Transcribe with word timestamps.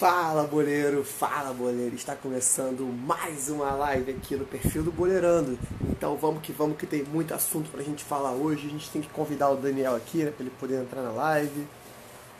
Fala 0.00 0.44
boleiro, 0.44 1.04
fala 1.04 1.52
boleiro, 1.52 1.94
está 1.94 2.16
começando 2.16 2.86
mais 2.86 3.50
uma 3.50 3.72
live 3.72 4.12
aqui 4.12 4.34
no 4.34 4.46
perfil 4.46 4.82
do 4.82 4.90
Boleirando. 4.90 5.58
Então 5.90 6.16
vamos 6.16 6.40
que 6.40 6.52
vamos 6.52 6.78
que 6.78 6.86
tem 6.86 7.04
muito 7.04 7.34
assunto 7.34 7.70
pra 7.70 7.82
gente 7.82 8.02
falar 8.02 8.32
hoje. 8.32 8.66
A 8.66 8.70
gente 8.70 8.90
tem 8.90 9.02
que 9.02 9.10
convidar 9.10 9.50
o 9.50 9.56
Daniel 9.56 9.94
aqui, 9.94 10.24
né, 10.24 10.30
pra 10.30 10.40
ele 10.40 10.54
poder 10.58 10.80
entrar 10.80 11.02
na 11.02 11.10
live. 11.10 11.68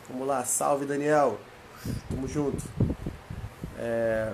Vamos 0.09 0.27
lá, 0.27 0.43
salve 0.43 0.87
Daniel, 0.87 1.39
tamo 2.09 2.27
junto. 2.27 2.63
É, 3.77 4.33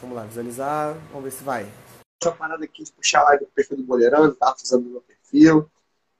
vamos 0.00 0.16
lá, 0.16 0.24
visualizar, 0.24 0.96
vamos 1.12 1.22
ver 1.22 1.30
se 1.30 1.44
vai. 1.44 1.72
Essa 2.20 2.32
parada 2.32 2.64
aqui 2.64 2.82
de 2.82 2.90
puxar 2.90 3.20
a 3.20 3.24
live 3.26 3.44
do 3.44 3.50
perfil 3.52 3.76
do 3.76 3.84
Boleirando, 3.84 4.34
tá 4.34 4.52
fazendo 4.52 4.90
meu 4.90 5.00
perfil. 5.00 5.70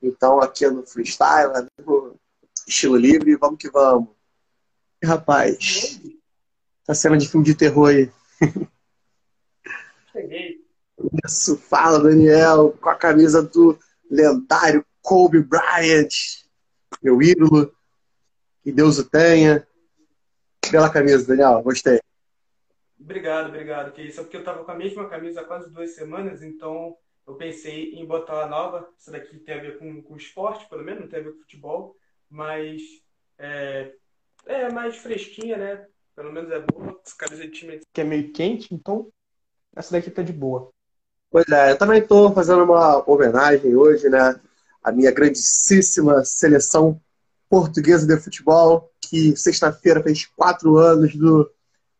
Então 0.00 0.38
aqui 0.38 0.64
é 0.64 0.70
no 0.70 0.86
freestyle, 0.86 1.52
né, 1.52 1.66
no 1.84 2.14
estilo 2.64 2.94
livre, 2.94 3.34
vamos 3.34 3.58
que 3.58 3.68
vamos. 3.68 4.10
Rapaz, 5.02 6.00
tá 6.86 6.94
cena 6.94 7.16
de 7.16 7.28
filme 7.28 7.44
de 7.44 7.54
terror 7.54 7.88
aí. 7.88 8.10
Cheguei. 10.12 10.64
Isso, 11.26 11.56
fala 11.56 12.02
Daniel, 12.02 12.76
com 12.80 12.88
a 12.88 12.94
camisa 12.94 13.42
do 13.42 13.78
lendário 14.10 14.84
Kobe 15.02 15.42
Bryant, 15.42 16.08
meu 17.02 17.20
ídolo. 17.20 17.74
Que 18.62 18.72
Deus 18.72 18.98
o 18.98 19.04
tenha. 19.08 19.66
Bela 20.70 20.90
camisa, 20.90 21.26
Daniel, 21.26 21.62
gostei. 21.62 22.00
Obrigado, 22.98 23.48
obrigado. 23.48 23.92
Que 23.92 24.02
isso 24.02 24.20
é 24.20 24.22
porque 24.22 24.38
eu 24.38 24.44
tava 24.44 24.64
com 24.64 24.70
a 24.70 24.76
mesma 24.76 25.08
camisa 25.08 25.42
há 25.42 25.44
quase 25.44 25.70
duas 25.70 25.94
semanas, 25.94 26.42
então 26.42 26.96
eu 27.26 27.34
pensei 27.34 27.92
em 27.92 28.06
botar 28.06 28.34
uma 28.34 28.46
nova. 28.46 28.88
Essa 28.98 29.10
daqui 29.10 29.38
tem 29.38 29.54
a 29.54 29.60
ver 29.60 29.78
com, 29.78 30.02
com 30.02 30.16
esporte, 30.16 30.68
pelo 30.68 30.82
menos, 30.82 31.02
não 31.02 31.08
tem 31.08 31.20
a 31.20 31.22
ver 31.22 31.32
com 31.32 31.40
futebol, 31.40 31.96
mas 32.30 32.80
é, 33.38 33.92
é 34.46 34.70
mais 34.70 34.96
fresquinha, 34.96 35.58
né? 35.58 35.86
Pelo 36.14 36.32
menos 36.32 36.50
é 36.50 36.60
boa. 36.60 37.00
Essa 37.04 37.16
camisa 37.16 37.42
de 37.42 37.50
time 37.50 37.80
que 37.92 38.00
é 38.00 38.04
meio 38.04 38.32
quente, 38.32 38.72
então 38.72 39.08
essa 39.74 39.92
daqui 39.92 40.10
tá 40.10 40.22
de 40.22 40.32
boa. 40.32 40.70
Pois 41.30 41.48
é, 41.48 41.72
eu 41.72 41.78
também 41.78 42.00
estou 42.00 42.32
fazendo 42.32 42.62
uma 42.62 43.02
homenagem 43.10 43.74
hoje, 43.74 44.08
né? 44.08 44.40
A 44.82 44.92
minha 44.92 45.10
grandíssima 45.10 46.24
seleção 46.24 47.00
portuguesa 47.48 48.06
de 48.06 48.16
futebol, 48.22 48.92
que 49.00 49.36
sexta-feira 49.36 50.02
fez 50.02 50.26
quatro 50.26 50.76
anos 50.76 51.14
do 51.16 51.50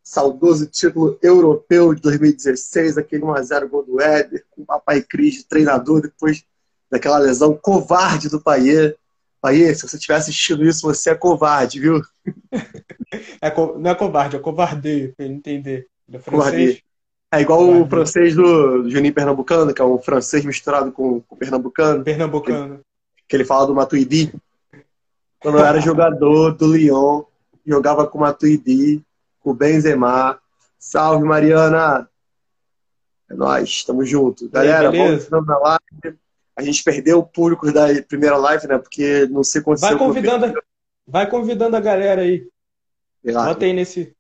saudoso 0.03 0.67
título 0.67 1.19
europeu 1.23 1.95
de 1.95 2.03
2016, 2.03 2.99
aquele 2.99 3.23
1x0 3.23 3.69
gol 3.69 3.85
do 3.85 4.01
Éder, 4.01 4.45
com 4.51 4.63
o 4.63 4.67
papai 4.67 5.03
Cris 5.03 5.37
de 5.37 5.45
treinador, 5.47 6.03
depois 6.03 6.45
daquela 6.91 7.19
lesão 7.19 7.57
covarde 7.57 8.29
do 8.29 8.41
Paier. 8.41 8.97
Paier, 9.41 9.75
se 9.75 9.89
você 9.89 9.97
estiver 9.97 10.17
assistindo 10.17 10.65
isso, 10.65 10.83
você 10.83 11.11
é 11.11 11.15
covarde, 11.15 11.81
viu? 11.81 12.03
É, 13.41 13.55
não 13.79 13.91
é 13.91 13.95
covarde, 13.95 14.37
é 14.37 14.39
covardeio, 14.39 15.15
pra 15.17 15.25
ele 15.27 15.35
entender. 15.35 15.87
Ele 16.09 16.17
é 16.17 16.21
Covardia. 16.21 16.59
francês. 16.59 16.85
É 17.35 17.41
igual 17.41 17.69
o 17.69 17.89
francês 17.89 18.35
do, 18.37 18.85
do 18.85 18.91
Juninho 18.91 19.13
Pernambucano, 19.13 19.75
que 19.75 19.83
é 19.83 19.85
um 19.85 19.99
francês 19.99 20.45
misturado 20.45 20.93
com, 20.93 21.21
com 21.21 21.37
pernambucano, 21.37 22.05
Pernambucano. 22.05 22.81
que 23.27 23.35
ele 23.35 23.45
fala 23.45 23.67
do 23.67 23.75
Matuidi. 23.75 24.33
Quando 25.41 25.59
eu 25.59 25.65
era 25.65 25.81
jogador 25.83 26.53
do 26.53 26.73
Lyon, 26.73 27.25
jogava 27.67 28.07
com 28.07 28.19
o 28.19 28.21
Matuidi, 28.21 29.03
com 29.41 29.51
o 29.51 29.55
Benzema. 29.55 30.39
Salve, 30.79 31.25
Mariana! 31.25 32.09
É 33.29 33.35
nóis, 33.35 33.83
tamo 33.85 34.05
junto. 34.05 34.49
Galera, 34.49 34.93
vamos 35.29 35.47
na 35.47 35.59
live. 35.59 36.19
A 36.57 36.63
gente 36.63 36.85
perdeu 36.85 37.19
o 37.19 37.27
público 37.27 37.73
da 37.73 37.87
primeira 38.07 38.37
live, 38.37 38.69
né? 38.69 38.79
Porque 38.79 39.27
não 39.27 39.43
sei 39.43 39.61
o 39.61 39.65
que 39.65 39.71
aconteceu 39.71 39.89
Vai 39.89 39.97
o 39.97 39.99
convidando, 39.99 40.63
vai 41.05 41.29
convidando 41.29 41.77
a 41.77 41.81
galera 41.81 42.23
aí. 42.23 42.47
Lá. 43.25 43.47
Bota 43.47 43.65
aí 43.65 43.73
nesse. 43.73 44.15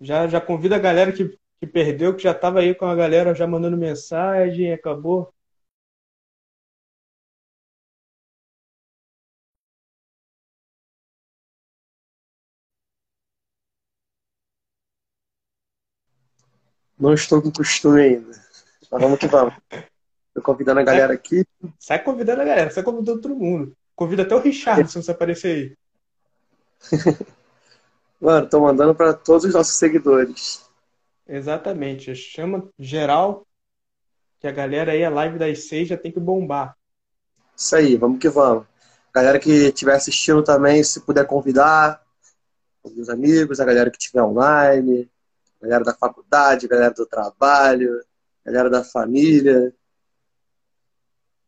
Já, 0.00 0.28
já 0.28 0.40
convida 0.40 0.76
a 0.76 0.78
galera 0.78 1.12
que, 1.12 1.36
que 1.58 1.66
perdeu, 1.66 2.14
que 2.14 2.22
já 2.22 2.34
tava 2.34 2.60
aí 2.60 2.74
com 2.74 2.86
a 2.86 2.94
galera 2.94 3.34
já 3.34 3.46
mandando 3.46 3.76
mensagem, 3.76 4.72
acabou. 4.72 5.32
Não 16.98 17.14
estou 17.14 17.40
com 17.40 17.50
costume 17.50 18.00
ainda. 18.00 18.30
Mas 18.90 19.02
vamos 19.02 19.18
que 19.18 19.26
vamos. 19.26 19.54
Tô 20.34 20.42
convidando 20.42 20.80
a 20.80 20.82
galera 20.82 21.12
aqui. 21.12 21.44
Sai 21.78 22.02
convidando 22.02 22.42
a 22.42 22.44
galera, 22.44 22.70
sai 22.70 22.82
convidando 22.82 23.20
todo 23.20 23.36
mundo. 23.36 23.76
Convida 23.94 24.22
até 24.22 24.34
o 24.34 24.40
Richard, 24.40 24.90
se 24.90 25.02
você 25.02 25.10
aparecer 25.10 25.76
aí. 26.80 27.28
Mano, 28.20 28.48
tô 28.48 28.60
mandando 28.60 28.94
para 28.94 29.14
todos 29.14 29.44
os 29.44 29.54
nossos 29.54 29.76
seguidores. 29.76 30.68
Exatamente. 31.26 32.14
Chama 32.14 32.68
geral, 32.78 33.46
que 34.40 34.46
a 34.46 34.52
galera 34.52 34.92
aí, 34.92 35.04
a 35.04 35.10
live 35.10 35.38
das 35.38 35.68
seis 35.68 35.88
já 35.88 35.96
tem 35.96 36.10
que 36.10 36.20
bombar. 36.20 36.76
Isso 37.56 37.76
aí, 37.76 37.96
vamos 37.96 38.18
que 38.18 38.28
vamos. 38.28 38.66
Galera 39.12 39.38
que 39.38 39.50
estiver 39.50 39.94
assistindo 39.94 40.42
também, 40.42 40.82
se 40.82 41.00
puder 41.00 41.26
convidar, 41.26 42.02
os 42.82 43.08
amigos, 43.08 43.60
a 43.60 43.64
galera 43.64 43.90
que 43.90 43.98
estiver 43.98 44.22
online, 44.22 45.10
galera 45.60 45.84
da 45.84 45.94
faculdade, 45.94 46.68
galera 46.68 46.94
do 46.94 47.06
trabalho, 47.06 48.00
galera 48.44 48.70
da 48.70 48.84
família, 48.84 49.74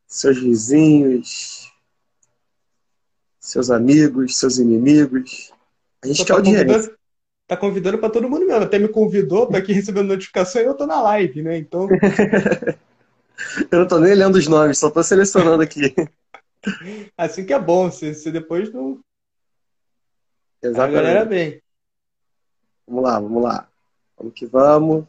seus 0.07 0.39
vizinhos, 0.39 1.73
seus 3.39 3.71
amigos, 3.71 4.37
seus 4.37 4.59
inimigos. 4.59 5.53
A 6.03 6.07
gente 6.07 6.19
quer 6.25 6.29
tá 6.29 6.35
audiência. 6.35 6.65
convidando, 6.67 6.99
tá 7.47 7.57
convidando 7.57 7.99
pra 7.99 8.11
todo 8.11 8.29
mundo 8.29 8.47
mesmo. 8.47 8.63
Até 8.65 8.79
me 8.79 8.89
convidou, 8.89 9.47
tô 9.47 9.57
aqui 9.57 9.73
recebendo 9.75 10.09
notificação 10.09 10.63
e 10.63 10.65
eu 10.65 10.75
tô 10.75 10.87
na 10.87 11.01
live, 11.03 11.43
né? 11.43 11.59
Então, 11.59 11.89
Eu 13.71 13.81
não 13.81 13.89
tô 13.89 13.99
nem 13.99 14.15
lendo 14.15 14.37
os 14.37 14.47
nomes, 14.47 14.79
só 14.79 14.91
tô 14.91 15.03
selecionando 15.03 15.63
aqui. 15.63 15.95
assim 17.17 17.45
que 17.45 17.53
é 17.53 17.59
bom. 17.59 17.91
Se, 17.91 18.15
se 18.15 18.31
depois 18.31 18.73
não. 18.73 19.01
A 20.63 20.67
Exatamente. 20.67 20.95
galera 20.95 21.25
vem. 21.25 21.63
Vamos 22.87 23.03
lá, 23.05 23.21
vamos 23.21 23.43
lá. 23.43 23.69
Vamos 24.19 24.35
que 24.35 24.47
vamos. 24.47 25.05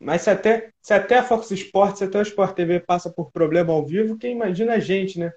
Mas 0.00 0.22
se 0.22 0.30
até, 0.30 0.70
se 0.82 0.94
até 0.94 1.18
a 1.18 1.24
Fox 1.24 1.50
Sports, 1.50 1.98
se 1.98 2.04
até 2.04 2.18
o 2.18 2.22
Sport 2.22 2.54
TV 2.54 2.80
passa 2.80 3.10
por 3.10 3.30
problema 3.30 3.72
ao 3.72 3.84
vivo, 3.84 4.16
quem 4.18 4.32
imagina 4.32 4.74
a 4.74 4.78
gente, 4.78 5.18
né? 5.18 5.32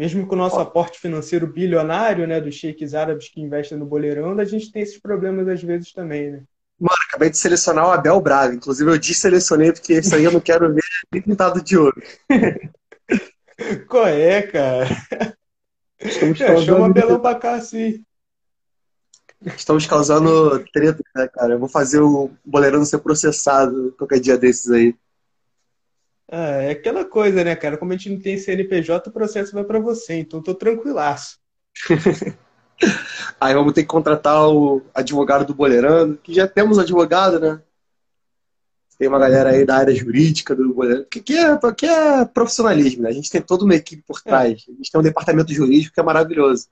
Mesmo 0.00 0.26
com 0.26 0.34
o 0.34 0.38
nosso 0.38 0.58
aporte 0.58 0.98
financeiro 0.98 1.46
bilionário, 1.46 2.26
né, 2.26 2.40
dos 2.40 2.54
sheiks 2.54 2.94
árabes 2.94 3.28
que 3.28 3.38
investem 3.38 3.76
no 3.76 3.84
boleirão, 3.84 4.32
a 4.38 4.44
gente 4.46 4.72
tem 4.72 4.80
esses 4.80 4.98
problemas 4.98 5.46
às 5.46 5.62
vezes 5.62 5.92
também, 5.92 6.30
né? 6.30 6.42
Acabei 7.06 7.28
de 7.28 7.36
selecionar 7.36 7.86
o 7.86 7.90
Abel 7.90 8.18
Braga. 8.18 8.54
Inclusive, 8.54 8.90
eu 8.90 8.98
desselecionei 8.98 9.74
porque 9.74 9.98
isso 9.98 10.14
aí 10.14 10.24
eu 10.24 10.32
não 10.32 10.40
quero 10.40 10.72
ver 10.72 10.80
nem 11.12 11.20
pintado 11.20 11.62
de 11.62 11.76
ouro. 11.76 12.02
Qual 13.90 14.06
é, 14.06 14.40
cara? 14.40 14.88
Estamos 16.00 16.40
É, 16.40 16.56
chama 16.56 16.86
Abelão 16.86 17.20
pra 17.20 17.34
cá, 17.34 17.60
sim. 17.60 18.02
estamos 19.54 19.86
causando 19.86 20.64
treta, 20.72 21.04
né, 21.14 21.28
cara? 21.28 21.52
Eu 21.52 21.58
vou 21.58 21.68
fazer 21.68 22.00
o 22.00 22.30
Boleirão 22.42 22.86
ser 22.86 23.00
processado 23.00 23.94
qualquer 23.98 24.18
dia 24.18 24.38
desses 24.38 24.70
aí. 24.70 24.94
Ah, 26.32 26.62
é 26.62 26.70
aquela 26.70 27.04
coisa, 27.04 27.42
né, 27.42 27.56
cara? 27.56 27.76
Como 27.76 27.92
a 27.92 27.96
gente 27.96 28.08
não 28.10 28.20
tem 28.20 28.38
CNPJ, 28.38 29.08
o 29.08 29.12
processo 29.12 29.52
vai 29.52 29.64
pra 29.64 29.80
você, 29.80 30.14
então 30.20 30.42
tô 30.42 30.54
tranquilaço. 30.54 31.38
Aí 33.40 33.54
vamos 33.54 33.72
ter 33.72 33.82
que 33.82 33.88
contratar 33.88 34.48
o 34.48 34.82
advogado 34.94 35.44
do 35.46 35.54
Boleirando, 35.54 36.16
que 36.18 36.32
já 36.32 36.46
temos 36.46 36.78
advogado, 36.78 37.38
né? 37.40 37.60
Tem 38.98 39.08
uma 39.08 39.18
galera 39.18 39.50
aí 39.50 39.64
da 39.64 39.76
área 39.76 39.94
jurídica 39.94 40.54
do 40.54 40.74
Boleirando, 40.74 41.06
que, 41.06 41.20
que, 41.20 41.34
é, 41.36 41.56
que 41.74 41.86
é 41.86 42.24
profissionalismo, 42.24 43.02
né? 43.02 43.08
A 43.08 43.12
gente 43.12 43.30
tem 43.30 43.40
toda 43.40 43.64
uma 43.64 43.74
equipe 43.74 44.02
por 44.06 44.20
trás. 44.20 44.52
A 44.68 44.72
gente 44.72 44.90
tem 44.90 45.00
um 45.00 45.04
departamento 45.04 45.52
jurídico 45.52 45.94
que 45.94 46.00
é 46.00 46.02
maravilhoso. 46.02 46.68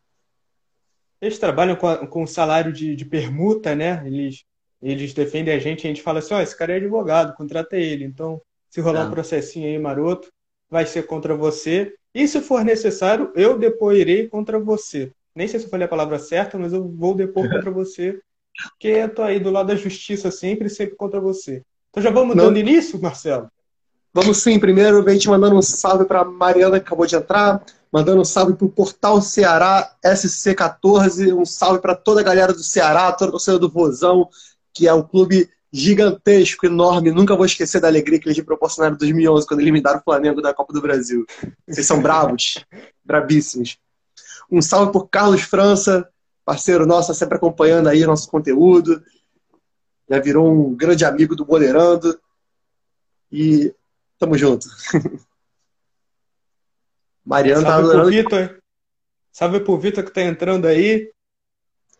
Eles 1.21 1.39
trabalham 1.39 1.75
com, 1.75 1.89
a- 1.89 2.07
com 2.07 2.27
salário 2.27 2.73
de, 2.73 2.95
de 2.95 3.05
permuta, 3.05 3.75
né? 3.75 4.03
Eles, 4.07 4.45
eles 4.81 5.13
defendem 5.15 5.55
a 5.55 5.59
gente, 5.59 5.87
a 5.87 5.89
gente 5.91 6.03
fala 6.03 6.19
assim, 6.21 6.35
ó, 6.35 6.41
esse 6.41 6.57
cara 6.57 6.75
é 6.75 6.77
advogado, 6.77 7.35
contrata 7.35 7.77
ele. 7.77 8.05
Então, 8.05 8.41
se 8.71 8.81
rolar 8.81 9.07
um 9.07 9.11
processinho 9.11 9.67
aí 9.67 9.79
maroto, 9.79 10.29
vai 10.71 10.87
ser 10.87 11.07
contra 11.07 11.35
você. 11.35 11.95
E 12.15 12.27
se 12.27 12.41
for 12.41 12.65
necessário, 12.65 13.33
eu 13.35 13.59
depoirei 13.59 14.29
contra 14.29 14.59
você. 14.59 15.13
Nem 15.35 15.47
sei 15.47 15.61
se 15.61 15.67
eu 15.67 15.71
falei 15.71 15.87
a 15.87 15.89
palavra 15.89 16.19
certa, 16.19 16.59
mas 16.59 16.73
eu 16.73 16.87
vou 16.89 17.15
depor 17.15 17.49
contra 17.51 17.71
você, 17.71 18.21
porque 18.71 18.89
eu 18.89 19.15
tô 19.15 19.23
aí 19.23 19.39
do 19.39 19.51
lado 19.51 19.69
da 19.69 19.77
justiça 19.77 20.31
sempre, 20.31 20.69
sempre 20.69 20.97
contra 20.97 21.21
você. 21.21 21.63
Então 21.91 22.03
já 22.03 22.11
vamos 22.11 22.37
Não. 22.37 22.47
dando 22.47 22.59
início, 22.59 23.01
Marcelo? 23.01 23.51
Vamos 24.13 24.39
sim, 24.39 24.59
primeiro 24.59 25.07
a 25.07 25.13
gente 25.13 25.29
mandando 25.29 25.57
um 25.57 25.63
salve 25.63 26.05
para 26.05 26.25
Mariana 26.25 26.81
que 26.81 26.87
acabou 26.87 27.07
de 27.07 27.15
entrar, 27.15 27.63
mandando 27.93 28.21
um 28.21 28.25
salve 28.25 28.55
para 28.55 28.67
o 28.67 28.71
Portal 28.71 29.21
Ceará 29.21 29.95
SC14, 30.05 31.33
um 31.35 31.45
salve 31.45 31.81
para 31.81 31.95
toda 31.95 32.21
a 32.21 32.25
galera 32.25 32.53
do 32.53 32.63
Ceará, 32.63 33.13
toda 33.13 33.29
a 33.29 33.33
torcida 33.33 33.59
do 33.59 33.69
Vozão, 33.69 34.29
que 34.73 34.89
é 34.89 34.95
um 34.95 35.03
clube 35.03 35.49
gigantesco, 35.73 36.67
enorme. 36.67 37.11
Nunca 37.11 37.37
vou 37.37 37.47
esquecer 37.47 37.81
da 37.81 37.89
alegria 37.89 38.19
que 38.19 38.27
eles 38.27 38.39
me 38.39 38.45
proporcionaram 38.45 38.95
em 38.95 38.99
2011, 38.99 39.47
quando 39.47 39.61
eliminaram 39.61 39.99
o 40.01 40.03
Flamengo 40.03 40.41
da 40.41 40.55
Copa 40.55 40.73
do 40.73 40.81
Brasil. 40.81 41.27
Vocês 41.67 41.87
são 41.87 42.01
bravos, 42.01 42.65
brabíssimos. 43.05 43.79
Um 44.51 44.63
salve 44.63 44.93
por 44.93 45.09
Carlos 45.09 45.43
França, 45.43 46.09
parceiro 46.45 46.87
nosso, 46.87 47.13
sempre 47.15 47.37
acompanhando 47.37 47.89
aí 47.89 48.05
nosso 48.07 48.31
conteúdo. 48.31 49.03
já 50.09 50.19
virou 50.19 50.51
um 50.51 50.75
grande 50.75 51.05
amigo 51.05 51.37
do 51.37 51.45
Boleirando. 51.45 52.19
E 53.31 53.75
tamo 54.19 54.39
junto. 54.39 54.67
Mariano 57.25 57.63
tá 57.63 57.69
Salve 57.69 57.83
tá 57.83 57.93
adorando. 57.93 58.11
Vitor. 58.11 58.63
Salve 59.31 59.61
pro 59.61 59.79
Vitor 59.79 60.03
que 60.03 60.11
tá 60.11 60.23
entrando 60.23 60.67
aí. 60.67 61.13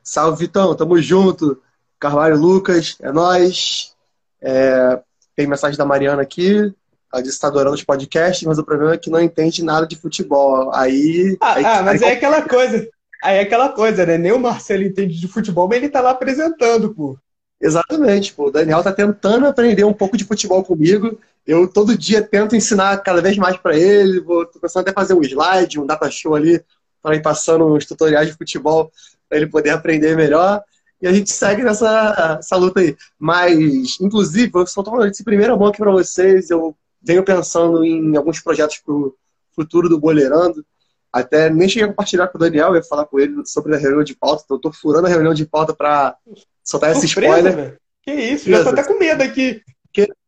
Salve, 0.03 0.47
Vitão. 0.47 0.75
Tamo 0.75 0.99
junto. 1.03 1.63
Carvalho 1.99 2.39
Lucas, 2.39 2.97
é 3.01 3.11
nós. 3.13 3.95
É, 4.41 5.01
tem 5.37 5.47
mensagem 5.47 5.77
da 5.77 5.85
Mariana 5.85 6.23
aqui. 6.23 6.73
Ela 7.13 7.23
disse 7.23 7.37
que 7.37 7.41
tá 7.41 7.49
adorando 7.49 7.75
os 7.75 7.83
podcasts, 7.83 8.47
mas 8.47 8.59
o 8.59 8.65
problema 8.65 8.95
é 8.95 8.99
que 8.99 9.11
não 9.11 9.21
entende 9.21 9.65
nada 9.65 9.87
de 9.87 9.97
futebol. 9.97 10.73
Aí. 10.75 11.37
Ah, 11.41 11.55
aí, 11.55 11.65
ah 11.65 11.83
mas 11.83 12.03
aí, 12.03 12.11
é 12.11 12.13
aquela 12.13 12.43
coisa. 12.43 12.89
Aí 13.23 13.39
é 13.39 13.41
aquela 13.41 13.71
coisa, 13.71 14.07
né? 14.07 14.19
Nem 14.19 14.33
o 14.33 14.39
Marcelo 14.39 14.83
entende 14.83 15.19
de 15.19 15.27
futebol, 15.27 15.67
mas 15.67 15.79
ele 15.79 15.89
tá 15.89 16.01
lá 16.01 16.11
apresentando, 16.11 16.95
pô. 16.95 17.19
Exatamente, 17.61 18.33
pô. 18.33 18.47
O 18.47 18.51
Daniel 18.51 18.83
tá 18.83 18.93
tentando 18.93 19.47
aprender 19.47 19.85
um 19.85 19.93
pouco 19.93 20.17
de 20.17 20.25
futebol 20.25 20.63
comigo. 20.63 21.19
Eu 21.47 21.67
todo 21.67 21.97
dia 21.97 22.23
tento 22.23 22.55
ensinar 22.55 22.97
cada 22.99 23.21
vez 23.21 23.37
mais 23.37 23.57
para 23.57 23.77
ele. 23.77 24.21
Vou, 24.21 24.47
tô 24.47 24.61
pensando 24.61 24.83
até 24.83 24.93
fazer 24.93 25.15
um 25.15 25.23
slide, 25.23 25.81
um 25.81 25.87
data 25.87 26.11
show 26.11 26.35
ali, 26.35 26.63
para 27.03 27.17
ir 27.17 27.23
passando 27.23 27.67
uns 27.67 27.87
tutoriais 27.87 28.29
de 28.29 28.35
futebol 28.35 28.93
para 29.29 29.39
ele 29.39 29.47
poder 29.47 29.71
aprender 29.71 30.17
melhor. 30.17 30.63
E 31.01 31.07
a 31.07 31.13
gente 31.13 31.31
segue 31.31 31.63
nessa 31.63 32.39
essa 32.41 32.57
luta 32.57 32.81
aí. 32.81 32.97
Mas, 33.19 34.01
inclusive, 34.01 34.51
eu 34.55 34.67
só 34.67 34.83
tô 34.83 34.91
falando 34.91 35.11
de 35.11 35.25
primeira 35.25 35.57
mão 35.57 35.69
aqui 35.69 35.79
para 35.79 35.91
vocês. 35.91 36.51
Eu 36.51 36.77
venho 37.03 37.25
pensando 37.25 37.85
em 37.85 38.17
alguns 38.17 38.41
projetos 38.41 38.79
pro 38.79 39.17
futuro 39.55 39.89
do 39.89 39.99
Boleirando. 39.99 40.65
Até 41.13 41.49
nem 41.49 41.69
cheguei 41.69 41.85
a 41.85 41.89
compartilhar 41.89 42.29
com 42.29 42.37
o 42.37 42.41
Daniel, 42.41 42.69
eu 42.69 42.77
ia 42.77 42.83
falar 42.83 43.07
com 43.07 43.19
ele 43.19 43.45
sobre 43.47 43.75
a 43.75 43.79
reunião 43.79 44.05
de 44.05 44.15
pauta. 44.15 44.43
Então, 44.45 44.57
eu 44.57 44.61
tô 44.61 44.73
furando 44.73 45.07
a 45.07 45.11
reunião 45.11 45.33
de 45.33 45.47
pauta 45.47 45.75
para 45.75 46.17
soltar 46.63 46.93
esse 46.93 47.07
spoiler. 47.07 47.57
Véio. 47.57 47.77
Que 48.03 48.13
isso, 48.13 48.51
já 48.51 48.63
tô 48.63 48.71
até 48.71 48.85
com 48.85 48.99
medo 48.99 49.23
aqui. 49.23 49.63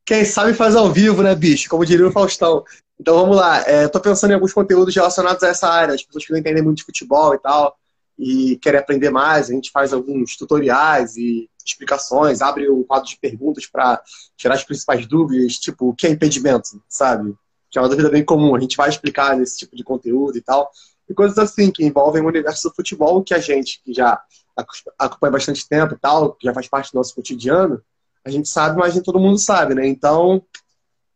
Quem 0.06 0.24
sabe 0.24 0.54
faz 0.54 0.74
ao 0.74 0.90
vivo, 0.90 1.22
né, 1.22 1.34
bicho? 1.34 1.68
Como 1.70 1.86
diria 1.86 2.06
o 2.06 2.10
Faustão. 2.10 2.64
Então 2.98 3.14
vamos 3.14 3.36
lá. 3.36 3.62
É, 3.66 3.86
tô 3.88 4.00
pensando 4.00 4.32
em 4.32 4.34
alguns 4.34 4.52
conteúdos 4.52 4.94
relacionados 4.94 5.42
a 5.42 5.48
essa 5.48 5.68
área, 5.68 5.94
as 5.94 6.02
pessoas 6.02 6.26
que 6.26 6.32
não 6.32 6.38
entendem 6.38 6.62
muito 6.62 6.78
de 6.78 6.84
futebol 6.84 7.34
e 7.34 7.38
tal, 7.38 7.76
e 8.20 8.58
querem 8.58 8.78
aprender 8.78 9.10
mais. 9.10 9.48
A 9.48 9.54
gente 9.54 9.70
faz 9.70 9.94
alguns 9.94 10.36
tutoriais 10.36 11.16
e 11.16 11.48
explicações, 11.64 12.42
abre 12.42 12.70
um 12.70 12.82
quadro 12.82 13.08
de 13.08 13.18
perguntas 13.18 13.66
para 13.66 14.02
tirar 14.36 14.54
as 14.54 14.64
principais 14.64 15.06
dúvidas, 15.06 15.56
tipo, 15.56 15.88
o 15.88 15.94
que 15.94 16.06
é 16.06 16.10
impedimento, 16.10 16.82
sabe? 16.88 17.34
Que 17.70 17.78
é 17.78 17.82
uma 17.82 17.88
dúvida 17.88 18.10
bem 18.10 18.24
comum. 18.24 18.54
A 18.54 18.60
gente 18.60 18.76
vai 18.76 18.90
explicar 18.90 19.36
nesse 19.36 19.58
tipo 19.58 19.74
de 19.74 19.82
conteúdo 19.82 20.36
e 20.36 20.42
tal. 20.42 20.70
E 21.08 21.14
coisas 21.14 21.38
assim 21.38 21.70
que 21.70 21.84
envolvem 21.84 22.22
o 22.22 22.28
universo 22.28 22.68
do 22.68 22.74
futebol, 22.74 23.22
que 23.22 23.32
a 23.32 23.38
gente, 23.38 23.80
que 23.82 23.94
já 23.94 24.20
acompanha 24.98 25.32
bastante 25.32 25.66
tempo 25.66 25.94
e 25.94 25.98
tal, 25.98 26.34
que 26.34 26.46
já 26.46 26.52
faz 26.52 26.68
parte 26.68 26.92
do 26.92 26.96
nosso 26.96 27.14
cotidiano, 27.14 27.82
a 28.24 28.30
gente 28.30 28.48
sabe, 28.48 28.78
mas 28.78 28.94
nem 28.94 29.02
todo 29.02 29.18
mundo 29.18 29.38
sabe, 29.38 29.74
né? 29.74 29.86
Então, 29.86 30.44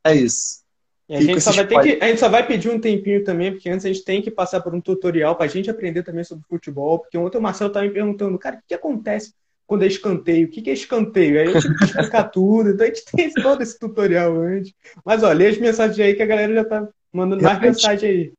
é 0.02 0.14
isso. 0.14 0.63
A, 1.10 1.20
gente 1.20 1.40
só 1.40 1.52
vai 1.52 1.66
ter 1.66 1.80
que, 1.80 1.98
a 2.02 2.08
gente 2.08 2.20
só 2.20 2.28
vai 2.28 2.46
pedir 2.46 2.70
um 2.70 2.80
tempinho 2.80 3.22
também, 3.22 3.52
porque 3.52 3.68
antes 3.68 3.84
a 3.84 3.88
gente 3.88 4.04
tem 4.04 4.22
que 4.22 4.30
passar 4.30 4.60
por 4.60 4.74
um 4.74 4.80
tutorial 4.80 5.36
para 5.36 5.44
a 5.44 5.48
gente 5.48 5.68
aprender 5.68 6.02
também 6.02 6.24
sobre 6.24 6.44
futebol. 6.48 7.00
Porque 7.00 7.18
ontem 7.18 7.36
o 7.36 7.42
Marcelo 7.42 7.68
estava 7.68 7.86
me 7.86 7.92
perguntando, 7.92 8.38
cara, 8.38 8.56
o 8.56 8.60
que, 8.66 8.74
acontece 8.74 9.34
quando 9.66 9.84
é 9.84 9.86
escanteio? 9.86 10.46
O 10.46 10.50
que, 10.50 10.62
que 10.62 10.70
é 10.70 10.72
escanteio? 10.72 11.40
Aí 11.40 11.46
eu 11.46 11.60
tive 11.60 11.76
que 11.76 11.84
explicar 11.84 12.24
tudo. 12.32 12.70
Então 12.70 12.86
a 12.86 12.88
gente 12.88 13.04
tem 13.04 13.30
todo 13.34 13.62
esse 13.62 13.78
tutorial 13.78 14.34
antes. 14.36 14.72
Mas 15.04 15.22
olha, 15.22 15.34
lê 15.34 15.46
as 15.48 15.58
mensagens 15.58 16.00
aí 16.00 16.14
que 16.14 16.22
a 16.22 16.26
galera 16.26 16.54
já 16.54 16.64
tá 16.64 16.88
mandando 17.12 17.42
mais 17.42 17.60
mensagem 17.60 18.10
aí. 18.10 18.32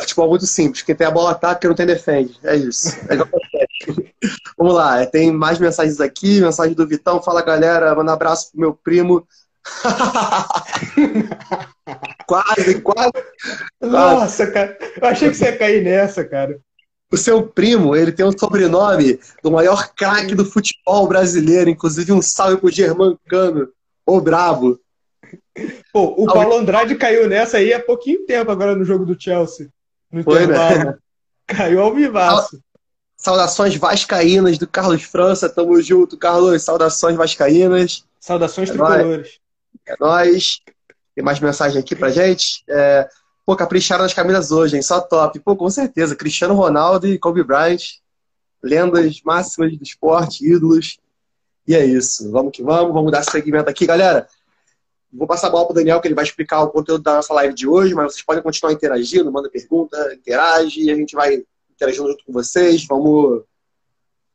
Futebol 0.00 0.26
é 0.26 0.28
muito 0.30 0.46
simples. 0.46 0.82
Quem 0.82 0.94
tem 0.94 1.06
a 1.06 1.10
bola 1.10 1.32
ataca, 1.32 1.60
quem 1.60 1.68
não 1.68 1.76
tem 1.76 1.84
defende. 1.84 2.38
É 2.44 2.56
isso. 2.56 2.96
É 3.10 3.16
Vamos 4.56 4.74
lá, 4.74 5.04
tem 5.04 5.32
mais 5.32 5.58
mensagens 5.58 6.00
aqui. 6.00 6.40
Mensagem 6.40 6.74
do 6.74 6.86
Vitão. 6.86 7.22
Fala, 7.22 7.42
galera. 7.42 7.94
Manda 7.94 8.12
um 8.12 8.14
abraço 8.14 8.50
pro 8.50 8.60
meu 8.60 8.72
primo. 8.72 9.26
quase, 12.26 12.80
quase. 12.80 13.12
Nossa, 13.80 14.50
cara. 14.50 14.76
Eu 15.00 15.08
achei 15.08 15.30
que 15.30 15.36
você 15.36 15.46
ia 15.46 15.56
cair 15.56 15.82
nessa, 15.82 16.24
cara. 16.24 16.58
O 17.10 17.16
seu 17.16 17.46
primo, 17.46 17.96
ele 17.96 18.12
tem 18.12 18.26
um 18.26 18.36
sobrenome 18.36 19.18
do 19.42 19.50
maior 19.50 19.94
craque 19.94 20.34
do 20.34 20.44
futebol 20.44 21.08
brasileiro. 21.08 21.70
Inclusive, 21.70 22.12
um 22.12 22.20
salve 22.20 22.58
pro 22.58 22.70
Germán 22.70 23.16
Cano. 23.26 23.68
Ô, 24.04 24.20
brabo. 24.20 24.78
Pô, 25.92 26.14
o 26.16 26.26
Paulo 26.26 26.58
Andrade 26.58 26.94
caiu 26.94 27.28
nessa 27.28 27.56
aí 27.56 27.72
há 27.72 27.80
pouquinho 27.80 28.24
tempo 28.26 28.50
agora 28.50 28.76
no 28.76 28.84
jogo 28.84 29.04
do 29.04 29.20
Chelsea. 29.20 29.68
No 30.12 30.22
Foi, 30.22 30.46
Né? 30.46 30.94
Caiu 31.46 31.80
ao 31.80 31.94
vivaço. 31.94 32.60
Saudações 33.16 33.74
vascaínas 33.74 34.58
do 34.58 34.68
Carlos 34.68 35.02
França. 35.02 35.48
Tamo 35.48 35.80
junto, 35.82 36.16
Carlos. 36.16 36.62
Saudações 36.62 37.16
vascaínas. 37.16 38.04
Saudações 38.20 38.68
é 38.68 38.72
tricolores. 38.72 39.40
É 39.86 39.94
nóis. 39.98 40.60
Tem 41.14 41.24
mais 41.24 41.40
mensagem 41.40 41.80
aqui 41.80 41.96
pra 41.96 42.10
gente. 42.10 42.62
É... 42.68 43.08
Pô, 43.44 43.56
capricharam 43.56 44.02
nas 44.02 44.12
camisas 44.12 44.52
hoje, 44.52 44.76
hein? 44.76 44.82
Só 44.82 45.00
top. 45.00 45.40
Pô, 45.40 45.56
com 45.56 45.70
certeza. 45.70 46.14
Cristiano 46.14 46.54
Ronaldo 46.54 47.06
e 47.06 47.18
Kobe 47.18 47.42
Bryant. 47.42 47.82
Lendas 48.62 49.20
máximas 49.24 49.76
do 49.76 49.82
esporte, 49.82 50.44
ídolos. 50.44 50.98
E 51.66 51.74
é 51.74 51.84
isso. 51.84 52.30
Vamos 52.30 52.52
que 52.52 52.62
vamos. 52.62 52.92
Vamos 52.92 53.12
dar 53.12 53.22
seguimento 53.22 53.70
aqui, 53.70 53.86
galera. 53.86 54.28
Vou 55.12 55.26
passar 55.26 55.46
a 55.46 55.50
bola 55.50 55.64
para 55.64 55.72
o 55.72 55.74
Daniel, 55.74 56.00
que 56.00 56.08
ele 56.08 56.14
vai 56.14 56.24
explicar 56.24 56.62
o 56.62 56.70
conteúdo 56.70 57.02
da 57.02 57.14
nossa 57.14 57.32
live 57.32 57.54
de 57.54 57.66
hoje, 57.66 57.94
mas 57.94 58.12
vocês 58.12 58.24
podem 58.24 58.42
continuar 58.42 58.74
interagindo, 58.74 59.32
manda 59.32 59.48
pergunta, 59.48 59.96
interage, 60.12 60.90
a 60.90 60.94
gente 60.94 61.14
vai 61.16 61.42
interagindo 61.70 62.08
junto 62.08 62.24
com 62.26 62.32
vocês, 62.32 62.84
vamos 62.86 63.42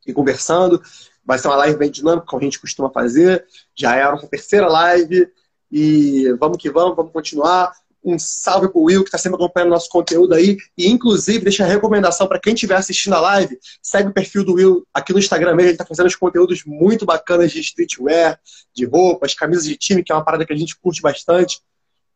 ir 0.07 0.13
conversando. 0.13 0.81
Vai 1.25 1.39
ser 1.39 1.47
uma 1.47 1.57
live 1.57 1.77
bem 1.77 1.89
dinâmica, 1.89 2.25
como 2.27 2.41
a 2.41 2.43
gente 2.43 2.59
costuma 2.59 2.89
fazer. 2.89 3.45
Já 3.75 3.95
é 3.95 4.03
a 4.03 4.11
nossa 4.11 4.27
terceira 4.27 4.67
live. 4.67 5.27
E 5.71 6.31
vamos 6.39 6.57
que 6.57 6.69
vamos, 6.69 6.95
vamos 6.95 7.11
continuar. 7.11 7.71
Um 8.05 8.19
salve 8.19 8.67
pro 8.67 8.81
Will, 8.81 9.01
que 9.01 9.07
está 9.07 9.17
sempre 9.17 9.37
acompanhando 9.37 9.69
nosso 9.69 9.89
conteúdo 9.89 10.33
aí. 10.35 10.57
E, 10.77 10.89
inclusive, 10.89 11.39
deixa 11.39 11.63
a 11.63 11.67
recomendação 11.67 12.27
para 12.27 12.39
quem 12.39 12.53
estiver 12.53 12.75
assistindo 12.75 13.13
a 13.13 13.21
live, 13.21 13.57
segue 13.81 14.09
o 14.09 14.13
perfil 14.13 14.43
do 14.43 14.55
Will 14.55 14.85
aqui 14.93 15.13
no 15.13 15.19
Instagram 15.19 15.55
mesmo. 15.55 15.69
Ele 15.69 15.71
está 15.71 15.85
fazendo 15.85 16.07
os 16.07 16.15
conteúdos 16.15 16.63
muito 16.65 17.05
bacanas 17.05 17.51
de 17.51 17.61
streetwear, 17.61 18.37
de 18.75 18.85
roupas, 18.85 19.33
camisas 19.33 19.63
de 19.63 19.77
time, 19.77 20.03
que 20.03 20.11
é 20.11 20.15
uma 20.15 20.25
parada 20.25 20.45
que 20.45 20.51
a 20.51 20.55
gente 20.55 20.77
curte 20.77 21.01
bastante. 21.01 21.61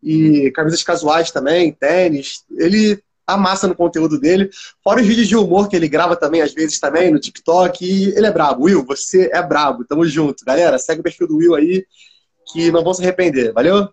E 0.03 0.51
camisas 0.51 0.83
casuais 0.83 1.31
também, 1.31 1.71
tênis. 1.71 2.43
Ele 2.57 3.01
amassa 3.27 3.67
no 3.67 3.75
conteúdo 3.75 4.17
dele. 4.19 4.49
Fora 4.81 5.01
os 5.01 5.05
vídeos 5.05 5.27
de 5.27 5.35
humor 5.35 5.67
que 5.67 5.75
ele 5.75 5.89
grava 5.89 6.15
também, 6.15 6.41
às 6.41 6.53
vezes, 6.53 6.79
também, 6.79 7.11
no 7.11 7.19
TikTok. 7.19 7.85
E 7.85 8.15
ele 8.15 8.25
é 8.25 8.31
brabo. 8.31 8.63
Will, 8.63 8.85
você 8.85 9.29
é 9.33 9.43
brabo. 9.43 9.83
Tamo 9.83 10.05
junto. 10.05 10.45
Galera, 10.45 10.79
segue 10.79 11.01
o 11.01 11.03
perfil 11.03 11.27
do 11.27 11.37
Will 11.37 11.53
aí, 11.53 11.85
que 12.51 12.71
não 12.71 12.83
vão 12.83 12.93
se 12.93 13.03
arrepender. 13.03 13.51
Valeu? 13.51 13.89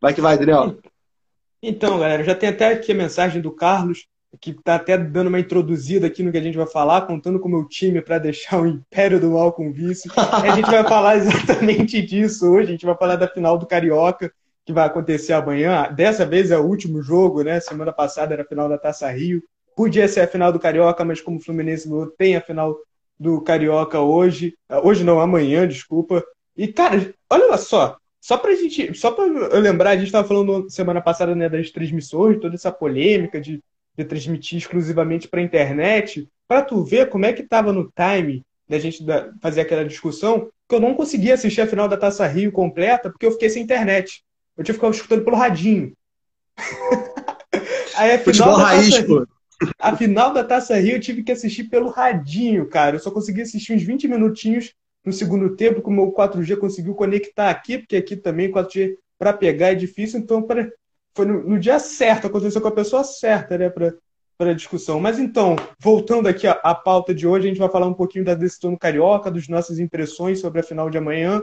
Vai 0.00 0.12
que 0.12 0.20
vai, 0.20 0.38
Daniel. 0.38 0.78
Então, 1.62 1.98
galera, 1.98 2.22
já 2.22 2.34
tem 2.34 2.48
até 2.48 2.68
aqui 2.68 2.92
a 2.92 2.94
mensagem 2.94 3.40
do 3.40 3.50
Carlos, 3.50 4.06
que 4.40 4.50
está 4.50 4.76
até 4.76 4.96
dando 4.96 5.26
uma 5.26 5.40
introduzida 5.40 6.06
aqui 6.06 6.22
no 6.22 6.32
que 6.32 6.38
a 6.38 6.42
gente 6.42 6.56
vai 6.56 6.66
falar, 6.66 7.02
contando 7.02 7.38
com 7.38 7.48
o 7.48 7.50
meu 7.50 7.66
time 7.66 8.00
para 8.00 8.18
deixar 8.18 8.60
o 8.60 8.66
Império 8.66 9.20
do 9.20 9.32
Mal 9.32 9.52
com 9.52 9.72
vice. 9.72 10.08
a 10.16 10.54
gente 10.54 10.70
vai 10.70 10.84
falar 10.84 11.16
exatamente 11.18 12.00
disso 12.00 12.46
hoje. 12.50 12.68
A 12.68 12.72
gente 12.72 12.86
vai 12.86 12.96
falar 12.96 13.16
da 13.16 13.28
final 13.28 13.58
do 13.58 13.66
Carioca, 13.66 14.32
que 14.70 14.74
vai 14.74 14.86
acontecer 14.86 15.32
amanhã. 15.32 15.92
Dessa 15.92 16.24
vez 16.24 16.50
é 16.50 16.58
o 16.58 16.64
último 16.64 17.02
jogo, 17.02 17.42
né? 17.42 17.58
Semana 17.58 17.92
passada 17.92 18.32
era 18.34 18.42
a 18.42 18.46
final 18.46 18.68
da 18.68 18.78
Taça 18.78 19.10
Rio. 19.10 19.42
Podia 19.76 20.06
ser 20.06 20.20
a 20.20 20.28
final 20.28 20.52
do 20.52 20.60
Carioca, 20.60 21.04
mas 21.04 21.20
como 21.20 21.38
o 21.38 21.40
Fluminense 21.40 21.88
não 21.88 22.08
tem 22.08 22.36
a 22.36 22.40
final 22.40 22.76
do 23.18 23.40
Carioca 23.42 24.00
hoje. 24.00 24.54
Hoje 24.84 25.02
não, 25.02 25.20
amanhã, 25.20 25.66
desculpa. 25.66 26.24
E, 26.56 26.68
cara, 26.68 27.12
olha 27.28 27.56
só, 27.58 27.96
só 28.20 28.38
pra 28.38 28.54
gente, 28.54 28.94
só 28.94 29.10
pra 29.10 29.26
eu 29.26 29.60
lembrar, 29.60 29.90
a 29.90 29.96
gente 29.96 30.06
estava 30.06 30.26
falando 30.26 30.70
semana 30.70 31.00
passada 31.00 31.34
né, 31.34 31.48
das 31.48 31.70
transmissões, 31.70 32.38
toda 32.40 32.54
essa 32.54 32.70
polêmica 32.70 33.40
de, 33.40 33.60
de 33.96 34.04
transmitir 34.04 34.58
exclusivamente 34.58 35.26
para 35.26 35.42
internet, 35.42 36.28
para 36.46 36.62
tu 36.62 36.84
ver 36.84 37.08
como 37.08 37.26
é 37.26 37.32
que 37.32 37.42
tava 37.42 37.72
no 37.72 37.90
time 37.90 38.42
da 38.68 38.78
gente 38.78 39.04
fazer 39.40 39.62
aquela 39.62 39.84
discussão, 39.84 40.48
que 40.68 40.74
eu 40.74 40.80
não 40.80 40.94
conseguia 40.94 41.34
assistir 41.34 41.60
a 41.60 41.66
final 41.66 41.88
da 41.88 41.96
Taça 41.96 42.24
Rio 42.26 42.52
completa 42.52 43.10
porque 43.10 43.26
eu 43.26 43.32
fiquei 43.32 43.50
sem 43.50 43.62
internet. 43.62 44.22
Eu 44.60 44.64
tinha 44.64 44.74
que 44.74 44.80
ficar 44.80 44.90
escutando 44.90 45.24
pelo 45.24 45.38
radinho. 45.38 45.94
Aí 47.96 48.12
a 48.12 48.18
final, 48.18 48.58
da 48.58 48.62
raiz, 48.62 48.90
Taça 48.90 49.06
Rio, 49.06 49.28
a 49.78 49.96
final 49.96 50.34
da 50.34 50.44
Taça 50.44 50.76
Rio 50.76 50.96
eu 50.96 51.00
tive 51.00 51.22
que 51.22 51.32
assistir 51.32 51.64
pelo 51.64 51.88
radinho, 51.88 52.68
cara. 52.68 52.96
Eu 52.96 53.00
só 53.00 53.10
consegui 53.10 53.40
assistir 53.40 53.72
uns 53.72 53.82
20 53.82 54.06
minutinhos 54.06 54.74
no 55.02 55.14
segundo 55.14 55.56
tempo, 55.56 55.80
como 55.80 56.02
o 56.02 56.12
4G 56.12 56.58
conseguiu 56.58 56.94
conectar 56.94 57.48
aqui, 57.48 57.78
porque 57.78 57.96
aqui 57.96 58.14
também 58.14 58.52
4G 58.52 58.96
para 59.18 59.32
pegar 59.32 59.68
é 59.68 59.74
difícil, 59.74 60.20
então 60.20 60.42
pra, 60.42 60.70
foi 61.14 61.24
no, 61.24 61.42
no, 61.42 61.58
dia 61.58 61.78
certo, 61.78 62.26
aconteceu 62.26 62.60
com 62.60 62.68
a 62.68 62.72
pessoa 62.72 63.02
certa, 63.02 63.56
né, 63.56 63.70
para 63.70 64.50
a 64.50 64.52
discussão. 64.52 65.00
Mas 65.00 65.18
então, 65.18 65.56
voltando 65.78 66.28
aqui 66.28 66.46
à, 66.46 66.52
à, 66.62 66.74
pauta 66.74 67.14
de 67.14 67.26
hoje, 67.26 67.46
a 67.46 67.48
gente 67.48 67.58
vai 67.58 67.70
falar 67.70 67.86
um 67.86 67.94
pouquinho 67.94 68.26
da 68.26 68.34
decisão 68.34 68.72
do 68.72 68.78
Carioca, 68.78 69.30
das 69.30 69.48
nossas 69.48 69.78
impressões 69.78 70.38
sobre 70.38 70.60
a 70.60 70.62
final 70.62 70.90
de 70.90 70.98
amanhã, 70.98 71.42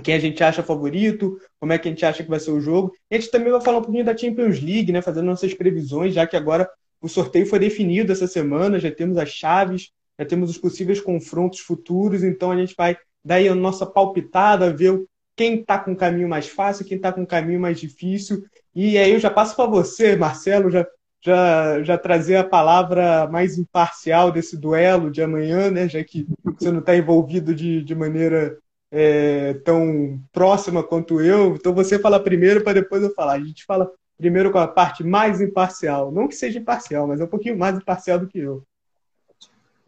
quem 0.00 0.14
a 0.14 0.18
gente 0.18 0.42
acha 0.42 0.62
favorito, 0.62 1.38
como 1.60 1.72
é 1.72 1.78
que 1.78 1.88
a 1.88 1.90
gente 1.90 2.04
acha 2.04 2.22
que 2.22 2.30
vai 2.30 2.40
ser 2.40 2.50
o 2.50 2.60
jogo. 2.60 2.92
E 3.10 3.16
a 3.16 3.18
gente 3.18 3.30
também 3.30 3.50
vai 3.50 3.60
falar 3.60 3.78
um 3.78 3.82
pouquinho 3.82 4.04
da 4.04 4.16
Champions 4.16 4.60
League, 4.60 4.92
né, 4.92 5.02
fazendo 5.02 5.26
nossas 5.26 5.52
previsões, 5.52 6.14
já 6.14 6.26
que 6.26 6.36
agora 6.36 6.68
o 7.00 7.08
sorteio 7.08 7.46
foi 7.46 7.58
definido 7.58 8.12
essa 8.12 8.26
semana, 8.26 8.78
já 8.78 8.90
temos 8.90 9.18
as 9.18 9.28
chaves 9.28 9.90
já 10.18 10.26
temos 10.26 10.50
os 10.50 10.58
possíveis 10.58 11.00
confrontos 11.00 11.60
futuros, 11.60 12.22
então 12.22 12.50
a 12.50 12.56
gente 12.56 12.74
vai 12.76 12.96
dar 13.24 13.36
aí 13.36 13.48
a 13.48 13.54
nossa 13.54 13.86
palpitada, 13.86 14.74
ver 14.74 15.04
quem 15.36 15.60
está 15.60 15.78
com 15.78 15.92
o 15.92 15.96
caminho 15.96 16.28
mais 16.28 16.48
fácil, 16.48 16.84
quem 16.84 16.96
está 16.96 17.12
com 17.12 17.22
o 17.22 17.26
caminho 17.26 17.60
mais 17.60 17.80
difícil. 17.80 18.44
E 18.74 18.98
aí 18.98 19.12
eu 19.12 19.18
já 19.18 19.30
passo 19.30 19.56
para 19.56 19.66
você, 19.66 20.14
Marcelo, 20.16 20.70
já, 20.70 20.86
já, 21.24 21.82
já 21.82 21.98
trazer 21.98 22.36
a 22.36 22.44
palavra 22.44 23.28
mais 23.28 23.58
imparcial 23.58 24.30
desse 24.30 24.56
duelo 24.56 25.10
de 25.10 25.22
amanhã, 25.22 25.70
né? 25.70 25.88
Já 25.88 26.04
que 26.04 26.26
você 26.44 26.70
não 26.70 26.80
está 26.80 26.96
envolvido 26.96 27.54
de, 27.54 27.82
de 27.82 27.94
maneira 27.94 28.58
é, 28.92 29.54
tão 29.64 30.20
próxima 30.30 30.82
quanto 30.82 31.20
eu. 31.22 31.56
Então 31.56 31.72
você 31.72 31.98
fala 31.98 32.20
primeiro 32.20 32.62
para 32.62 32.74
depois 32.74 33.02
eu 33.02 33.14
falar. 33.14 33.32
A 33.32 33.40
gente 33.40 33.64
fala 33.64 33.90
primeiro 34.18 34.52
com 34.52 34.58
a 34.58 34.68
parte 34.68 35.02
mais 35.02 35.40
imparcial. 35.40 36.12
Não 36.12 36.28
que 36.28 36.36
seja 36.36 36.58
imparcial, 36.58 37.06
mas 37.08 37.18
é 37.18 37.24
um 37.24 37.28
pouquinho 37.28 37.58
mais 37.58 37.76
imparcial 37.76 38.18
do 38.18 38.28
que 38.28 38.38
eu. 38.38 38.62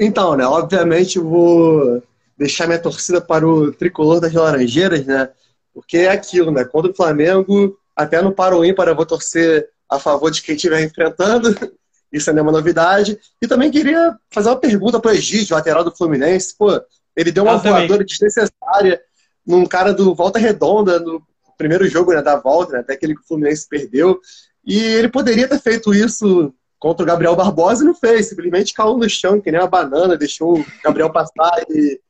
Então, 0.00 0.34
né? 0.34 0.46
Obviamente 0.46 1.18
eu 1.18 1.28
vou 1.28 2.02
deixar 2.36 2.66
minha 2.66 2.78
torcida 2.78 3.20
para 3.20 3.46
o 3.46 3.70
tricolor 3.72 4.18
das 4.18 4.32
Laranjeiras, 4.32 5.04
né? 5.04 5.30
Porque 5.72 5.98
é 5.98 6.08
aquilo, 6.08 6.50
né? 6.50 6.64
Contra 6.64 6.90
o 6.90 6.96
Flamengo, 6.96 7.78
até 7.94 8.22
no 8.22 8.32
para 8.32 8.56
o 8.56 8.64
ímpar 8.64 8.88
eu 8.88 8.96
vou 8.96 9.06
torcer 9.06 9.68
a 9.88 9.98
favor 9.98 10.30
de 10.30 10.42
quem 10.42 10.56
estiver 10.56 10.82
enfrentando. 10.82 11.54
Isso 12.10 12.30
é 12.30 12.32
nenhuma 12.32 12.52
novidade. 12.52 13.18
E 13.42 13.46
também 13.46 13.70
queria 13.70 14.16
fazer 14.30 14.48
uma 14.48 14.56
pergunta 14.56 15.00
para 15.00 15.10
o 15.10 15.14
Egídio, 15.14 15.54
lateral 15.54 15.84
do 15.84 15.94
Fluminense. 15.94 16.56
Pô, 16.56 16.80
ele 17.16 17.32
deu 17.32 17.44
uma 17.44 17.56
voadora 17.56 18.04
desnecessária 18.04 19.00
num 19.46 19.66
cara 19.66 19.92
do 19.92 20.14
Volta 20.14 20.38
Redonda 20.38 20.98
no 20.98 21.22
primeiro 21.56 21.86
jogo 21.88 22.12
né, 22.12 22.22
da 22.22 22.36
volta, 22.36 22.72
né, 22.72 22.78
até 22.80 22.94
aquele 22.94 23.14
que 23.14 23.20
o 23.20 23.26
Fluminense 23.26 23.68
perdeu. 23.68 24.20
E 24.64 24.78
ele 24.78 25.08
poderia 25.08 25.46
ter 25.46 25.60
feito 25.60 25.94
isso 25.94 26.52
contra 26.78 27.02
o 27.02 27.06
Gabriel 27.06 27.36
Barbosa 27.36 27.82
e 27.82 27.86
não 27.86 27.94
fez. 27.94 28.26
Simplesmente 28.26 28.74
caiu 28.74 28.96
no 28.96 29.08
chão, 29.08 29.40
que 29.40 29.50
nem 29.50 29.60
uma 29.60 29.68
banana, 29.68 30.16
deixou 30.16 30.58
o 30.58 30.66
Gabriel 30.82 31.10
passar 31.10 31.64
e 31.68 32.00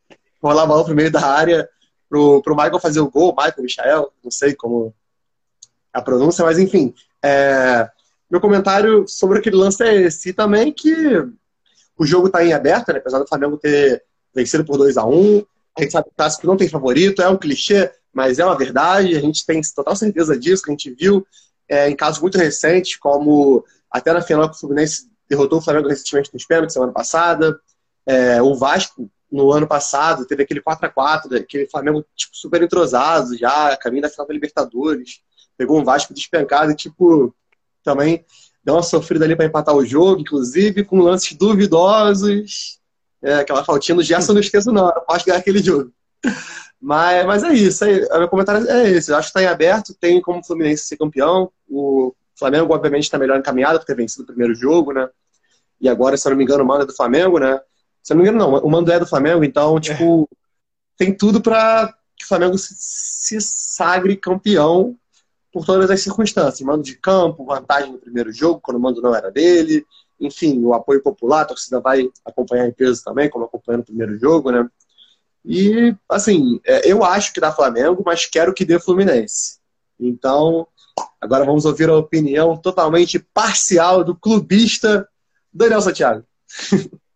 rolar 0.42 0.62
a 0.62 0.66
bola 0.66 0.84
pro 0.84 0.94
meio 0.94 1.10
da 1.10 1.26
área 1.26 1.68
pro, 2.08 2.42
pro 2.42 2.54
Michael 2.54 2.78
fazer 2.78 3.00
o 3.00 3.10
gol, 3.10 3.34
Michael, 3.36 3.62
Michael, 3.62 4.12
não 4.22 4.30
sei 4.30 4.54
como 4.54 4.94
a 5.92 6.00
pronúncia, 6.00 6.44
mas 6.44 6.58
enfim. 6.58 6.94
É, 7.22 7.88
meu 8.30 8.40
comentário 8.40 9.06
sobre 9.08 9.38
aquele 9.38 9.56
lance 9.56 9.82
é 9.82 9.94
esse. 10.02 10.32
Também 10.32 10.72
que 10.72 10.94
o 11.96 12.06
jogo 12.06 12.26
está 12.26 12.44
em 12.44 12.52
aberto, 12.52 12.92
né? 12.92 12.98
apesar 12.98 13.18
do 13.18 13.26
Flamengo 13.26 13.56
ter 13.56 14.02
vencido 14.34 14.64
por 14.64 14.76
2 14.76 14.96
a 14.96 15.04
1 15.04 15.12
um, 15.12 15.44
a 15.76 15.82
gente 15.82 15.92
sabe 15.92 16.04
que 16.04 16.12
o 16.12 16.16
clássico 16.16 16.46
não 16.46 16.56
tem 16.56 16.68
favorito, 16.68 17.22
é 17.22 17.28
um 17.28 17.36
clichê, 17.36 17.90
mas 18.12 18.38
é 18.38 18.44
uma 18.44 18.56
verdade, 18.56 19.16
a 19.16 19.20
gente 19.20 19.44
tem 19.44 19.60
total 19.74 19.96
certeza 19.96 20.38
disso, 20.38 20.62
que 20.62 20.70
a 20.70 20.72
gente 20.72 20.90
viu 20.90 21.26
é, 21.68 21.88
em 21.88 21.96
casos 21.96 22.20
muito 22.20 22.38
recentes, 22.38 22.96
como 22.96 23.64
até 23.90 24.12
na 24.12 24.22
final 24.22 24.48
que 24.48 24.56
o 24.56 24.60
Fluminense 24.60 25.08
derrotou 25.28 25.58
o 25.58 25.62
Flamengo 25.62 25.88
recentemente 25.88 26.30
nos 26.32 26.46
pênaltis 26.46 26.74
semana 26.74 26.92
passada, 26.92 27.58
é, 28.06 28.42
o 28.42 28.54
Vasco 28.54 29.10
no 29.34 29.50
ano 29.50 29.66
passado, 29.66 30.26
teve 30.26 30.44
aquele 30.44 30.60
4 30.60 30.86
a 30.86 30.88
4 30.88 31.36
aquele 31.36 31.66
Flamengo 31.66 32.04
tipo, 32.14 32.36
super 32.36 32.62
entrosado 32.62 33.36
já, 33.36 33.76
caminho 33.76 34.02
da 34.02 34.08
final 34.08 34.26
da 34.26 34.32
Libertadores. 34.32 35.20
Pegou 35.56 35.80
um 35.80 35.84
Vasco 35.84 36.14
despencado 36.14 36.70
e, 36.70 36.76
tipo, 36.76 37.34
também 37.82 38.24
deu 38.62 38.74
uma 38.74 38.82
sofrida 38.82 39.24
ali 39.24 39.34
para 39.34 39.46
empatar 39.46 39.74
o 39.74 39.84
jogo, 39.84 40.20
inclusive 40.20 40.84
com 40.84 41.00
lances 41.00 41.36
duvidosos. 41.36 42.78
É, 43.24 43.36
aquela 43.36 43.64
faltinha 43.64 43.96
do 43.96 44.02
Gerson, 44.02 44.34
não 44.34 44.40
esqueço 44.40 44.70
não, 44.70 44.86
eu 44.90 45.00
posso 45.00 45.24
ganhar 45.24 45.38
aquele 45.38 45.62
jogo. 45.62 45.90
Mas, 46.80 47.24
mas 47.24 47.42
é 47.42 47.54
isso, 47.54 47.82
aí, 47.82 48.04
o 48.04 48.18
meu 48.18 48.28
comentário 48.28 48.68
é 48.68 48.90
esse. 48.90 49.10
Eu 49.10 49.16
acho 49.16 49.32
que 49.32 49.38
está 49.38 49.42
em 49.42 49.50
aberto, 49.50 49.94
tem 49.94 50.20
como 50.20 50.40
o 50.40 50.44
Fluminense 50.44 50.84
ser 50.84 50.98
campeão. 50.98 51.50
O 51.66 52.14
Flamengo, 52.38 52.74
obviamente, 52.74 53.04
está 53.04 53.16
melhor 53.16 53.38
encaminhado 53.38 53.78
por 53.78 53.86
ter 53.86 53.96
vencido 53.96 54.24
o 54.24 54.26
primeiro 54.26 54.54
jogo, 54.54 54.92
né? 54.92 55.08
E 55.80 55.88
agora, 55.88 56.16
se 56.18 56.28
eu 56.28 56.30
não 56.30 56.36
me 56.36 56.44
engano, 56.44 56.62
o 56.62 56.66
mando 56.66 56.82
é 56.82 56.86
do 56.86 56.94
Flamengo, 56.94 57.38
né? 57.38 57.58
Se 58.02 58.12
eu 58.12 58.16
não 58.16 58.22
me 58.22 58.28
engano, 58.28 58.50
não. 58.50 58.58
O 58.58 58.70
mando 58.70 58.92
é 58.92 59.00
do 59.00 59.06
Flamengo, 59.06 59.42
então, 59.42 59.80
tipo, 59.80 60.28
é. 60.30 60.36
tem 60.98 61.16
tudo 61.16 61.40
para 61.40 61.90
que 62.18 62.26
o 62.26 62.28
Flamengo 62.28 62.58
se, 62.58 62.74
se 62.76 63.40
sagre 63.40 64.16
campeão 64.16 64.94
por 65.50 65.64
todas 65.64 65.90
as 65.90 66.02
circunstâncias. 66.02 66.60
Mando 66.60 66.82
de 66.82 66.96
campo, 66.96 67.46
vantagem 67.46 67.92
no 67.92 67.98
primeiro 67.98 68.30
jogo, 68.30 68.60
quando 68.60 68.76
o 68.76 68.80
mando 68.80 69.00
não 69.00 69.14
era 69.14 69.30
dele. 69.30 69.86
Enfim, 70.20 70.62
o 70.64 70.72
apoio 70.72 71.02
popular, 71.02 71.42
a 71.42 71.46
torcida 71.46 71.80
vai 71.80 72.08
acompanhar 72.24 72.64
a 72.64 72.68
empresa 72.68 73.02
também, 73.04 73.28
como 73.28 73.44
acompanhou 73.44 73.78
no 73.78 73.84
primeiro 73.84 74.18
jogo, 74.18 74.50
né? 74.50 74.68
E, 75.44 75.94
assim, 76.08 76.60
é, 76.64 76.90
eu 76.90 77.04
acho 77.04 77.32
que 77.32 77.40
dá 77.40 77.52
Flamengo, 77.52 78.02
mas 78.04 78.24
quero 78.24 78.54
que 78.54 78.64
dê 78.64 78.78
Fluminense. 78.78 79.58
Então, 80.00 80.66
agora 81.20 81.44
vamos 81.44 81.64
ouvir 81.64 81.88
a 81.90 81.96
opinião 81.96 82.56
totalmente 82.56 83.18
parcial 83.18 84.02
do 84.02 84.16
clubista 84.16 85.06
Daniel 85.52 85.82
Santiago. 85.82 86.24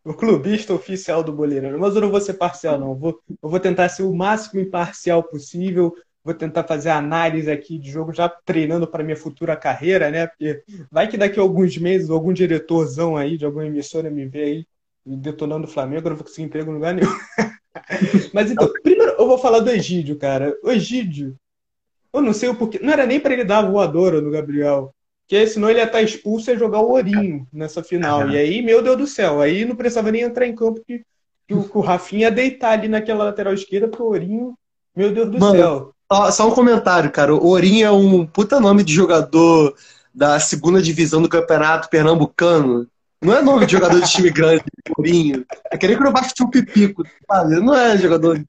o 0.05 0.14
clubista 0.14 0.75
oficial 0.75 1.23
do 1.23 1.33
Boleirão. 1.33 1.78
Mas 1.78 1.95
eu 1.95 2.00
não 2.00 2.11
vou 2.11 2.21
ser 2.21 2.35
parcial, 2.35 2.78
não. 2.78 2.90
Eu 2.90 2.97
vou, 2.97 3.21
eu 3.43 3.49
vou 3.49 3.61
tentar 3.61 3.88
ser 3.88 4.02
o 4.02 4.14
máximo 4.14 4.61
imparcial 4.61 5.23
possível. 5.23 5.95
Vou 6.28 6.35
tentar 6.35 6.62
fazer 6.64 6.90
análise 6.90 7.50
aqui 7.50 7.78
de 7.78 7.90
jogo, 7.90 8.12
já 8.12 8.28
treinando 8.28 8.87
para 8.87 9.02
minha 9.02 9.16
futura 9.16 9.56
carreira, 9.56 10.11
né? 10.11 10.26
Porque 10.26 10.62
vai 10.92 11.08
que 11.08 11.16
daqui 11.16 11.38
a 11.38 11.42
alguns 11.42 11.78
meses 11.78 12.11
algum 12.11 12.35
diretorzão 12.35 13.16
aí 13.16 13.38
de 13.38 13.47
alguma 13.47 13.64
emissora 13.64 14.11
me 14.11 14.26
vê 14.26 14.42
aí 14.42 14.66
detonando 15.06 15.66
o 15.66 15.70
Flamengo, 15.70 16.06
eu 16.06 16.11
não 16.11 16.16
vou 16.18 16.26
conseguir 16.26 16.47
emprego 16.47 16.70
em 16.70 16.75
lugar 16.75 16.92
nenhum. 16.92 17.08
Mas 18.35 18.50
então, 18.50 18.70
primeiro 18.82 19.12
eu 19.12 19.26
vou 19.26 19.38
falar 19.38 19.61
do 19.61 19.70
Egídio, 19.70 20.18
cara. 20.18 20.54
O 20.62 20.70
Egídio, 20.70 21.35
eu 22.12 22.20
não 22.20 22.35
sei 22.35 22.50
o 22.50 22.54
porquê. 22.54 22.78
Não 22.82 22.92
era 22.92 23.06
nem 23.06 23.18
para 23.18 23.32
ele 23.32 23.44
dar 23.44 23.61
a 23.61 23.70
voadora 23.70 24.20
no 24.20 24.30
Gabriel. 24.30 24.94
Porque 25.26 25.47
senão 25.47 25.70
ele 25.70 25.78
ia 25.78 25.87
estar 25.87 26.02
expulso 26.02 26.50
e 26.50 26.52
ia 26.52 26.58
jogar 26.58 26.80
o 26.80 26.90
Ourinho 26.90 27.49
nessa 27.50 27.82
final. 27.82 28.20
Uhum. 28.20 28.32
E 28.32 28.37
aí, 28.37 28.61
meu 28.61 28.82
Deus 28.82 28.99
do 28.99 29.06
céu, 29.06 29.40
aí 29.40 29.64
não 29.64 29.76
precisava 29.76 30.12
nem 30.12 30.20
entrar 30.20 30.47
em 30.47 30.54
campo 30.54 30.82
que, 30.87 31.02
que, 31.47 31.54
o, 31.54 31.66
que 31.66 31.78
o 31.78 31.80
Rafinha 31.80 32.28
ia 32.28 32.30
deitar 32.30 32.73
ali 32.73 32.87
naquela 32.87 33.25
lateral 33.25 33.54
esquerda, 33.54 33.88
porque 33.88 34.02
o 34.02 34.08
Ourinho, 34.08 34.58
meu 34.94 35.11
Deus 35.11 35.30
do 35.30 35.38
Mano, 35.38 35.56
céu. 35.56 35.94
Só, 36.11 36.31
só 36.31 36.49
um 36.49 36.55
comentário, 36.55 37.11
cara. 37.11 37.35
O 37.35 37.49
Ourinho 37.49 37.87
é 37.87 37.91
um 37.91 38.27
puta 38.27 38.59
nome 38.59 38.83
de 38.83 38.95
jogador 38.95 39.75
da 40.15 40.41
segunda 40.41 40.81
divisão 40.81 41.21
do 41.21 41.29
campeonato 41.29 41.88
pernambucano. 41.91 42.88
Não 43.21 43.37
é 43.37 43.43
nome 43.43 43.67
de 43.67 43.73
jogador 43.73 44.00
de 44.00 44.11
time 44.11 44.31
grande, 44.31 44.65
Ourinho. 44.97 45.45
É 45.71 45.77
querer 45.77 45.99
que 45.99 46.07
eu 46.07 46.12
baixo 46.12 46.33
um 46.41 46.50
pipico, 46.50 47.05
sabe? 47.31 47.57
Não 47.57 47.75
é 47.75 47.97
jogador. 47.99 48.43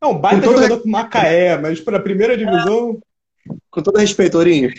Não, 0.00 0.18
baita 0.18 0.44
jogador 0.44 0.80
com 0.80 0.90
Macaé, 0.90 1.56
mas 1.56 1.80
para 1.80 1.96
a 1.96 2.02
primeira 2.02 2.36
divisão. 2.36 3.00
Com 3.70 3.82
todo 3.82 3.98
respeito, 3.98 4.36
Ourinho. 4.36 4.70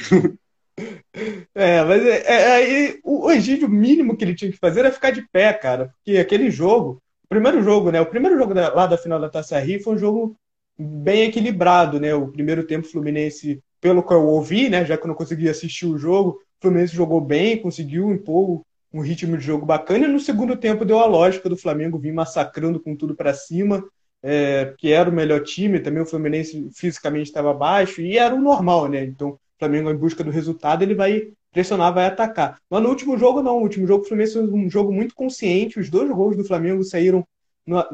É, 1.53 1.84
mas 1.84 2.03
é, 2.05 2.24
é, 2.25 2.51
aí 2.53 3.00
o 3.03 3.29
Egídio, 3.32 3.70
mínimo 3.70 4.17
que 4.17 4.24
ele 4.24 4.36
tinha 4.36 4.51
que 4.51 4.58
fazer 4.58 4.82
era 4.82 4.91
ficar 4.91 5.12
de 5.12 5.22
pé, 5.32 5.53
cara. 5.53 5.93
Porque 5.98 6.17
aquele 6.17 6.50
jogo, 6.50 7.01
o 7.25 7.27
primeiro 7.27 7.62
jogo, 7.63 7.91
né? 7.91 8.01
O 8.01 8.05
primeiro 8.05 8.38
jogo 8.38 8.53
da, 8.53 8.74
lá 8.74 8.88
da 8.88 8.98
final 8.98 9.20
da 9.20 9.29
Taça 9.29 9.60
Rio 9.60 9.82
foi 9.84 9.96
um 9.96 9.98
jogo 9.98 10.36
bem 10.77 11.23
equilibrado, 11.23 11.99
né? 11.99 12.13
O 12.13 12.27
primeiro 12.27 12.65
tempo 12.65 12.87
Fluminense, 12.87 13.61
pelo 13.79 14.03
que 14.03 14.13
eu 14.13 14.25
ouvi, 14.27 14.69
né? 14.69 14.85
Já 14.85 14.97
que 14.97 15.03
eu 15.03 15.07
não 15.07 15.15
consegui 15.15 15.49
assistir 15.49 15.85
o 15.85 15.97
jogo, 15.97 16.31
o 16.31 16.61
Fluminense 16.61 16.95
jogou 16.95 17.21
bem, 17.21 17.61
conseguiu 17.61 18.11
impor 18.11 18.61
um 18.93 19.01
ritmo 19.01 19.37
de 19.37 19.43
jogo 19.43 19.65
bacana. 19.65 20.05
E 20.05 20.11
no 20.11 20.19
segundo 20.19 20.55
tempo 20.55 20.85
deu 20.85 20.99
a 20.99 21.05
lógica 21.05 21.49
do 21.49 21.57
Flamengo 21.57 21.97
vir 21.97 22.13
massacrando 22.13 22.79
com 22.79 22.95
tudo 22.95 23.15
para 23.15 23.33
cima. 23.33 23.83
É, 24.25 24.73
que 24.77 24.89
era 24.89 25.09
o 25.09 25.13
melhor 25.13 25.43
time, 25.43 25.81
também 25.81 26.01
o 26.01 26.05
Fluminense 26.05 26.69
fisicamente 26.73 27.27
estava 27.27 27.53
baixo, 27.53 27.99
e 27.99 28.17
era 28.17 28.33
o 28.33 28.39
normal, 28.39 28.87
né? 28.87 29.03
Então, 29.03 29.37
Flamengo 29.59 29.89
em 29.89 29.97
busca 29.97 30.23
do 30.23 30.31
resultado, 30.31 30.81
ele 30.81 30.95
vai 30.95 31.27
pressionar, 31.51 31.93
vai 31.93 32.05
atacar. 32.05 32.57
Mas 32.69 32.81
no 32.81 32.89
último 32.89 33.17
jogo, 33.17 33.41
não. 33.41 33.57
O 33.57 33.61
último 33.61 33.87
jogo, 33.87 34.03
o 34.03 34.07
Fluminense 34.07 34.37
um 34.37 34.69
jogo 34.69 34.91
muito 34.91 35.15
consciente. 35.15 35.79
Os 35.79 35.89
dois 35.89 36.09
gols 36.09 36.35
do 36.35 36.43
Flamengo 36.43 36.83
saíram 36.83 37.25
numa, 37.65 37.88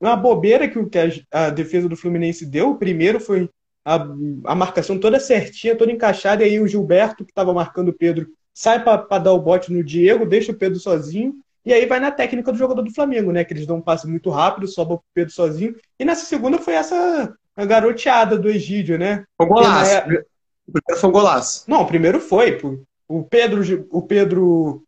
numa 0.00 0.16
bobeira 0.16 0.68
que, 0.68 0.84
que 0.86 0.98
a, 1.30 1.50
defesa 1.50 1.88
do 1.88 1.96
Fluminense 1.96 2.46
deu. 2.46 2.70
O 2.70 2.78
primeiro 2.78 3.20
foi 3.20 3.48
a, 3.84 3.94
a 4.44 4.54
marcação 4.54 4.98
toda 4.98 5.20
certinha, 5.20 5.76
toda 5.76 5.92
encaixada, 5.92 6.42
e 6.42 6.50
aí 6.50 6.60
o 6.60 6.68
Gilberto, 6.68 7.24
que 7.24 7.30
estava 7.30 7.52
marcando 7.52 7.88
o 7.88 7.96
Pedro, 7.96 8.28
sai 8.54 8.82
para 8.82 9.18
dar 9.18 9.32
o 9.32 9.40
bote 9.40 9.72
no 9.72 9.82
Diego, 9.82 10.26
deixa 10.26 10.52
o 10.52 10.56
Pedro 10.56 10.78
sozinho. 10.78 11.34
E 11.64 11.72
aí 11.72 11.84
vai 11.86 12.00
na 12.00 12.10
técnica 12.10 12.50
do 12.50 12.58
jogador 12.58 12.82
do 12.82 12.94
Flamengo, 12.94 13.30
né? 13.30 13.44
Que 13.44 13.52
eles 13.52 13.66
dão 13.66 13.76
um 13.76 13.82
passe 13.82 14.06
muito 14.06 14.30
rápido, 14.30 14.66
sobra 14.66 14.94
o 14.94 15.02
Pedro 15.12 15.32
sozinho. 15.32 15.76
E 15.98 16.04
nessa 16.04 16.24
segunda 16.24 16.58
foi 16.58 16.74
essa 16.74 17.34
garoteada 17.56 18.38
do 18.38 18.48
Egídio, 18.48 18.98
né? 18.98 19.24
O 19.38 19.46
golaço. 19.46 19.90
É... 19.92 20.24
O 20.66 20.72
primeiro 20.72 21.00
foi 21.00 21.08
um 21.08 21.12
golaço. 21.12 21.64
Não, 21.68 21.82
o 21.82 21.86
primeiro 21.86 22.20
foi. 22.20 22.58
O 23.06 23.22
Pedro, 23.22 23.86
o 23.90 24.02
Pedro 24.02 24.82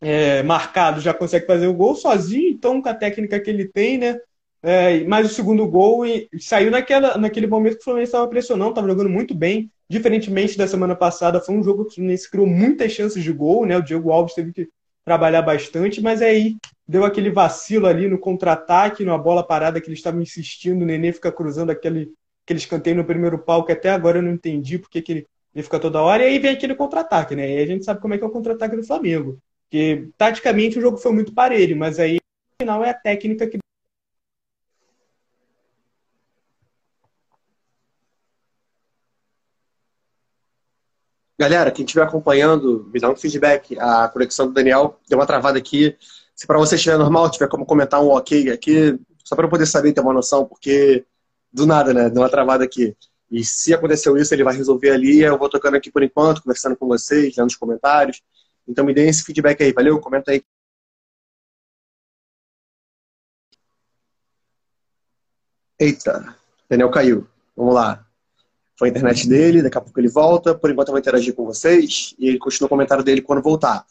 é, 0.00 0.42
marcado 0.42 1.00
já 1.00 1.12
consegue 1.12 1.46
fazer 1.46 1.66
o 1.66 1.74
gol 1.74 1.94
sozinho, 1.94 2.48
então 2.48 2.80
com 2.80 2.88
a 2.88 2.94
técnica 2.94 3.38
que 3.38 3.50
ele 3.50 3.68
tem, 3.68 3.98
né? 3.98 4.18
É, 4.62 5.04
mas 5.04 5.30
o 5.30 5.34
segundo 5.34 5.66
gol 5.66 6.04
e, 6.06 6.28
saiu 6.38 6.70
naquela, 6.70 7.16
naquele 7.16 7.46
momento 7.46 7.76
que 7.76 7.80
o 7.80 7.84
Fluminense 7.84 8.10
estava 8.10 8.28
pressionando, 8.28 8.70
estava 8.70 8.88
jogando 8.88 9.08
muito 9.08 9.34
bem. 9.34 9.70
Diferentemente 9.88 10.56
da 10.56 10.68
semana 10.68 10.94
passada, 10.94 11.40
foi 11.40 11.54
um 11.54 11.62
jogo 11.62 11.84
que 11.84 11.92
o 11.92 11.94
Fluminense 11.94 12.30
criou 12.30 12.46
muitas 12.46 12.92
chances 12.92 13.22
de 13.22 13.32
gol, 13.32 13.66
né? 13.66 13.76
O 13.76 13.82
Diego 13.82 14.10
Alves 14.10 14.34
teve 14.34 14.52
que 14.52 14.68
trabalhar 15.04 15.42
bastante, 15.42 16.00
mas 16.00 16.22
aí 16.22 16.56
deu 16.86 17.04
aquele 17.04 17.30
vacilo 17.30 17.86
ali 17.86 18.06
no 18.06 18.18
contra-ataque, 18.18 19.04
numa 19.04 19.18
bola 19.18 19.42
parada 19.42 19.80
que 19.80 19.88
eles 19.88 19.98
estavam 19.98 20.20
insistindo, 20.20 20.82
o 20.82 20.86
Nenê 20.86 21.12
fica 21.12 21.32
cruzando 21.32 21.70
aquele, 21.70 22.12
aquele 22.44 22.58
escanteio 22.58 22.96
no 22.96 23.04
primeiro 23.04 23.38
pau, 23.38 23.64
que 23.64 23.72
até 23.72 23.90
agora 23.90 24.18
eu 24.18 24.22
não 24.22 24.32
entendi 24.32 24.78
porque 24.78 25.00
que 25.00 25.12
ele, 25.12 25.26
ele 25.54 25.62
fica 25.62 25.80
toda 25.80 26.02
hora, 26.02 26.22
e 26.22 26.26
aí 26.26 26.38
vem 26.38 26.50
aquele 26.52 26.74
contra-ataque, 26.74 27.34
né? 27.34 27.50
E 27.50 27.62
a 27.62 27.66
gente 27.66 27.84
sabe 27.84 28.00
como 28.00 28.14
é 28.14 28.18
que 28.18 28.24
é 28.24 28.26
o 28.26 28.30
contra-ataque 28.30 28.76
do 28.76 28.84
Flamengo. 28.86 29.38
Porque, 29.70 30.10
taticamente, 30.18 30.78
o 30.78 30.82
jogo 30.82 30.96
foi 30.96 31.12
muito 31.12 31.32
parelho, 31.32 31.76
mas 31.76 32.00
aí 32.00 32.18
final 32.60 32.84
é 32.84 32.90
a 32.90 32.94
técnica 32.94 33.46
que 33.46 33.56
Galera, 41.38 41.70
quem 41.70 41.86
estiver 41.86 42.02
acompanhando, 42.02 42.90
me 42.92 43.00
dá 43.00 43.08
um 43.08 43.16
feedback. 43.16 43.78
A 43.78 44.08
conexão 44.08 44.46
do 44.48 44.52
Daniel 44.52 45.00
deu 45.08 45.18
uma 45.18 45.26
travada 45.26 45.56
aqui. 45.56 45.96
Se 46.34 46.46
para 46.46 46.58
você 46.58 46.74
estiver 46.74 46.98
normal, 46.98 47.30
tiver 47.30 47.48
como 47.48 47.64
comentar 47.64 48.02
um 48.02 48.08
ok 48.08 48.50
aqui, 48.50 48.98
só 49.24 49.34
para 49.34 49.46
eu 49.46 49.50
poder 49.50 49.64
saber 49.64 49.94
ter 49.94 50.02
uma 50.02 50.12
noção, 50.12 50.44
porque 50.44 51.06
do 51.50 51.64
nada, 51.64 51.94
né? 51.94 52.10
Deu 52.10 52.20
uma 52.20 52.28
travada 52.28 52.64
aqui. 52.64 52.94
E 53.30 53.42
se 53.42 53.72
aconteceu 53.72 54.18
isso, 54.18 54.34
ele 54.34 54.44
vai 54.44 54.54
resolver 54.54 54.90
ali. 54.90 55.20
Eu 55.20 55.38
vou 55.38 55.48
tocando 55.48 55.76
aqui 55.76 55.90
por 55.90 56.02
enquanto, 56.02 56.42
conversando 56.42 56.76
com 56.76 56.86
vocês, 56.86 57.34
lendo 57.36 57.48
os 57.48 57.56
comentários. 57.56 58.20
Então 58.70 58.84
me 58.84 58.94
deem 58.94 59.08
esse 59.10 59.24
feedback 59.24 59.62
aí, 59.62 59.72
valeu? 59.72 60.00
Comenta 60.00 60.30
aí. 60.32 60.42
Eita, 65.78 66.36
Daniel 66.68 66.90
caiu. 66.90 67.26
Vamos 67.56 67.74
lá 67.74 68.06
foi 68.80 68.88
a 68.88 68.90
internet 68.92 69.28
dele, 69.28 69.60
daqui 69.60 69.76
a 69.76 69.80
pouco 69.82 70.00
ele 70.00 70.08
volta. 70.08 70.54
Por 70.54 70.70
enquanto 70.70 70.88
eu 70.88 70.92
vou 70.92 70.98
interagir 70.98 71.34
com 71.34 71.44
vocês 71.44 72.14
e 72.18 72.28
ele 72.28 72.38
continua 72.38 72.64
o 72.64 72.70
comentário 72.70 73.04
dele 73.04 73.20
quando 73.20 73.42
voltar. 73.42 73.84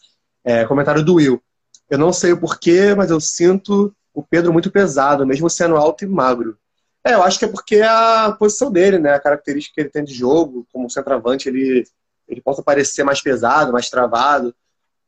É, 0.43 0.65
comentário 0.65 1.05
do 1.05 1.13
Will. 1.15 1.39
Eu 1.87 1.99
não 1.99 2.11
sei 2.11 2.31
o 2.31 2.39
porquê, 2.39 2.95
mas 2.95 3.11
eu 3.11 3.19
sinto 3.21 3.95
o 4.11 4.23
Pedro 4.23 4.51
muito 4.51 4.71
pesado, 4.71 5.27
mesmo 5.27 5.47
sendo 5.47 5.77
alto 5.77 6.03
e 6.03 6.07
magro. 6.07 6.57
É, 7.05 7.13
eu 7.13 7.21
acho 7.21 7.37
que 7.37 7.45
é 7.45 7.47
porque 7.47 7.75
é 7.75 7.87
a 7.87 8.35
posição 8.37 8.71
dele, 8.71 8.97
né? 8.97 9.13
A 9.13 9.19
característica 9.19 9.75
que 9.75 9.81
ele 9.81 9.89
tem 9.89 10.03
de 10.03 10.13
jogo, 10.13 10.65
como 10.73 10.89
centroavante, 10.89 11.47
ele, 11.47 11.83
ele 12.27 12.41
possa 12.41 12.63
parecer 12.63 13.03
mais 13.03 13.21
pesado, 13.21 13.71
mais 13.71 13.91
travado. 13.91 14.55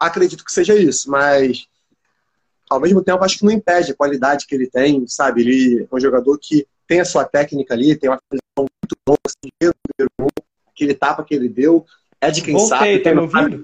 Acredito 0.02 0.44
que 0.44 0.52
seja 0.52 0.76
isso, 0.76 1.12
mas 1.12 1.68
ao 2.68 2.80
mesmo 2.80 3.04
tempo 3.04 3.24
acho 3.24 3.38
que 3.38 3.46
não 3.46 3.52
impede 3.52 3.92
a 3.92 3.96
qualidade 3.96 4.48
que 4.48 4.56
ele 4.56 4.68
tem, 4.68 5.06
sabe? 5.06 5.42
Ele 5.42 5.88
é 5.92 5.96
um 5.96 6.00
jogador 6.00 6.40
que 6.42 6.68
tem 6.88 7.00
a 7.02 7.06
sua 7.06 7.24
técnica 7.24 7.76
ali, 7.76 7.96
tem 7.96 8.10
uma 8.10 8.20
visão 8.32 8.42
muito 8.58 8.98
boa, 9.06 9.20
assim, 9.28 9.72
aquele 10.74 10.96
tapa 10.96 11.24
que 11.24 11.36
ele 11.36 11.48
deu, 11.48 11.86
é 12.20 12.32
de 12.32 12.42
quem 12.42 12.56
Voltei, 12.56 12.80
sabe. 12.80 13.00
Tá 13.00 13.14
me 13.14 13.22
ouvindo? 13.22 13.62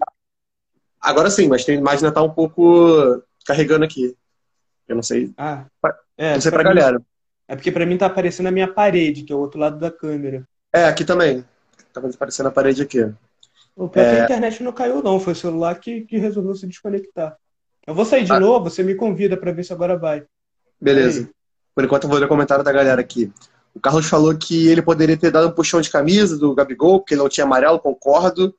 Agora 1.01 1.32
sim, 1.32 1.48
mas 1.48 1.65
tem 1.65 1.79
imagem 1.79 2.12
tá 2.12 2.22
um 2.22 2.29
pouco 2.29 3.20
carregando 3.44 3.86
aqui. 3.86 4.15
Eu 4.88 4.96
não 4.96 5.03
sei. 5.03 5.34
Ah, 5.36 5.65
é, 6.15 6.36
não 6.36 6.41
sei 6.41 6.51
pra, 6.51 6.62
pra 6.62 6.70
mim, 6.70 6.79
galera. 6.79 7.01
É 7.48 7.56
porque 7.56 7.72
pra 7.72 7.86
mim 7.86 7.98
tá 7.98 8.06
aparecendo 8.06 8.48
a 8.48 8.51
minha 8.51 8.72
parede, 8.72 9.24
que 9.24 9.34
é 9.34 9.36
o 9.36 9.39
outro 9.39 9.60
lado 9.60 9.79
da 9.79 9.89
câmera. 9.89 10.48
É, 10.72 10.86
aqui 10.86 11.03
também. 11.03 11.44
Tá 11.91 12.00
aparecendo 12.00 12.48
a 12.48 12.51
parede 12.51 12.84
aqui. 12.84 13.00
O 13.77 13.88
pior 13.88 14.05
é... 14.05 14.22
a 14.22 14.24
internet 14.24 14.63
não 14.63 14.74
caiu, 14.74 15.03
não. 15.03 15.19
Foi 15.19 15.34
o 15.34 15.36
celular 15.36 15.79
que, 15.79 16.01
que 16.01 16.17
resolveu 16.17 16.55
se 16.55 16.65
desconectar. 16.65 17.38
Eu 17.86 17.93
vou 17.93 18.03
sair 18.03 18.25
de 18.25 18.34
ah. 18.34 18.39
novo, 18.39 18.69
você 18.69 18.84
me 18.84 18.96
convida 18.96 19.38
para 19.38 19.51
ver 19.51 19.63
se 19.63 19.72
agora 19.72 19.96
vai. 19.96 20.25
Beleza. 20.81 21.22
Aí. 21.22 21.29
Por 21.75 21.84
enquanto 21.84 22.03
eu 22.05 22.10
vou 22.10 22.17
ler 22.17 22.25
o 22.25 22.29
comentário 22.29 22.63
da 22.63 22.72
galera 22.72 23.00
aqui. 23.00 23.31
O 23.75 23.79
Carlos 23.79 24.07
falou 24.07 24.36
que 24.36 24.67
ele 24.67 24.81
poderia 24.81 25.15
ter 25.15 25.29
dado 25.29 25.48
um 25.48 25.51
puxão 25.51 25.79
de 25.79 25.91
camisa 25.91 26.36
do 26.36 26.55
Gabigol, 26.55 27.00
porque 27.00 27.13
ele 27.13 27.22
não 27.22 27.29
tinha 27.29 27.46
amarelo, 27.46 27.79
concordo. 27.79 28.53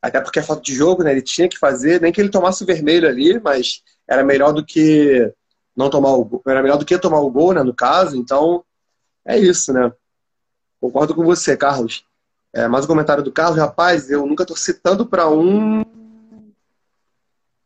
Até 0.00 0.20
porque 0.20 0.38
é 0.38 0.42
falta 0.42 0.62
de 0.62 0.74
jogo, 0.74 1.02
né? 1.02 1.10
Ele 1.10 1.22
tinha 1.22 1.48
que 1.48 1.58
fazer, 1.58 2.00
nem 2.00 2.12
que 2.12 2.20
ele 2.20 2.30
tomasse 2.30 2.62
o 2.62 2.66
vermelho 2.66 3.08
ali, 3.08 3.40
mas 3.40 3.82
era 4.08 4.22
melhor 4.22 4.52
do 4.52 4.64
que 4.64 5.32
não 5.76 5.90
tomar 5.90 6.12
o 6.12 6.24
gol. 6.24 6.42
Era 6.46 6.62
melhor 6.62 6.78
do 6.78 6.84
que 6.84 6.96
tomar 6.98 7.20
o 7.20 7.30
gol, 7.30 7.52
né? 7.52 7.64
No 7.64 7.74
caso, 7.74 8.16
então 8.16 8.64
é 9.26 9.36
isso, 9.36 9.72
né? 9.72 9.92
Concordo 10.80 11.14
com 11.14 11.24
você, 11.24 11.56
Carlos. 11.56 12.04
É, 12.54 12.68
mais 12.68 12.84
um 12.84 12.88
comentário 12.88 13.22
do 13.22 13.32
Carlos, 13.32 13.58
rapaz, 13.58 14.10
eu 14.10 14.26
nunca 14.26 14.44
torci 14.44 14.74
tanto 14.74 15.06
para 15.06 15.26
um 15.28 15.82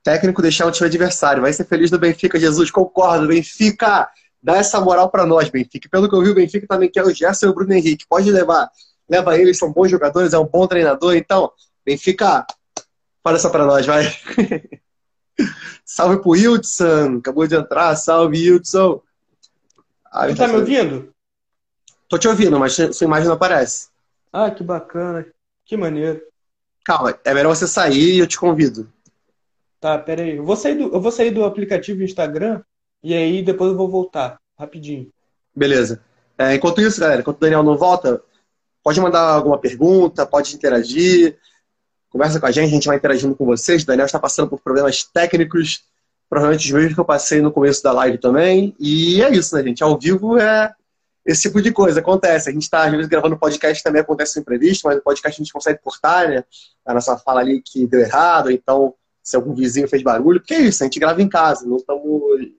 técnico 0.05 0.41
deixar 0.41 0.65
um 0.67 0.71
time 0.71 0.87
adversário. 0.87 1.43
Vai 1.43 1.53
ser 1.53 1.65
feliz 1.65 1.91
do 1.91 1.99
Benfica, 1.99 2.39
Jesus. 2.39 2.71
Concordo, 2.71 3.27
Benfica 3.27 4.09
dá 4.41 4.59
essa 4.59 4.81
moral 4.81 5.11
para 5.11 5.27
nós, 5.27 5.51
Benfica. 5.51 5.89
Pelo 5.91 6.09
que 6.09 6.15
eu 6.15 6.23
vi, 6.23 6.31
o 6.31 6.35
Benfica 6.35 6.69
também 6.69 6.89
quer 6.89 7.05
o 7.05 7.13
Gerson 7.13 7.47
e 7.47 7.49
o 7.49 7.55
Bruno 7.55 7.73
Henrique. 7.73 8.07
Pode 8.09 8.31
levar. 8.31 8.71
Leva 9.09 9.37
eles, 9.37 9.59
são 9.59 9.73
bons 9.73 9.91
jogadores, 9.91 10.33
é 10.33 10.39
um 10.39 10.47
bom 10.47 10.69
treinador. 10.69 11.17
Então, 11.17 11.51
Benfica, 11.85 12.47
fala 13.25 13.37
essa 13.37 13.51
para 13.51 13.67
nós, 13.67 13.85
vai. 13.85 14.05
salve 15.85 16.23
pro 16.23 16.37
Hildson, 16.37 17.17
acabou 17.19 17.45
de 17.49 17.57
entrar. 17.57 17.97
Salve, 17.97 18.39
Hildson. 18.39 19.03
Ah, 20.13 20.29
Você 20.29 20.37
tá 20.37 20.47
me 20.47 20.55
ouvindo? 20.55 21.13
Tô 22.09 22.17
te 22.17 22.29
ouvindo, 22.29 22.57
mas 22.61 22.75
sua 22.75 23.05
imagem 23.05 23.27
não 23.27 23.35
aparece. 23.35 23.89
Ah, 24.39 24.51
que 24.51 24.63
bacana. 24.63 25.25
Que 25.65 25.79
maneiro. 25.79 26.21
Calma, 26.85 27.19
é 27.25 27.33
melhor 27.33 27.57
você 27.57 27.67
sair 27.67 28.17
e 28.17 28.19
eu 28.19 28.27
te 28.27 28.39
convido. 28.39 28.93
Tá, 29.81 29.99
pera 29.99 30.21
aí. 30.21 30.37
Eu 30.37 30.45
vou 30.45 30.55
sair 30.55 30.75
do, 30.75 30.95
eu 30.95 31.01
vou 31.01 31.11
sair 31.11 31.31
do 31.31 31.43
aplicativo 31.43 32.03
Instagram 32.03 32.61
e 33.03 33.15
aí 33.15 33.43
depois 33.43 33.71
eu 33.71 33.77
vou 33.79 33.89
voltar, 33.89 34.39
rapidinho. 34.59 35.11
Beleza. 35.55 36.05
É, 36.37 36.55
enquanto 36.55 36.83
isso, 36.83 37.01
galera, 37.01 37.23
enquanto 37.23 37.39
o 37.39 37.41
Daniel 37.41 37.63
não 37.63 37.79
volta, 37.79 38.23
pode 38.83 39.01
mandar 39.01 39.23
alguma 39.23 39.57
pergunta, 39.57 40.27
pode 40.27 40.55
interagir, 40.55 41.39
conversa 42.11 42.39
com 42.39 42.45
a 42.45 42.51
gente, 42.51 42.67
a 42.67 42.75
gente 42.75 42.89
vai 42.89 42.99
interagindo 42.99 43.35
com 43.35 43.47
vocês. 43.47 43.85
O 43.85 43.87
Daniel 43.87 44.05
está 44.05 44.19
passando 44.19 44.51
por 44.51 44.61
problemas 44.61 45.03
técnicos, 45.03 45.85
provavelmente 46.29 46.67
os 46.67 46.73
mesmos 46.73 46.93
que 46.93 47.01
eu 47.01 47.07
passei 47.07 47.41
no 47.41 47.51
começo 47.51 47.83
da 47.83 47.93
live 47.93 48.19
também. 48.19 48.77
E 48.79 49.23
é 49.23 49.31
isso, 49.31 49.57
né, 49.57 49.63
gente? 49.63 49.83
Ao 49.83 49.99
vivo 49.99 50.37
é 50.37 50.75
esse 51.27 51.43
tipo 51.43 51.61
de 51.61 51.73
coisa, 51.73 52.01
acontece. 52.01 52.49
A 52.49 52.53
gente 52.53 52.63
está, 52.63 52.85
às 52.85 52.91
vezes, 52.93 53.09
gravando 53.09 53.37
podcast 53.37 53.83
também 53.83 54.01
acontece 54.01 54.39
um 54.39 54.43
imprevisto, 54.43 54.87
mas 54.87 54.99
o 54.99 55.03
podcast 55.03 55.41
a 55.41 55.43
gente 55.45 55.53
consegue 55.53 55.81
cortar, 55.83 56.29
né? 56.29 56.45
A 56.85 56.95
nossa 56.95 57.19
fala 57.19 57.41
ali 57.41 57.61
que 57.61 57.87
deu 57.87 58.01
errado, 58.01 58.51
então 58.51 58.95
se 59.23 59.35
algum 59.35 59.53
vizinho 59.53 59.89
fez 59.89 60.03
barulho, 60.05 60.39
porque 60.39 60.55
é 60.55 60.61
isso, 60.61 60.85
a 60.85 60.87
gente 60.87 61.01
grava 61.01 61.21
em 61.21 61.29
casa, 61.29 61.67
não 61.67 61.79
estamos 61.79 62.53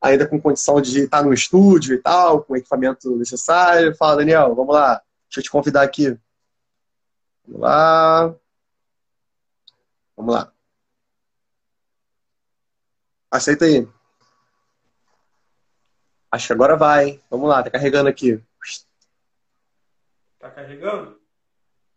ainda 0.00 0.26
com 0.26 0.40
condição 0.40 0.80
de 0.80 1.00
estar 1.00 1.22
no 1.22 1.34
estúdio 1.34 1.94
e 1.94 1.98
tal, 1.98 2.42
com 2.42 2.54
o 2.54 2.56
equipamento 2.56 3.14
necessário. 3.16 3.94
Fala, 3.96 4.16
Daniel, 4.16 4.54
vamos 4.54 4.74
lá. 4.74 5.02
Deixa 5.28 5.40
eu 5.40 5.42
te 5.42 5.50
convidar 5.50 5.82
aqui. 5.82 6.18
Vamos 7.46 7.60
lá. 7.60 8.34
Vamos 10.16 10.34
lá. 10.34 10.52
Aceita 13.30 13.66
aí. 13.66 13.86
Acho 16.30 16.46
que 16.46 16.52
agora 16.52 16.76
vai. 16.76 17.20
Vamos 17.30 17.48
lá, 17.48 17.62
tá 17.62 17.70
carregando 17.70 18.08
aqui. 18.08 18.40
Tá 20.38 20.50
carregando? 20.50 21.20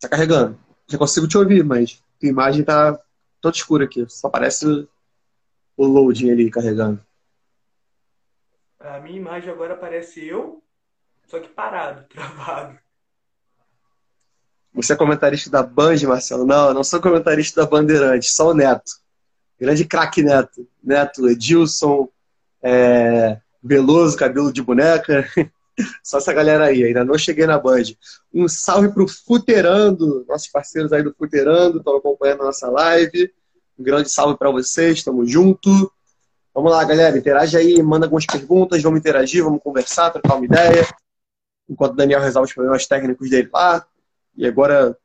Tá 0.00 0.08
carregando. 0.08 0.58
Já 0.86 0.98
consigo 0.98 1.26
te 1.26 1.38
ouvir, 1.38 1.64
mas 1.64 2.02
a 2.22 2.26
imagem 2.26 2.64
tá 2.64 2.98
toda 3.40 3.56
escura 3.56 3.84
aqui. 3.84 4.04
Só 4.08 4.26
aparece 4.26 4.88
o 5.76 5.86
loading 5.86 6.30
ali 6.30 6.50
carregando. 6.50 7.04
A 8.78 9.00
minha 9.00 9.16
imagem 9.16 9.50
agora 9.50 9.74
aparece 9.74 10.26
eu, 10.26 10.62
só 11.26 11.40
que 11.40 11.48
parado, 11.48 12.04
travado. 12.12 12.78
Você 14.74 14.92
é 14.92 14.96
comentarista 14.96 15.48
da 15.48 15.62
Band, 15.62 15.96
Marcelo? 16.06 16.44
Não, 16.44 16.68
eu 16.68 16.74
não 16.74 16.84
sou 16.84 17.00
comentarista 17.00 17.62
da 17.62 17.70
Bandeirante, 17.70 18.26
só 18.26 18.50
o 18.50 18.54
Neto. 18.54 19.00
Grande 19.58 19.84
craque 19.86 20.20
Neto. 20.20 20.68
Neto, 20.82 21.28
Edilson, 21.28 22.08
é... 22.60 23.40
Veloso, 23.64 24.16
cabelo 24.18 24.52
de 24.52 24.62
boneca. 24.62 25.26
Só 26.04 26.18
essa 26.18 26.32
galera 26.32 26.66
aí, 26.66 26.84
ainda 26.84 27.04
não 27.04 27.16
cheguei 27.16 27.46
na 27.46 27.58
Band. 27.58 27.82
Um 28.32 28.46
salve 28.46 28.92
pro 28.92 29.08
Futerando, 29.08 30.24
nossos 30.28 30.48
parceiros 30.48 30.92
aí 30.92 31.02
do 31.02 31.14
Futerando, 31.14 31.78
estão 31.78 31.96
acompanhando 31.96 32.42
a 32.42 32.46
nossa 32.46 32.68
live. 32.70 33.32
Um 33.78 33.82
grande 33.82 34.10
salve 34.10 34.38
para 34.38 34.50
vocês, 34.50 35.02
tamo 35.02 35.26
junto. 35.26 35.90
Vamos 36.54 36.70
lá, 36.70 36.84
galera, 36.84 37.16
interage 37.18 37.56
aí, 37.56 37.82
manda 37.82 38.06
algumas 38.06 38.26
perguntas, 38.26 38.80
vamos 38.82 39.00
interagir, 39.00 39.42
vamos 39.42 39.60
conversar, 39.62 40.10
trocar 40.10 40.36
uma 40.36 40.44
ideia. 40.44 40.86
Enquanto 41.68 41.94
o 41.94 41.96
Daniel 41.96 42.20
resolve 42.20 42.48
os 42.48 42.54
problemas 42.54 42.86
técnicos 42.86 43.30
dele 43.30 43.48
lá. 43.52 43.84
E 44.36 44.46
agora. 44.46 44.96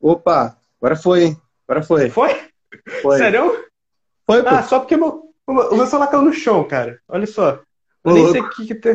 Opa, 0.00 0.58
agora 0.80 0.96
foi, 0.96 1.24
hein? 1.24 1.40
Agora 1.68 1.84
foi. 1.84 2.10
Foi? 2.10 2.50
Foi. 3.02 3.18
Sério? 3.18 3.64
Foi, 4.26 4.42
pô. 4.42 4.48
Ah, 4.48 4.62
só 4.62 4.80
porque 4.80 4.96
meu, 4.96 5.31
o 5.46 5.76
meu 5.76 5.86
celular 5.86 6.08
caiu 6.08 6.22
no 6.22 6.32
chão, 6.32 6.66
cara. 6.66 7.00
Olha 7.08 7.26
só. 7.26 7.60
Eu 8.04 8.14
nem 8.14 8.30
sei 8.30 8.40
o 8.40 8.50
que, 8.50 8.66
que 8.66 8.74
tem. 8.74 8.92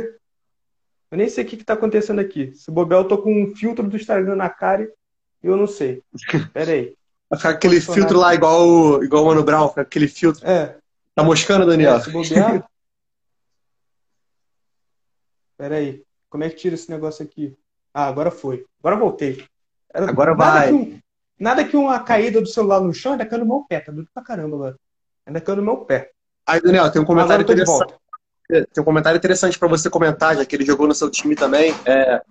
Eu 1.10 1.18
nem 1.18 1.30
sei 1.30 1.44
o 1.44 1.48
que, 1.48 1.58
que 1.58 1.64
tá 1.64 1.74
acontecendo 1.74 2.20
aqui. 2.20 2.54
Se 2.54 2.70
bobear, 2.70 3.02
eu 3.02 3.08
tô 3.08 3.18
com 3.18 3.44
um 3.44 3.56
filtro 3.56 3.88
do 3.88 3.96
Instagram 3.96 4.36
na 4.36 4.50
cara 4.50 4.92
e 5.42 5.48
eu 5.48 5.56
não 5.56 5.68
sei. 5.68 6.04
Pera 6.54 6.72
aí. 6.72 6.96
Vai 7.30 7.40
ficar 7.40 7.50
aquele 7.52 7.82
filtro 7.82 8.18
lá 8.18 8.34
igual, 8.34 9.04
igual 9.04 9.24
o 9.24 9.28
Mano 9.28 9.44
Brown, 9.44 9.72
aquele 9.76 10.08
filtro. 10.08 10.46
É. 10.48 10.78
Tá 11.14 11.24
moscando, 11.24 11.66
Daniel? 11.66 11.96
É, 11.96 12.00
se 12.02 12.12
bobear. 12.12 12.68
Pera 15.58 15.76
aí. 15.76 16.04
Como 16.30 16.44
é 16.44 16.50
que 16.50 16.56
tira 16.56 16.76
esse 16.76 16.90
negócio 16.90 17.26
aqui? 17.26 17.58
Ah, 17.94 18.08
agora 18.08 18.30
foi. 18.30 18.66
Agora 18.80 18.96
voltei. 18.96 19.44
Era 19.94 20.10
agora 20.10 20.36
vai. 20.36 20.68
Que 20.68 20.74
um, 20.74 21.00
nada 21.40 21.66
que 21.66 21.76
uma 21.76 22.00
caída 22.02 22.42
do 22.42 22.48
celular 22.48 22.82
no 22.82 22.94
chão 22.94 23.14
ainda 23.14 23.26
caiu 23.26 23.40
no 23.40 23.46
meu 23.46 23.66
pé. 23.68 23.80
Tá 23.80 23.92
doido 23.92 24.10
pra 24.14 24.24
caramba 24.24 24.56
agora. 24.56 24.76
Ainda 25.26 25.42
caiu 25.42 25.56
no 25.58 25.64
meu 25.64 25.78
pé. 25.78 26.12
Aí, 26.48 26.62
Daniel, 26.62 26.90
tem 26.92 27.02
um 27.02 27.06
comentário 27.06 27.44
interessante. 27.44 27.94
Tem 28.50 28.82
um 28.82 28.86
comentário 28.86 29.18
interessante 29.18 29.60
para 29.60 29.68
você 29.68 29.90
comentar, 29.90 30.38
já 30.38 30.46
que 30.46 30.56
ele 30.56 30.66
jogou 30.66 30.88
no 30.88 30.96
seu 30.96 31.10
time 31.10 31.36
também. 31.36 31.76
É, 31.86 32.22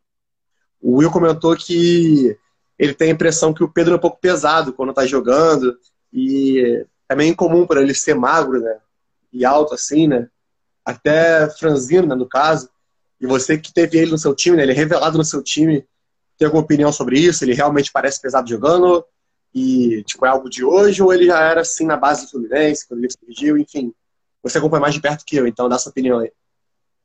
o 0.81 0.97
Will 0.97 1.11
comentou 1.11 1.55
que 1.55 2.37
ele 2.79 2.95
tem 2.95 3.11
a 3.11 3.13
impressão 3.13 3.53
que 3.53 3.63
o 3.63 3.69
Pedro 3.69 3.93
é 3.93 3.97
um 3.97 4.01
pouco 4.01 4.19
pesado 4.19 4.73
quando 4.73 4.95
tá 4.95 5.05
jogando. 5.05 5.77
E 6.13 6.87
é 7.09 7.15
meio 7.15 7.31
incomum 7.31 7.67
para 7.67 7.83
ele 7.83 7.95
ser 7.95 8.15
magro, 8.15 8.61
né? 8.61 8.79
E 9.33 9.45
alto 9.45 9.75
assim, 9.75 10.09
né? 10.09 10.29
até 10.87 11.51
franzino, 11.51 12.07
né, 12.07 12.15
no 12.15 12.29
caso. 12.29 12.71
E 13.21 13.27
você 13.27 13.59
que 13.59 13.73
teve 13.73 13.99
ele 13.99 14.13
no 14.13 14.19
seu 14.19 14.35
time, 14.35 14.57
né, 14.57 14.63
ele 14.63 14.73
é 14.73 14.75
revelado 14.75 15.19
no 15.19 15.25
seu 15.25 15.43
time, 15.43 15.85
tem 16.39 16.47
alguma 16.47 16.63
opinião 16.63 16.93
sobre 16.93 17.19
isso? 17.19 17.43
Ele 17.45 17.55
realmente 17.55 17.91
parece 17.91 18.21
pesado 18.21 18.49
jogando? 18.49 19.05
E, 19.53 20.05
tipo, 20.05 20.25
é 20.25 20.29
algo 20.29 20.49
de 20.49 20.65
hoje? 20.65 21.03
Ou 21.03 21.13
ele 21.13 21.27
já 21.27 21.41
era 21.41 21.63
assim 21.63 21.87
na 21.87 21.97
base 21.97 22.27
do 22.27 22.31
Fluminense, 22.31 22.87
quando 22.87 23.01
ele 23.01 23.13
surgiu? 23.13 23.59
Enfim, 23.59 23.93
você 24.49 24.59
acompanha 24.59 24.81
mais 24.81 24.95
de 24.95 25.01
perto 25.01 25.25
que 25.25 25.37
eu, 25.37 25.47
então 25.47 25.69
dá 25.69 25.79
sua 25.79 25.91
opinião 25.91 26.19
aí. 26.19 26.31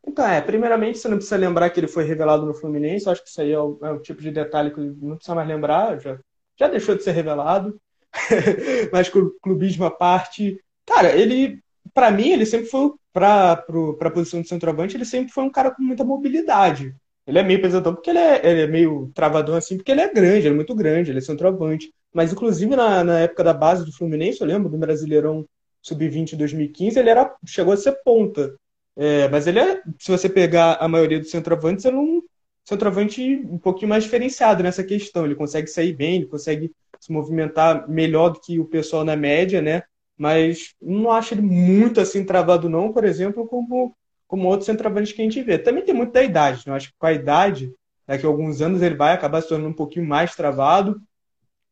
Então, 0.05 0.27
é, 0.27 0.41
primeiramente 0.41 0.97
você 0.97 1.07
não 1.07 1.17
precisa 1.17 1.37
lembrar 1.37 1.69
que 1.69 1.79
ele 1.79 1.87
foi 1.87 2.03
revelado 2.03 2.45
no 2.45 2.53
Fluminense, 2.53 3.05
eu 3.05 3.11
acho 3.11 3.23
que 3.23 3.29
isso 3.29 3.41
aí 3.41 3.51
é 3.51 3.59
o, 3.59 3.77
é 3.83 3.91
o 3.91 3.99
tipo 3.99 4.21
de 4.21 4.31
detalhe 4.31 4.71
que 4.71 4.79
não 4.79 5.15
precisa 5.15 5.35
mais 5.35 5.47
lembrar, 5.47 5.99
já, 5.99 6.19
já 6.59 6.67
deixou 6.67 6.95
de 6.95 7.03
ser 7.03 7.11
revelado. 7.11 7.79
Mas 8.91 9.09
clubismo 9.41 9.85
à 9.85 9.91
parte, 9.91 10.59
cara, 10.85 11.15
ele, 11.15 11.59
para 11.93 12.11
mim, 12.11 12.29
ele 12.29 12.45
sempre 12.45 12.67
foi, 12.67 12.91
para 13.13 13.53
a 13.53 14.11
posição 14.11 14.41
de 14.41 14.47
centroavante, 14.47 14.97
ele 14.97 15.05
sempre 15.05 15.31
foi 15.31 15.43
um 15.43 15.51
cara 15.51 15.71
com 15.71 15.81
muita 15.81 16.03
mobilidade. 16.03 16.93
Ele 17.25 17.39
é 17.39 17.43
meio 17.43 17.61
pesadão 17.61 17.93
porque 17.93 18.09
ele 18.09 18.19
é, 18.19 18.45
ele 18.45 18.61
é 18.61 18.67
meio 18.67 19.11
travadão 19.13 19.55
assim, 19.55 19.77
porque 19.77 19.91
ele 19.91 20.01
é 20.01 20.11
grande, 20.11 20.47
ele 20.47 20.49
é 20.49 20.53
muito 20.53 20.75
grande, 20.75 21.11
ele 21.11 21.19
é 21.19 21.21
centroavante. 21.21 21.93
Mas, 22.13 22.33
inclusive, 22.33 22.75
na, 22.75 23.03
na 23.03 23.19
época 23.19 23.43
da 23.43 23.53
base 23.53 23.85
do 23.85 23.93
Fluminense, 23.93 24.41
eu 24.41 24.47
lembro 24.47 24.69
do 24.69 24.77
Brasileirão 24.77 25.45
Sub-20 25.81 26.35
2015, 26.35 26.99
ele 26.99 27.09
era, 27.09 27.33
chegou 27.45 27.73
a 27.73 27.77
ser 27.77 27.93
ponta. 28.03 28.55
É, 28.95 29.27
mas 29.29 29.47
ele 29.47 29.59
é, 29.59 29.81
se 29.99 30.11
você 30.11 30.29
pegar 30.29 30.73
a 30.75 30.87
maioria 30.87 31.19
dos 31.19 31.31
centroavantes, 31.31 31.85
ele 31.85 31.97
é 31.97 31.99
um 31.99 32.21
centroavante 32.65 33.21
um 33.49 33.57
pouquinho 33.57 33.89
mais 33.89 34.03
diferenciado 34.03 34.63
nessa 34.63 34.83
questão. 34.83 35.25
Ele 35.25 35.35
consegue 35.35 35.67
sair 35.67 35.93
bem, 35.93 36.17
ele 36.17 36.25
consegue 36.27 36.71
se 36.99 37.11
movimentar 37.11 37.89
melhor 37.89 38.29
do 38.29 38.39
que 38.39 38.59
o 38.59 38.65
pessoal 38.65 39.03
na 39.03 39.15
média, 39.15 39.61
né? 39.61 39.83
Mas 40.17 40.75
não 40.79 41.11
acho 41.11 41.33
ele 41.33 41.41
muito 41.41 41.99
assim 41.99 42.23
travado, 42.23 42.69
não, 42.69 42.93
por 42.93 43.03
exemplo, 43.03 43.47
como, 43.47 43.95
como 44.27 44.47
outros 44.47 44.67
centroavantes 44.67 45.11
que 45.13 45.21
a 45.21 45.25
gente 45.25 45.41
vê. 45.41 45.57
Também 45.57 45.83
tem 45.83 45.95
muito 45.95 46.13
da 46.13 46.23
idade, 46.23 46.63
né? 46.65 46.71
Eu 46.71 46.75
acho 46.75 46.89
que 46.89 46.95
com 46.99 47.07
a 47.07 47.13
idade, 47.13 47.73
daqui 48.05 48.25
a 48.25 48.29
alguns 48.29 48.61
anos, 48.61 48.83
ele 48.83 48.95
vai 48.95 49.13
acabar 49.13 49.41
se 49.41 49.47
tornando 49.49 49.71
um 49.71 49.75
pouquinho 49.75 50.05
mais 50.05 50.35
travado. 50.35 51.01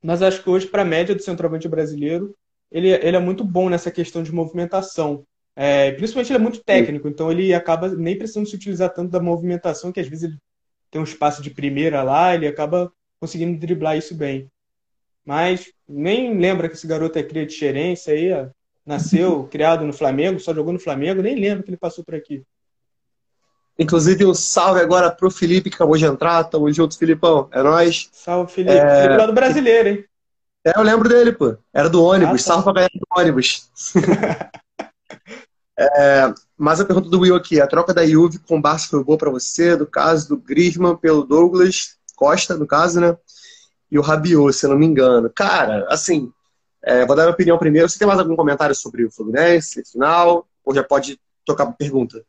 Mas 0.02 0.24
acho 0.24 0.42
que 0.42 0.50
hoje, 0.50 0.66
para 0.66 0.82
a 0.82 0.86
média 0.86 1.14
do 1.14 1.22
centroavante 1.22 1.68
brasileiro, 1.68 2.36
ele, 2.72 2.90
ele 2.90 3.18
é 3.18 3.20
muito 3.20 3.44
bom 3.44 3.70
nessa 3.70 3.92
questão 3.92 4.22
de 4.24 4.32
movimentação. 4.32 5.24
É, 5.56 5.92
principalmente 5.92 6.32
ele 6.32 6.40
é 6.40 6.42
muito 6.42 6.64
técnico, 6.64 7.08
então 7.08 7.32
ele 7.32 7.54
acaba 7.54 7.90
nem 7.90 8.18
precisando 8.18 8.48
se 8.48 8.56
utilizar 8.56 8.94
tanto 8.94 9.12
da 9.12 9.20
movimentação, 9.20 9.92
que 9.92 10.00
às 10.00 10.08
vezes 10.08 10.26
ele 10.26 10.38
tem 10.90 11.02
um 11.02 11.04
espaço 11.04 11.42
de 11.42 11.50
primeira 11.50 12.02
lá, 12.02 12.34
ele 12.34 12.48
acaba 12.48 12.92
conseguindo 13.20 13.60
driblar 13.60 13.98
isso 13.98 14.16
bem. 14.16 14.50
Mas 15.26 15.72
nem 15.88 16.38
lembra 16.38 16.70
que 16.70 16.76
esse 16.76 16.88
garoto 16.88 17.20
é 17.20 17.24
cria 17.24 17.46
de 17.46 17.54
xerência 17.54 18.14
aí, 18.14 18.32
ó, 18.32 18.48
nasceu, 18.86 19.48
criado 19.52 19.86
no 19.86 19.92
Flamengo, 19.92 20.40
só 20.40 20.54
jogou 20.54 20.72
no 20.72 20.80
Flamengo, 20.80 21.22
nem 21.22 21.36
lembra 21.36 21.64
que 21.64 21.70
ele 21.70 21.78
passou 21.78 22.04
por 22.04 22.16
aqui. 22.16 22.44
Inclusive, 23.78 24.26
um 24.26 24.34
salve 24.34 24.82
agora 24.82 25.10
pro 25.10 25.32
Felipe 25.32 25.70
que 25.70 25.76
acabou 25.78 25.96
de 25.96 26.04
entrar. 26.04 26.44
Tamo 26.44 26.70
junto, 26.70 26.98
Filipão. 26.98 27.48
É 27.50 27.64
nóis. 27.64 28.10
Salve, 28.12 28.52
Felipe. 28.52 28.76
É... 28.76 29.04
Felipe 29.04 29.18
lá 29.18 29.26
do 29.26 29.32
brasileiro, 29.32 29.90
hein? 29.90 30.06
É, 30.66 30.78
eu 30.78 30.84
lembro 30.84 31.08
dele, 31.08 31.32
pô. 31.32 31.56
Era 31.74 31.90
do 31.90 32.04
ônibus. 32.04 32.42
Ah, 32.42 32.44
tá. 32.44 32.44
Salve 32.44 32.64
pra 32.64 32.74
galera 32.74 32.92
do 32.94 33.08
ônibus. 33.18 33.70
É, 35.82 36.34
mas 36.58 36.82
a 36.82 36.86
pergunta 36.86 37.10
do 37.10 37.22
Will 37.22 37.38
aqui, 37.38 37.62
a 37.62 37.66
troca 37.66 37.94
da 37.94 38.06
Juve 38.06 38.38
com 38.40 38.58
o 38.58 38.62
Barça 38.62 38.90
foi 38.90 39.02
boa 39.02 39.18
para 39.18 39.30
você, 39.30 39.78
do 39.78 39.88
caso 39.88 40.28
do 40.28 40.38
Griezmann 40.38 40.98
pelo 40.98 41.24
Douglas 41.24 41.96
Costa, 42.18 42.58
no 42.58 42.68
caso, 42.68 43.00
né? 43.00 43.16
E 43.90 43.98
o 43.98 44.02
Rabiot, 44.02 44.52
se 44.52 44.66
eu 44.66 44.72
não 44.72 44.78
me 44.78 44.86
engano. 44.86 45.32
Cara, 45.34 45.88
assim, 45.90 46.30
é, 46.84 47.06
vou 47.06 47.16
dar 47.16 47.24
minha 47.24 47.34
opinião 47.34 47.58
primeiro. 47.58 47.88
Você 47.88 47.98
tem 47.98 48.06
mais 48.06 48.20
algum 48.20 48.36
comentário 48.36 48.76
sobre 48.76 49.06
o 49.06 49.12
Fluminense, 49.12 49.82
final? 49.90 50.46
Ou 50.66 50.76
já 50.76 50.84
pode 50.84 51.18
tocar 51.46 51.64
a 51.64 51.72
pergunta? 51.72 52.26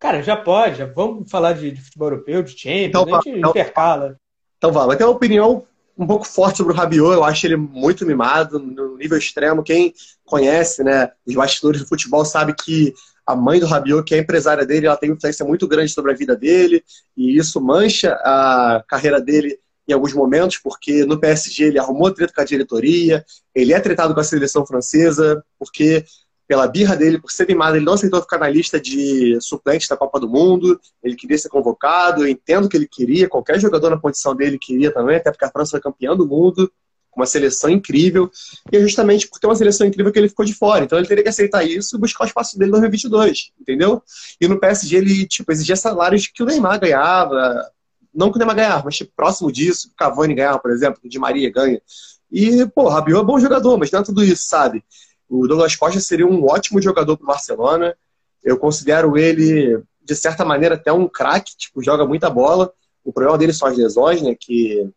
Cara, 0.00 0.20
já 0.20 0.36
pode. 0.36 0.78
Já 0.78 0.86
vamos 0.86 1.30
falar 1.30 1.52
de, 1.52 1.70
de 1.70 1.80
futebol 1.80 2.08
europeu, 2.08 2.42
de 2.42 2.58
Champions, 2.58 2.88
então, 2.88 3.02
a 3.02 3.20
gente 3.20 3.38
então, 3.38 3.50
intercala. 3.50 4.16
Então 4.58 4.72
vamos. 4.72 4.96
Tem 4.96 5.06
uma 5.06 5.14
opinião 5.14 5.64
um 6.00 6.06
pouco 6.06 6.26
forte 6.26 6.56
sobre 6.56 6.72
o 6.72 6.76
Rabiot. 6.76 7.12
Eu 7.12 7.24
acho 7.24 7.46
ele 7.46 7.56
muito 7.56 8.06
mimado, 8.06 8.58
no 8.58 8.96
nível 8.96 9.18
extremo. 9.18 9.62
Quem 9.62 9.92
conhece 10.24 10.82
né, 10.82 11.10
os 11.26 11.34
bastidores 11.34 11.82
do 11.82 11.86
futebol 11.86 12.24
sabe 12.24 12.54
que 12.54 12.94
a 13.26 13.36
mãe 13.36 13.60
do 13.60 13.66
Rabiot, 13.66 14.02
que 14.02 14.14
é 14.14 14.18
empresária 14.18 14.64
dele, 14.64 14.86
ela 14.86 14.96
tem 14.96 15.10
uma 15.10 15.16
influência 15.16 15.44
muito 15.44 15.68
grande 15.68 15.92
sobre 15.92 16.10
a 16.10 16.16
vida 16.16 16.34
dele, 16.34 16.82
e 17.16 17.36
isso 17.36 17.60
mancha 17.60 18.14
a 18.24 18.82
carreira 18.88 19.20
dele 19.20 19.58
em 19.86 19.92
alguns 19.92 20.14
momentos, 20.14 20.56
porque 20.56 21.04
no 21.04 21.18
PSG 21.18 21.64
ele 21.64 21.78
arrumou 21.78 22.10
treta 22.12 22.32
com 22.34 22.40
a 22.40 22.44
diretoria, 22.44 23.24
ele 23.54 23.72
é 23.72 23.80
tratado 23.80 24.14
com 24.14 24.20
a 24.20 24.24
seleção 24.24 24.64
francesa, 24.64 25.44
porque 25.58 26.04
pela 26.50 26.66
birra 26.66 26.96
dele, 26.96 27.20
por 27.20 27.30
ser 27.30 27.46
mimado, 27.46 27.76
ele 27.76 27.84
não 27.84 27.92
aceitou 27.92 28.20
ficar 28.20 28.36
na 28.36 28.48
lista 28.48 28.80
de 28.80 29.38
suplentes 29.40 29.86
da 29.86 29.96
Copa 29.96 30.18
do 30.18 30.28
Mundo, 30.28 30.80
ele 31.00 31.14
queria 31.14 31.38
ser 31.38 31.48
convocado, 31.48 32.24
eu 32.24 32.28
entendo 32.28 32.68
que 32.68 32.76
ele 32.76 32.88
queria, 32.88 33.28
qualquer 33.28 33.60
jogador 33.60 33.88
na 33.88 33.96
condição 33.96 34.34
dele 34.34 34.58
queria 34.58 34.92
também, 34.92 35.14
até 35.14 35.30
porque 35.30 35.44
a 35.44 35.48
França 35.48 35.70
foi 35.70 35.80
campeã 35.80 36.16
do 36.16 36.26
mundo, 36.26 36.68
com 37.08 37.20
uma 37.20 37.26
seleção 37.26 37.70
incrível, 37.70 38.28
e 38.72 38.76
é 38.76 38.80
justamente 38.80 39.28
por 39.28 39.38
ter 39.38 39.46
uma 39.46 39.54
seleção 39.54 39.86
incrível 39.86 40.12
que 40.12 40.18
ele 40.18 40.28
ficou 40.28 40.44
de 40.44 40.52
fora, 40.52 40.84
então 40.84 40.98
ele 40.98 41.06
teria 41.06 41.22
que 41.22 41.28
aceitar 41.28 41.62
isso 41.62 41.94
e 41.94 42.00
buscar 42.00 42.24
o 42.24 42.26
espaço 42.26 42.58
dele 42.58 42.70
em 42.70 42.72
2022, 42.72 43.52
entendeu? 43.60 44.02
E 44.40 44.48
no 44.48 44.58
PSG 44.58 44.96
ele, 44.96 45.28
tipo, 45.28 45.52
exigia 45.52 45.76
salários 45.76 46.26
que 46.26 46.42
o 46.42 46.46
Neymar 46.46 46.80
ganhava, 46.80 47.64
não 48.12 48.32
que 48.32 48.34
o 48.34 48.38
Neymar 48.40 48.56
ganhava, 48.56 48.82
mas 48.86 48.96
tipo, 48.96 49.12
próximo 49.14 49.52
disso, 49.52 49.90
o 49.92 49.96
Cavani 49.96 50.34
ganhava, 50.34 50.58
por 50.58 50.72
exemplo, 50.72 51.00
o 51.04 51.08
Di 51.08 51.16
Maria 51.16 51.48
ganha, 51.48 51.80
e, 52.28 52.66
pô, 52.66 52.88
Rabiot 52.88 53.20
é 53.20 53.24
bom 53.24 53.38
jogador, 53.38 53.78
mas 53.78 53.92
não 53.92 54.00
é 54.00 54.02
tudo 54.02 54.24
isso, 54.24 54.48
sabe? 54.48 54.82
O 55.30 55.46
Douglas 55.46 55.76
Costa 55.76 56.00
seria 56.00 56.26
um 56.26 56.44
ótimo 56.44 56.82
jogador 56.82 57.16
para 57.16 57.24
o 57.24 57.28
Barcelona. 57.28 57.96
Eu 58.42 58.58
considero 58.58 59.16
ele, 59.16 59.80
de 60.02 60.14
certa 60.16 60.44
maneira, 60.44 60.74
até 60.74 60.92
um 60.92 61.06
craque, 61.06 61.56
tipo, 61.56 61.80
joga 61.80 62.04
muita 62.04 62.28
bola. 62.28 62.72
O 63.04 63.12
problema 63.12 63.38
dele 63.38 63.52
são 63.52 63.68
as 63.68 63.78
lesões, 63.78 64.20
né, 64.20 64.34
que 64.38 64.90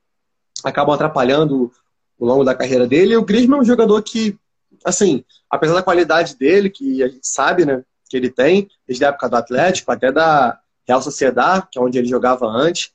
acabam 0.63 0.95
atrapalhando 0.95 1.71
o 2.17 2.25
longo 2.25 2.43
da 2.43 2.55
carreira 2.55 2.87
dele. 2.87 3.13
E 3.13 3.17
o 3.17 3.23
Griezmann 3.23 3.59
é 3.59 3.61
um 3.61 3.65
jogador 3.65 4.01
que, 4.01 4.35
assim, 4.83 5.23
apesar 5.47 5.75
da 5.75 5.83
qualidade 5.83 6.35
dele, 6.35 6.69
que 6.69 7.03
a 7.03 7.07
gente 7.07 7.27
sabe, 7.27 7.63
né, 7.63 7.83
que 8.09 8.17
ele 8.17 8.29
tem, 8.29 8.67
desde 8.87 9.05
a 9.05 9.09
época 9.09 9.29
do 9.29 9.35
Atlético, 9.35 9.91
até 9.91 10.11
da 10.11 10.59
Real 10.87 11.01
Sociedade, 11.01 11.67
que 11.71 11.77
é 11.77 11.81
onde 11.81 11.99
ele 11.99 12.07
jogava 12.07 12.47
antes, 12.47 12.91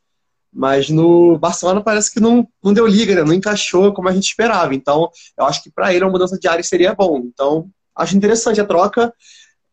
mas 0.52 0.88
no 0.88 1.38
Barcelona 1.38 1.82
parece 1.82 2.12
que 2.12 2.20
não, 2.20 2.46
não 2.62 2.72
deu 2.72 2.86
liga, 2.86 3.14
né? 3.14 3.22
não 3.22 3.34
encaixou 3.34 3.92
como 3.92 4.08
a 4.08 4.12
gente 4.12 4.28
esperava. 4.28 4.74
Então, 4.74 5.10
eu 5.38 5.44
acho 5.44 5.62
que 5.62 5.70
para 5.70 5.92
ele 5.92 6.04
uma 6.04 6.10
mudança 6.10 6.38
de 6.38 6.48
área 6.48 6.62
seria 6.62 6.94
bom. 6.94 7.18
Então, 7.18 7.68
acho 7.94 8.16
interessante 8.16 8.60
a 8.60 8.66
troca, 8.66 9.12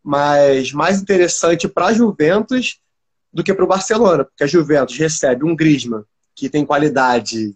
mas 0.04 0.72
mais 0.72 1.02
interessante 1.02 1.68
para 1.68 1.88
a 1.88 1.94
Juventus 1.94 2.80
do 3.34 3.44
que 3.44 3.54
para 3.54 3.66
o 3.66 3.68
Barcelona, 3.68 4.26
porque 4.26 4.44
a 4.44 4.48
Juventus 4.48 4.98
recebe 4.98 5.44
um 5.44 5.56
Griezmann 5.56 6.04
que 6.36 6.50
tem 6.50 6.66
qualidade 6.66 7.56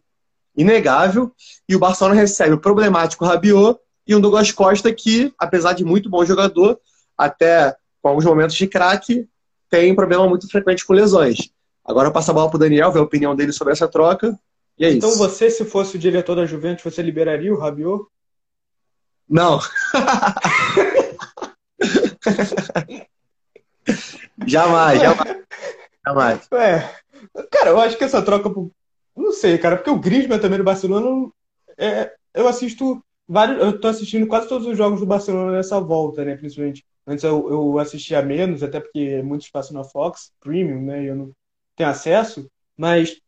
inegável 0.55 1.32
e 1.67 1.75
o 1.75 1.79
Barcelona 1.79 2.15
recebe 2.15 2.53
o 2.53 2.60
problemático 2.60 3.25
Rabiot 3.25 3.79
e 4.08 4.15
um 4.15 4.21
Douglas 4.21 4.51
Costa 4.51 4.93
que, 4.93 5.34
apesar 5.38 5.73
de 5.73 5.86
muito 5.86 6.10
bom 6.10 6.25
jogador, 6.25 6.79
até 7.17 7.75
com 8.01 8.10
alguns 8.10 8.25
momentos 8.25 8.55
de 8.55 8.67
craque, 8.67 9.27
tem 9.69 9.93
problema 9.93 10.27
muito 10.27 10.49
frequente 10.49 10.86
com 10.86 10.93
lesões. 10.93 11.49
Agora 11.84 12.08
eu 12.08 12.12
passo 12.12 12.32
a 12.32 12.34
bola 12.34 12.50
para 12.50 12.58
o 12.58 12.60
Daniel, 12.60 12.92
ver 12.92 13.00
a 13.00 13.04
opinião 13.04 13.36
dele 13.36 13.52
sobre 13.52 13.74
essa 13.74 13.88
troca. 13.88 14.38
E 14.78 14.86
é 14.86 14.92
então 14.92 15.10
isso. 15.10 15.18
você, 15.18 15.50
se 15.50 15.65
fosse 15.65 15.98
o 15.98 16.00
diretor 16.00 16.36
da 16.36 16.46
Juventus, 16.46 16.84
você 16.84 17.02
liberaria 17.02 17.52
o 17.54 17.58
Rabiot? 17.58 18.06
Não. 19.28 19.60
jamais, 24.48 25.02
jamais. 25.02 25.39
Jamais. 26.06 26.48
É, 26.54 26.89
cara, 27.52 27.70
eu 27.70 27.80
acho 27.80 27.98
que 27.98 28.04
essa 28.04 28.22
troca. 28.22 28.50
Não 29.15 29.32
sei, 29.32 29.58
cara, 29.58 29.78
porque 29.78 29.89
o 29.89 30.00
Griezmann 30.00 30.39
também 30.39 30.58
do 30.58 30.63
Barcelona. 30.63 31.30
É, 31.78 32.13
eu 32.34 32.48
assisto 32.48 33.04
vários. 33.28 33.62
Eu 33.62 33.80
tô 33.80 33.88
assistindo 33.88 34.28
quase 34.28 34.48
todos 34.48 34.65
os 34.65 34.78
jogos 34.78 35.00
do 35.00 35.06
Barcelona 35.06 35.52
nessa 35.52 35.80
volta, 35.80 36.26
né? 36.26 36.36
Principalmente. 36.36 36.86
Antes 37.06 37.24
eu, 37.24 37.50
eu 37.50 37.80
assistia 37.80 38.22
menos, 38.22 38.62
até 38.62 38.80
porque 38.80 39.00
é 39.00 39.24
muito 39.24 39.42
espaço 39.42 39.74
na 39.74 39.84
Fox, 39.84 40.32
Premium, 40.39 40.84
né? 40.84 41.04
E 41.04 41.08
eu 41.08 41.15
não, 41.15 41.32
tem 41.80 41.88
acesso, 41.88 42.52
mas, 42.78 43.22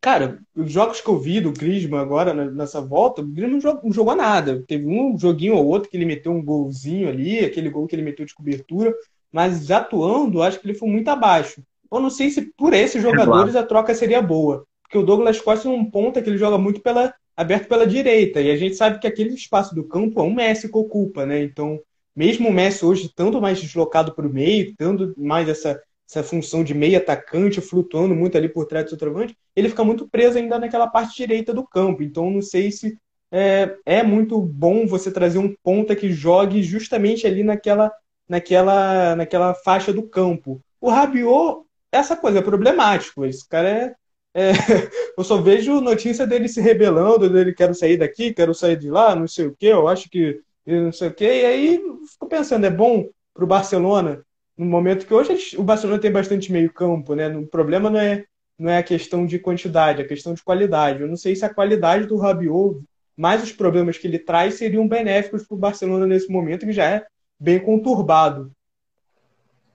cara, 0.00 0.38
os 0.54 0.70
jogos 0.70 1.00
que 1.00 1.08
eu 1.08 1.18
vi 1.18 1.40
do 1.40 1.52
Griezmann 1.52 2.00
agora 2.00 2.32
nessa 2.32 2.80
volta, 2.80 3.22
o 3.22 3.26
Griezmann 3.26 3.80
não 3.82 3.92
jogou 3.92 4.14
nada. 4.14 4.62
Teve 4.68 4.86
um 4.86 5.18
joguinho 5.18 5.56
ou 5.56 5.66
outro 5.66 5.90
que 5.90 5.96
ele 5.96 6.06
meteu 6.06 6.30
um 6.30 6.44
golzinho 6.44 7.08
ali, 7.08 7.40
aquele 7.40 7.68
gol 7.68 7.88
que 7.88 7.96
ele 7.96 8.02
meteu 8.02 8.24
de 8.24 8.34
cobertura, 8.34 8.94
mas 9.32 9.68
atuando, 9.72 10.42
acho 10.42 10.60
que 10.60 10.66
ele 10.66 10.78
foi 10.78 10.88
muito 10.88 11.08
abaixo. 11.08 11.60
Eu 11.90 11.98
não 11.98 12.08
sei 12.08 12.30
se 12.30 12.42
por 12.56 12.72
esses 12.72 13.02
jogadores 13.02 13.56
a 13.56 13.64
troca 13.64 13.92
seria 13.94 14.22
boa, 14.22 14.64
porque 14.82 14.96
o 14.96 15.02
Douglas 15.02 15.40
Costa 15.40 15.68
é 15.68 15.72
um 15.72 15.84
ponta 15.84 16.22
que 16.22 16.30
ele 16.30 16.38
joga 16.38 16.56
muito 16.56 16.80
pela 16.80 17.12
aberto 17.36 17.68
pela 17.68 17.86
direita, 17.86 18.40
e 18.40 18.50
a 18.50 18.56
gente 18.56 18.74
sabe 18.74 18.98
que 18.98 19.06
aquele 19.06 19.32
espaço 19.32 19.72
do 19.72 19.84
campo 19.84 20.18
é 20.18 20.24
um 20.24 20.34
Messi 20.34 20.68
que 20.68 20.76
ocupa, 20.76 21.24
né? 21.24 21.40
Então, 21.40 21.80
mesmo 22.14 22.48
o 22.48 22.52
Messi 22.52 22.84
hoje 22.84 23.12
tanto 23.14 23.40
mais 23.40 23.60
deslocado 23.60 24.12
para 24.12 24.26
o 24.26 24.32
meio, 24.32 24.74
tendo 24.76 25.14
mais 25.16 25.48
essa 25.48 25.80
essa 26.08 26.22
função 26.22 26.64
de 26.64 26.74
meio 26.74 26.96
atacante, 26.96 27.60
flutuando 27.60 28.14
muito 28.14 28.36
ali 28.36 28.48
por 28.48 28.66
trás 28.66 28.84
do 28.84 28.90
centroavante, 28.90 29.36
ele 29.54 29.68
fica 29.68 29.84
muito 29.84 30.08
preso 30.08 30.38
ainda 30.38 30.58
naquela 30.58 30.86
parte 30.86 31.16
direita 31.16 31.52
do 31.52 31.66
campo. 31.66 32.02
Então, 32.02 32.30
não 32.30 32.40
sei 32.40 32.70
se 32.72 32.96
é, 33.30 33.76
é 33.84 34.02
muito 34.02 34.40
bom 34.40 34.86
você 34.86 35.10
trazer 35.12 35.38
um 35.38 35.54
ponta 35.62 35.94
que 35.94 36.10
jogue 36.10 36.62
justamente 36.62 37.26
ali 37.26 37.42
naquela 37.42 37.92
naquela, 38.28 39.16
naquela 39.16 39.54
faixa 39.54 39.92
do 39.92 40.02
campo. 40.02 40.60
O 40.80 40.90
Rabiot, 40.90 41.64
essa 41.90 42.16
coisa 42.16 42.40
é 42.40 42.42
problemático. 42.42 43.24
Esse 43.24 43.48
cara 43.48 43.68
é, 43.68 43.94
é, 44.34 44.52
eu 45.16 45.24
só 45.24 45.38
vejo 45.38 45.80
notícia 45.80 46.26
dele 46.26 46.48
se 46.48 46.60
rebelando, 46.60 47.30
dele 47.30 47.54
quero 47.54 47.74
sair 47.74 47.96
daqui, 47.96 48.34
quero 48.34 48.54
sair 48.54 48.76
de 48.76 48.90
lá, 48.90 49.14
não 49.14 49.26
sei 49.26 49.46
o 49.46 49.56
que, 49.56 49.66
eu 49.66 49.88
acho 49.88 50.10
que 50.10 50.40
não 50.66 50.92
sei 50.92 51.08
o 51.08 51.14
que, 51.14 51.24
e 51.24 51.46
aí 51.46 51.80
fico 52.12 52.28
pensando, 52.28 52.66
é 52.66 52.70
bom 52.70 53.08
para 53.32 53.42
o 53.42 53.46
Barcelona, 53.46 54.22
no 54.58 54.66
momento 54.66 55.06
que 55.06 55.14
hoje 55.14 55.56
o 55.56 55.62
Barcelona 55.62 56.00
tem 56.00 56.10
bastante 56.10 56.50
meio 56.50 56.72
campo, 56.72 57.14
né? 57.14 57.28
O 57.28 57.46
problema 57.46 57.88
não 57.88 58.00
é, 58.00 58.24
não 58.58 58.68
é 58.68 58.78
a 58.78 58.82
questão 58.82 59.24
de 59.24 59.38
quantidade, 59.38 60.02
é 60.02 60.04
a 60.04 60.08
questão 60.08 60.34
de 60.34 60.42
qualidade. 60.42 61.00
Eu 61.00 61.06
não 61.06 61.16
sei 61.16 61.36
se 61.36 61.44
a 61.44 61.54
qualidade 61.54 62.06
do 62.06 62.16
Rabiot, 62.16 62.80
mais 63.16 63.40
os 63.40 63.52
problemas 63.52 63.96
que 63.96 64.08
ele 64.08 64.18
traz, 64.18 64.54
seriam 64.54 64.88
benéficos 64.88 65.46
para 65.46 65.54
o 65.54 65.58
Barcelona 65.58 66.06
nesse 66.08 66.28
momento, 66.28 66.66
que 66.66 66.72
já 66.72 66.84
é 66.84 67.06
bem 67.38 67.60
conturbado. 67.60 68.50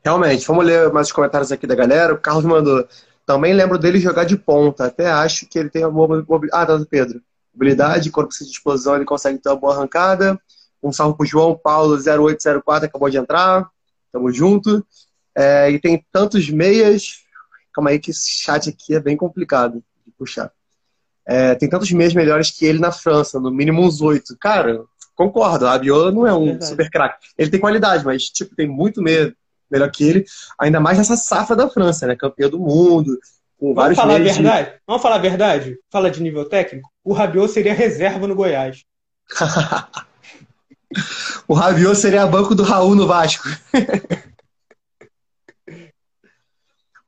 Realmente, 0.04 0.46
vamos 0.46 0.66
ler 0.66 0.92
mais 0.92 1.08
os 1.08 1.14
comentários 1.14 1.50
aqui 1.50 1.66
da 1.66 1.76
galera. 1.76 2.14
O 2.14 2.20
Carlos 2.20 2.44
mandou. 2.44 2.86
Também 3.26 3.54
lembro 3.54 3.80
dele 3.80 4.00
jogar 4.00 4.26
de 4.26 4.36
ponta. 4.36 4.88
Até 4.88 5.10
acho 5.10 5.48
que 5.48 5.58
ele 5.58 5.70
tem 5.70 5.86
uma 5.86 5.92
boa. 6.26 6.42
Ah, 6.52 6.66
tá 6.66 6.76
do 6.76 6.86
Pedro. 6.86 7.22
Habilidade, 7.56 8.12
quando 8.12 8.28
precisa 8.28 8.50
de 8.50 8.56
explosão, 8.58 8.98
ele 8.98 9.06
consegue 9.06 9.40
ter 9.40 9.48
uma 9.48 9.56
boa 9.56 9.76
arrancada. 9.76 10.38
Um 10.82 10.92
salve 10.92 11.16
pro 11.16 11.26
João 11.26 11.58
Paulo 11.58 11.96
0804, 11.96 12.88
acabou 12.88 13.10
de 13.10 13.18
entrar. 13.18 13.70
Tamo 14.14 14.32
junto. 14.32 14.86
É, 15.36 15.72
e 15.72 15.80
tem 15.80 16.06
tantos 16.12 16.50
meias. 16.50 17.24
Calma 17.74 17.90
aí, 17.90 18.00
que 18.00 18.12
esse 18.12 18.30
chat 18.30 18.70
aqui 18.70 18.96
é 18.96 19.00
bem 19.00 19.18
complicado 19.18 19.84
de 20.06 20.12
puxar. 20.18 20.52
É, 21.26 21.56
tem 21.56 21.68
tantos 21.68 21.92
meias 21.92 22.14
melhores 22.14 22.52
que 22.52 22.66
ele 22.66 22.80
na 22.80 22.92
França, 22.92 23.40
no 23.40 23.50
mínimo 23.50 23.82
uns 23.82 24.02
oito. 24.02 24.38
Cara, 24.40 24.84
concordo, 25.16 25.66
a 25.66 25.74
Abiola 25.74 26.12
não 26.12 26.28
é 26.28 26.34
um 26.34 26.46
Verdade. 26.46 26.68
super 26.68 26.90
craque. 26.90 27.28
Ele 27.38 27.50
tem 27.50 27.60
qualidade, 27.60 28.06
mas 28.06 28.24
tipo, 28.26 28.56
tem 28.56 28.68
muito 28.68 29.02
meia 29.02 29.36
melhor 29.72 29.90
que 29.90 30.04
ele, 30.04 30.26
ainda 30.60 30.80
mais 30.80 31.00
nessa 31.00 31.18
safra 31.18 31.56
da 31.56 31.68
França, 31.68 32.06
né? 32.06 32.16
Campeão 32.16 32.48
do 32.48 32.60
mundo, 32.60 33.18
com 33.58 33.74
Vamos 33.74 33.76
vários 33.76 33.98
falar 33.98 34.16
a 34.16 34.20
verdade? 34.20 34.70
De... 34.70 34.78
Vamos 34.86 35.02
falar 35.02 35.16
a 35.16 35.20
verdade? 35.20 35.80
Fala 35.92 36.12
de 36.12 36.22
nível 36.22 36.46
técnico. 36.46 36.88
O 37.04 37.12
Rabiot 37.12 37.52
seria 37.52 37.74
reserva 37.74 38.28
no 38.28 38.36
Goiás. 38.36 38.84
o 41.48 41.54
Rabiot 41.54 41.96
seria 41.96 42.26
banco 42.26 42.56
do 42.56 42.64
Raul 42.64 42.96
no 42.96 43.08
Vasco. 43.08 43.48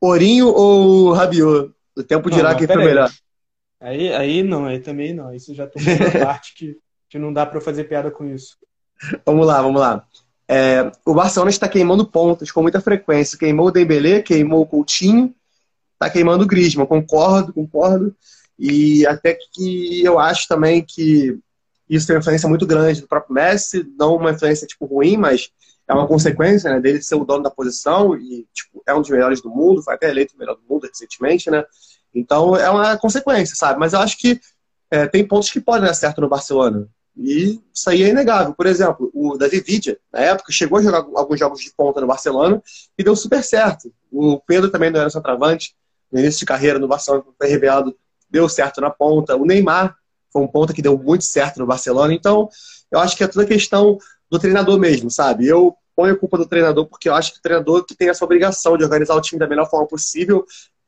Ourinho 0.00 0.48
ou 0.48 1.12
Rabiot? 1.12 1.72
O 1.96 2.02
tempo 2.02 2.30
dirá 2.30 2.54
quem 2.54 2.66
foi 2.66 2.76
melhor. 2.76 3.10
Aí, 3.80 4.12
aí 4.12 4.42
não, 4.42 4.66
aí 4.66 4.80
também 4.80 5.14
não. 5.14 5.34
Isso 5.34 5.54
já 5.54 5.66
tem 5.66 5.82
uma 5.82 6.10
parte 6.24 6.54
que, 6.54 6.76
que 7.08 7.18
não 7.18 7.32
dá 7.32 7.46
para 7.46 7.60
fazer 7.60 7.84
piada 7.84 8.10
com 8.10 8.26
isso. 8.26 8.56
Vamos 9.24 9.46
lá, 9.46 9.62
vamos 9.62 9.80
lá. 9.80 10.06
É, 10.48 10.90
o 11.04 11.14
Barcelona 11.14 11.50
está 11.50 11.68
queimando 11.68 12.06
pontas 12.06 12.50
com 12.50 12.62
muita 12.62 12.80
frequência. 12.80 13.38
Queimou 13.38 13.66
o 13.66 13.70
Dembélé, 13.70 14.22
queimou 14.22 14.62
o 14.62 14.66
Coutinho, 14.66 15.34
está 15.94 16.10
queimando 16.10 16.44
o 16.44 16.46
Griezmann. 16.46 16.86
Concordo, 16.86 17.52
concordo. 17.52 18.14
E 18.58 19.06
até 19.06 19.34
que 19.34 20.04
eu 20.04 20.18
acho 20.18 20.48
também 20.48 20.82
que 20.82 21.38
isso 21.88 22.06
tem 22.06 22.16
uma 22.16 22.20
influência 22.20 22.48
muito 22.48 22.66
grande 22.66 23.00
do 23.00 23.08
próprio 23.08 23.34
Messi, 23.34 23.86
não 23.98 24.16
uma 24.16 24.32
influência 24.32 24.66
tipo 24.66 24.86
ruim, 24.86 25.16
mas 25.16 25.50
é 25.88 25.94
uma 25.94 26.06
consequência 26.06 26.70
né, 26.70 26.80
dele 26.80 27.00
ser 27.00 27.14
o 27.14 27.24
dono 27.24 27.42
da 27.42 27.50
posição 27.50 28.16
e 28.16 28.46
tipo, 28.52 28.82
é 28.86 28.94
um 28.94 29.00
dos 29.00 29.10
melhores 29.10 29.40
do 29.40 29.50
mundo, 29.50 29.82
foi 29.82 29.94
até 29.94 30.10
eleito 30.10 30.34
o 30.34 30.38
melhor 30.38 30.56
do 30.56 30.62
mundo 30.68 30.86
recentemente, 30.86 31.50
né? 31.50 31.64
Então 32.14 32.56
é 32.56 32.68
uma 32.68 32.96
consequência, 32.96 33.54
sabe? 33.54 33.78
Mas 33.78 33.92
eu 33.92 34.00
acho 34.00 34.18
que 34.18 34.40
é, 34.90 35.06
tem 35.06 35.26
pontos 35.26 35.50
que 35.50 35.60
podem 35.60 35.86
dar 35.86 35.94
certo 35.94 36.20
no 36.20 36.28
Barcelona. 36.28 36.88
E 37.16 37.60
isso 37.74 37.88
aí 37.88 38.02
é 38.02 38.08
inegável. 38.08 38.52
Por 38.54 38.66
exemplo, 38.66 39.10
o 39.14 39.36
David 39.38 39.64
Vidia, 39.64 39.98
na 40.12 40.20
época, 40.20 40.52
chegou 40.52 40.78
a 40.78 40.82
jogar 40.82 40.98
alguns 41.14 41.38
jogos 41.38 41.60
de 41.60 41.72
ponta 41.74 42.00
no 42.00 42.06
Barcelona 42.06 42.62
e 42.98 43.02
deu 43.02 43.16
super 43.16 43.42
certo. 43.42 43.92
O 44.12 44.38
Pedro 44.40 44.70
também 44.70 44.90
não 44.90 45.00
era 45.00 45.08
centroavante. 45.08 45.74
No 46.12 46.20
início 46.20 46.40
de 46.40 46.46
carreira 46.46 46.78
no 46.78 46.86
Barcelona, 46.86 47.24
foi 47.38 47.48
revelado, 47.48 47.96
deu 48.28 48.48
certo 48.48 48.80
na 48.80 48.90
ponta. 48.90 49.34
O 49.34 49.46
Neymar 49.46 49.96
foi 50.32 50.42
um 50.42 50.48
ponta 50.48 50.72
que 50.72 50.82
deu 50.82 50.98
muito 50.98 51.24
certo 51.24 51.58
no 51.58 51.66
Barcelona. 51.66 52.12
Então, 52.14 52.48
eu 52.90 52.98
acho 52.98 53.16
que 53.16 53.24
é 53.24 53.28
toda 53.28 53.46
questão 53.46 53.98
do 54.30 54.38
treinador 54.38 54.78
mesmo, 54.78 55.10
sabe? 55.10 55.46
Eu 55.46 55.74
ponho 55.94 56.14
a 56.14 56.18
culpa 56.18 56.36
do 56.36 56.46
treinador 56.46 56.86
porque 56.86 57.08
eu 57.08 57.14
acho 57.14 57.32
que 57.32 57.38
o 57.38 57.42
treinador 57.42 57.84
que 57.84 57.96
tem 57.96 58.08
essa 58.08 58.24
obrigação 58.24 58.76
de 58.76 58.84
organizar 58.84 59.14
o 59.14 59.20
time 59.20 59.38
da 59.38 59.48
melhor 59.48 59.68
forma 59.68 59.86
possível, 59.86 60.44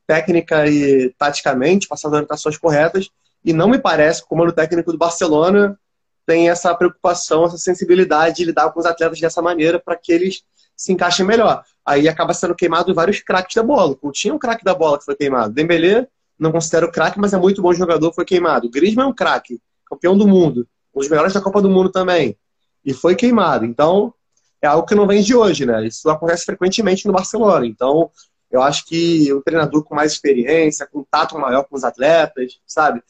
técnica 0.07 0.66
e 0.66 1.14
taticamente, 1.18 1.88
passando 1.88 2.12
as 2.12 2.16
orientações 2.18 2.57
corretas. 2.59 3.09
E 3.44 3.53
não 3.53 3.68
me 3.68 3.79
parece 3.79 4.20
que 4.20 4.27
o 4.27 4.29
comando 4.29 4.53
técnico 4.53 4.92
do 4.92 4.98
Barcelona 4.98 5.79
tem 6.27 6.51
essa 6.51 6.74
preocupação, 6.74 7.44
essa 7.44 7.57
sensibilidade 7.57 8.37
de 8.37 8.44
lidar 8.44 8.70
com 8.70 8.81
os 8.81 8.87
atletas 8.87 9.18
dessa 9.18 9.40
maneira 9.40 9.79
para 9.79 9.96
que 9.96 10.12
eles 10.12 10.42
se 10.77 10.92
encaixem 10.92 11.24
melhor. 11.24 11.64
Aí 11.85 12.07
acaba 12.07 12.35
sendo 12.35 12.55
queimado 12.55 12.94
vários 12.94 13.20
craques 13.20 13.57
da 13.57 13.62
bola. 13.62 13.96
Tinha 14.12 14.35
um 14.35 14.38
craque 14.38 14.64
da 14.64 14.74
bola 14.74 14.98
que 14.98 15.05
foi 15.05 15.16
queimado. 15.16 15.55
Dembélé, 15.55 16.07
não 16.38 16.53
considero 16.53 16.90
craque, 16.90 17.18
mas 17.18 17.33
é 17.33 17.38
muito 17.38 17.61
bom 17.61 17.72
jogador, 17.72 18.12
foi 18.12 18.24
queimado. 18.24 18.70
Griezmann 18.70 19.07
é 19.07 19.09
um 19.09 19.14
craque, 19.14 19.61
campeão 19.87 20.16
do 20.16 20.27
mundo, 20.27 20.66
um 20.94 21.01
dos 21.01 21.09
melhores 21.09 21.33
da 21.33 21.40
Copa 21.40 21.61
do 21.61 21.70
Mundo 21.70 21.90
também. 21.90 22.37
E 22.85 22.94
foi 22.94 23.14
queimado. 23.14 23.64
Então, 23.64 24.14
é 24.62 24.66
algo 24.66 24.87
que 24.87 24.94
não 24.94 25.07
vem 25.07 25.22
de 25.22 25.35
hoje, 25.35 25.66
né? 25.66 25.87
Isso 25.87 26.09
acontece 26.09 26.44
frequentemente 26.44 27.07
no 27.07 27.12
Barcelona. 27.12 27.66
Então, 27.66 28.11
eu 28.51 28.62
acho 28.62 28.87
que 28.87 29.33
o 29.33 29.42
treinador 29.42 29.85
com 29.85 29.94
mais 29.94 30.12
experiência, 30.12 30.87
contato 30.87 31.38
maior 31.38 31.64
com 31.64 31.77
os 31.77 31.85
atletas, 31.85 32.59
sabe? 32.66 33.03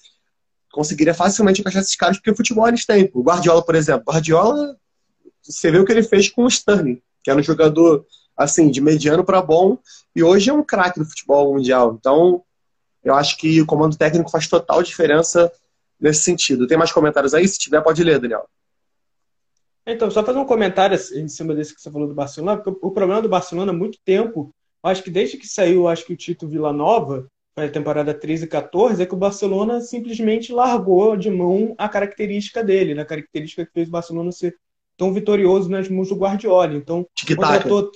conseguiria 0.78 1.14
facilmente 1.14 1.60
encaixar 1.60 1.82
esses 1.82 1.96
caras, 1.96 2.18
porque 2.18 2.30
o 2.30 2.36
futebol 2.36 2.68
eles 2.68 2.86
têm. 2.86 3.10
O 3.12 3.22
Guardiola, 3.22 3.64
por 3.64 3.74
exemplo. 3.74 4.04
O 4.06 4.12
Guardiola, 4.12 4.76
você 5.42 5.70
vê 5.70 5.78
o 5.78 5.84
que 5.84 5.92
ele 5.92 6.02
fez 6.02 6.28
com 6.28 6.44
o 6.44 6.48
Sterling, 6.48 7.02
que 7.22 7.30
era 7.30 7.38
um 7.38 7.42
jogador, 7.42 8.06
assim, 8.36 8.70
de 8.70 8.80
mediano 8.80 9.24
para 9.24 9.42
bom, 9.42 9.78
e 10.14 10.22
hoje 10.22 10.50
é 10.50 10.52
um 10.52 10.62
craque 10.62 10.98
do 10.98 11.06
futebol 11.06 11.54
mundial. 11.54 11.96
Então, 11.98 12.42
eu 13.08 13.14
acho 13.14 13.36
que 13.36 13.60
o 13.60 13.66
comando 13.66 13.96
técnico 13.96 14.30
faz 14.30 14.48
total 14.48 14.82
diferença 14.82 15.50
nesse 16.00 16.22
sentido. 16.22 16.66
Tem 16.66 16.78
mais 16.78 16.92
comentários 16.92 17.34
aí? 17.34 17.46
Se 17.46 17.58
tiver, 17.58 17.80
pode 17.82 18.02
ler, 18.02 18.20
Daniel. 18.20 18.48
Então, 19.86 20.10
só 20.10 20.22
fazer 20.22 20.38
um 20.38 20.44
comentário 20.44 20.98
em 21.14 21.28
cima 21.28 21.54
desse 21.54 21.74
que 21.74 21.80
você 21.80 21.90
falou 21.90 22.06
do 22.06 22.14
Barcelona, 22.14 22.58
porque 22.58 22.86
o 22.86 22.90
problema 22.90 23.22
do 23.22 23.28
Barcelona 23.28 23.72
há 23.72 23.74
muito 23.74 23.98
tempo, 24.04 24.54
acho 24.82 25.02
que 25.02 25.10
desde 25.10 25.38
que 25.38 25.48
saiu, 25.48 25.88
acho 25.88 26.04
que 26.04 26.12
o 26.12 26.16
Tito 26.16 26.46
Vila 26.46 26.72
Nova, 26.72 27.26
a 27.56 27.68
temporada 27.68 28.12
13 28.12 28.44
e 28.44 28.48
14, 28.48 29.02
é 29.02 29.06
que 29.06 29.14
o 29.14 29.18
Barcelona 29.18 29.80
simplesmente 29.80 30.52
largou 30.52 31.16
de 31.16 31.30
mão 31.30 31.74
a 31.78 31.88
característica 31.88 32.62
dele, 32.62 32.94
né? 32.94 33.02
a 33.02 33.06
característica 33.06 33.64
que 33.64 33.72
fez 33.72 33.88
o 33.88 33.92
Barcelona 33.92 34.30
ser 34.30 34.56
tão 34.96 35.12
vitorioso 35.12 35.70
nas 35.70 35.88
mãos 35.88 36.10
do 36.10 36.16
Guardiola. 36.16 36.74
Então, 36.74 37.06
contratou, 37.34 37.90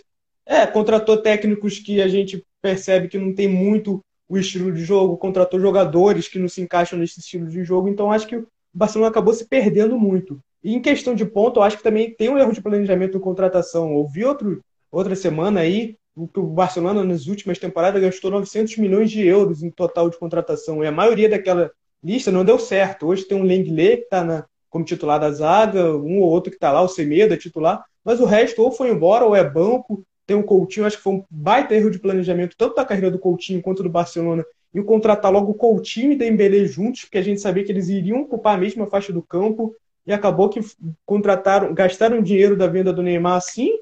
é, 0.47 0.67
contratou 0.67 1.19
técnicos 1.19 1.79
que 1.79 2.01
a 2.01 2.09
gente 2.09 2.43
percebe 2.63 3.09
que 3.09 3.19
não 3.19 3.35
tem 3.35 3.49
muito 3.49 4.03
o 4.33 4.39
estilo 4.39 4.73
de 4.73 4.83
jogo, 4.83 5.19
contratou 5.19 5.61
jogadores 5.61 6.27
que 6.27 6.39
não 6.39 6.49
se 6.49 6.63
encaixam 6.63 6.99
nesse 6.99 7.21
estilo 7.21 7.47
de 7.49 7.63
jogo, 7.63 7.89
então 7.89 8.11
acho 8.11 8.27
que 8.27 8.37
o 8.37 8.49
Barcelona 8.73 9.11
acabou 9.11 9.35
se 9.35 9.47
perdendo 9.47 9.99
muito. 9.99 10.41
E 10.65 10.75
em 10.75 10.81
questão 10.81 11.15
de 11.15 11.27
ponto, 11.27 11.61
eu 11.61 11.63
acho 11.63 11.77
que 11.77 11.83
também 11.83 12.15
tem 12.15 12.31
um 12.31 12.39
erro 12.39 12.53
de 12.53 12.63
planejamento 12.63 13.19
de 13.19 13.19
contratação. 13.19 13.95
Ouvi 13.95 14.25
outro, 14.25 14.63
outra 14.91 15.15
semana 15.15 15.61
aí 15.61 15.97
o 16.17 16.43
Barcelona 16.43 17.05
nas 17.05 17.27
últimas 17.27 17.59
temporadas 17.59 18.01
gastou 18.01 18.31
900 18.31 18.77
milhões 18.79 19.11
de 19.11 19.27
euros 19.27 19.63
em 19.63 19.71
total 19.71 20.11
de 20.11 20.19
contratação 20.19 20.83
e 20.83 20.87
a 20.87 20.93
maioria 20.93 21.29
daquela 21.29 21.71
lista 22.03 22.31
não 22.31 22.45
deu 22.45 22.59
certo. 22.59 23.07
Hoje 23.07 23.25
tem 23.25 23.37
um 23.37 23.45
Lenglet 23.45 23.99
que 23.99 24.03
está 24.05 24.47
como 24.69 24.85
titular 24.85 25.21
da 25.21 25.31
zaga, 25.31 25.95
um 25.95 26.21
ou 26.21 26.31
outro 26.31 26.51
que 26.51 26.57
está 26.57 26.73
lá, 26.73 26.81
o 26.81 26.89
Semedo 26.89 27.35
é 27.35 27.37
titular, 27.37 27.85
mas 28.03 28.21
o 28.21 28.25
resto 28.25 28.63
ou 28.63 28.73
foi 28.73 28.91
embora 28.91 29.25
ou 29.25 29.37
é 29.37 29.45
banco. 29.45 30.03
Tem 30.33 30.41
o 30.41 30.43
Coutinho, 30.43 30.87
acho 30.87 30.97
que 30.97 31.03
foi 31.03 31.13
um 31.13 31.25
baita 31.31 31.75
erro 31.75 31.91
de 31.91 31.99
planejamento 31.99 32.57
tanto 32.57 32.75
da 32.75 32.87
carreira 32.87 33.11
do 33.11 33.19
Coutinho 33.19 33.61
quanto 33.61 33.83
do 33.83 33.91
Barcelona 33.91 34.43
e 34.75 34.83
contratar 34.83 35.31
logo 35.31 35.53
o 35.53 35.55
Coutinho 35.55 36.13
e 36.13 36.17
Dembélé 36.17 36.65
juntos, 36.65 37.03
porque 37.03 37.19
a 37.19 37.23
gente 37.23 37.39
sabia 37.39 37.63
que 37.63 37.71
eles 37.71 37.91
iriam 37.91 38.23
ocupar 38.23 38.55
a 38.55 38.59
mesma 38.59 38.87
faixa 38.87 39.13
do 39.13 39.21
campo 39.21 39.77
e 40.07 40.13
acabou 40.13 40.49
que 40.49 40.61
contrataram, 41.05 41.75
gastaram 41.75 42.23
dinheiro 42.23 42.57
da 42.57 42.67
venda 42.67 42.95
do 42.95 43.03
Neymar 43.03 43.35
assim, 43.35 43.73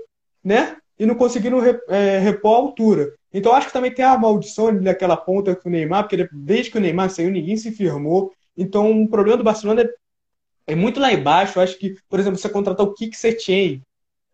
né? 0.42 0.76
e 0.98 1.06
não 1.06 1.14
conseguiram 1.14 1.62
é, 1.88 2.18
repor 2.18 2.56
a 2.56 2.58
altura. 2.58 3.14
Então 3.32 3.54
acho 3.54 3.68
que 3.68 3.72
também 3.72 3.94
tem 3.94 4.04
a 4.04 4.18
maldição 4.18 4.76
daquela 4.82 5.16
ponta 5.16 5.54
com 5.54 5.68
o 5.68 5.72
Neymar, 5.72 6.08
porque 6.08 6.28
desde 6.32 6.72
que 6.72 6.78
o 6.78 6.80
Neymar 6.80 7.10
saiu, 7.10 7.30
ninguém 7.30 7.56
se 7.56 7.70
firmou. 7.70 8.32
Então 8.56 9.04
o 9.04 9.08
problema 9.08 9.38
do 9.38 9.44
Barcelona 9.44 9.82
é, 9.82 10.72
é 10.72 10.74
muito 10.74 10.98
lá 10.98 11.12
embaixo. 11.12 11.60
Eu 11.60 11.62
acho 11.62 11.78
que, 11.78 11.94
por 12.08 12.18
exemplo, 12.18 12.40
você 12.40 12.48
contratar 12.48 12.84
o 12.84 12.92
Kik 12.92 13.16
Setien, 13.16 13.80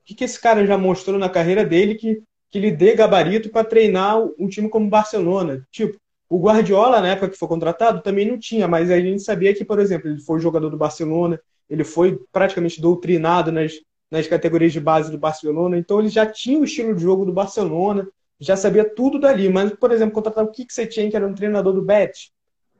que, 0.06 0.14
que 0.14 0.24
esse 0.24 0.40
cara 0.40 0.64
já 0.64 0.78
mostrou 0.78 1.18
na 1.18 1.28
carreira 1.28 1.64
dele 1.64 1.96
que, 1.96 2.22
que 2.48 2.60
lhe 2.60 2.70
dê 2.70 2.94
gabarito 2.94 3.50
para 3.50 3.66
treinar 3.66 4.18
um 4.38 4.48
time 4.48 4.68
como 4.68 4.86
o 4.86 4.90
Barcelona? 4.90 5.66
Tipo, 5.70 5.98
o 6.28 6.38
Guardiola, 6.38 7.00
na 7.00 7.08
época 7.08 7.30
que 7.30 7.38
foi 7.38 7.48
contratado, 7.48 8.02
também 8.02 8.26
não 8.26 8.38
tinha, 8.38 8.68
mas 8.68 8.90
a 8.90 8.98
gente 8.98 9.22
sabia 9.22 9.52
que, 9.52 9.64
por 9.64 9.80
exemplo, 9.80 10.08
ele 10.08 10.20
foi 10.20 10.38
jogador 10.38 10.70
do 10.70 10.76
Barcelona, 10.76 11.40
ele 11.68 11.82
foi 11.82 12.18
praticamente 12.32 12.80
doutrinado 12.80 13.50
nas, 13.50 13.74
nas 14.10 14.28
categorias 14.28 14.72
de 14.72 14.80
base 14.80 15.10
do 15.10 15.18
Barcelona, 15.18 15.76
então 15.76 15.98
ele 15.98 16.08
já 16.08 16.24
tinha 16.24 16.58
o 16.58 16.64
estilo 16.64 16.94
de 16.94 17.02
jogo 17.02 17.24
do 17.24 17.32
Barcelona, 17.32 18.08
já 18.38 18.56
sabia 18.56 18.88
tudo 18.88 19.18
dali. 19.18 19.48
Mas, 19.48 19.72
por 19.74 19.90
exemplo, 19.90 20.14
contratar 20.14 20.44
o 20.44 20.50
Kik 20.50 20.72
Setien, 20.72 21.10
que 21.10 21.16
era 21.16 21.26
um 21.26 21.34
treinador 21.34 21.72
do 21.72 21.82
Betis, 21.82 22.30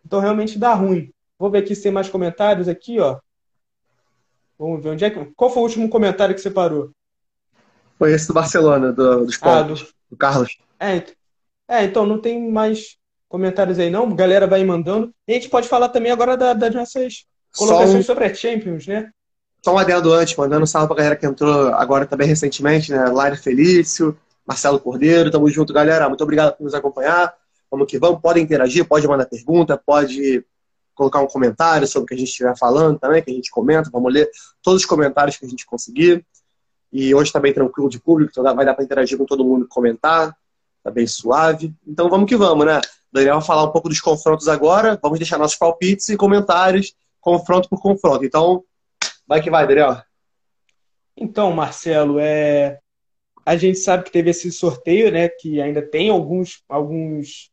então 0.05 0.21
realmente 0.21 0.59
dá 0.59 0.75
ruim. 0.75 1.11
Vou 1.39 1.51
ver 1.51 1.59
aqui 1.59 1.75
se 1.75 1.83
tem 1.83 1.93
mais 1.93 2.09
comentários 2.09 2.69
aqui, 2.69 3.01
ó. 3.01 3.19
Vamos 4.59 4.83
ver 4.83 4.91
onde 4.91 5.05
é 5.05 5.11
que. 5.11 5.25
Qual 5.37 5.51
foi 5.51 5.63
o 5.63 5.67
último 5.67 5.89
comentário 5.89 6.35
que 6.35 6.41
você 6.41 6.51
parou? 6.51 6.91
Foi 7.99 8.13
esse 8.13 8.29
do 8.29 8.35
Barcelona, 8.35 8.93
do, 8.93 9.25
dos 9.25 9.39
ah, 9.43 9.63
do... 9.63 9.75
do 9.75 10.17
Carlos. 10.17 10.59
É, 10.79 11.03
é, 11.69 11.85
então 11.85 12.07
não 12.07 12.21
tem 12.21 12.51
mais 12.51 12.97
comentários 13.29 13.79
aí 13.79 13.91
não, 13.91 14.15
galera 14.15 14.47
vai 14.47 14.65
mandando. 14.65 15.13
E 15.27 15.33
a 15.33 15.35
gente 15.35 15.49
pode 15.49 15.69
falar 15.69 15.89
também 15.89 16.13
agora 16.13 16.37
da, 16.37 16.53
das 16.53 16.75
nossas 16.75 17.25
colocações 17.57 18.01
um... 18.01 18.03
sobre 18.03 18.25
a 18.25 18.35
Champions, 18.35 18.87
né? 18.87 19.11
Só 19.65 19.75
um 19.75 19.79
adendo 19.79 20.13
antes, 20.13 20.37
mandando 20.37 20.63
um 20.63 20.67
salve 20.67 20.87
pra 20.87 20.97
galera 20.97 21.17
que 21.17 21.27
entrou 21.27 21.75
agora 21.75 22.07
também 22.07 22.29
recentemente, 22.29 22.93
né? 22.93 23.05
Laire 23.07 23.37
Felício, 23.37 24.17
Marcelo 24.47 24.79
Cordeiro, 24.79 25.31
tamo 25.31 25.51
junto, 25.51 25.73
galera. 25.73 26.09
Muito 26.09 26.23
obrigado 26.23 26.57
por 26.57 26.65
nos 26.65 26.75
acompanhar. 26.75 27.35
Vamos 27.71 27.89
que 27.89 27.99
vamos, 27.99 28.21
podem 28.21 28.45
interagir, 28.45 28.87
pode 28.87 29.09
mandar 29.09 29.27
pergunta, 29.27 29.77
pode 29.77 30.45
colocar 30.95 31.21
um 31.21 31.27
comentário 31.27 31.87
sobre 31.87 32.05
o 32.05 32.07
que 32.07 32.15
a 32.15 32.17
gente 32.17 32.29
estiver 32.29 32.57
falando 32.57 32.99
também, 32.99 33.23
que 33.23 33.31
a 33.31 33.35
gente 33.35 33.51
comenta. 33.51 33.91
Vamos 33.91 34.13
ler 34.13 34.31
todos 34.63 34.83
os 34.83 34.87
comentários 34.87 35.37
que 35.37 35.45
a 35.45 35.49
gente 35.49 35.67
conseguir. 35.67 36.25
E 36.93 37.15
hoje 37.15 37.29
está 37.29 37.41
bem 37.41 37.53
tranquilo 37.53 37.89
de 37.89 38.01
público, 38.01 38.31
então 38.31 38.55
vai 38.55 38.65
dar 38.65 38.75
para 38.75 38.85
interagir 38.85 39.19
com 39.19 39.25
todo 39.25 39.45
mundo 39.45 39.67
comentar. 39.69 40.37
Tá 40.83 40.91
bem 40.91 41.07
suave. 41.07 41.75
Então 41.87 42.09
vamos 42.09 42.29
que 42.29 42.37
vamos, 42.37 42.65
né? 42.65 42.81
Daniel 43.13 43.39
vai 43.39 43.45
falar 43.47 43.65
um 43.65 43.73
pouco 43.73 43.89
dos 43.89 44.01
confrontos 44.01 44.47
agora. 44.47 44.99
Vamos 45.03 45.19
deixar 45.19 45.39
nossos 45.39 45.57
palpites 45.57 46.09
e 46.09 46.17
comentários, 46.17 46.95
confronto 47.21 47.69
por 47.69 47.81
confronto. 47.81 48.25
Então, 48.25 48.63
vai 49.27 49.43
que 49.43 49.51
vai, 49.51 49.67
Daniel. 49.67 50.01
Então, 51.17 51.51
Marcelo, 51.51 52.19
é... 52.21 52.79
a 53.45 53.57
gente 53.57 53.79
sabe 53.79 54.05
que 54.05 54.13
teve 54.13 54.31
esse 54.31 54.53
sorteio, 54.53 55.11
né? 55.11 55.29
Que 55.29 55.61
ainda 55.61 55.83
tem 55.83 56.11
alguns, 56.11 56.63
alguns 56.69 57.51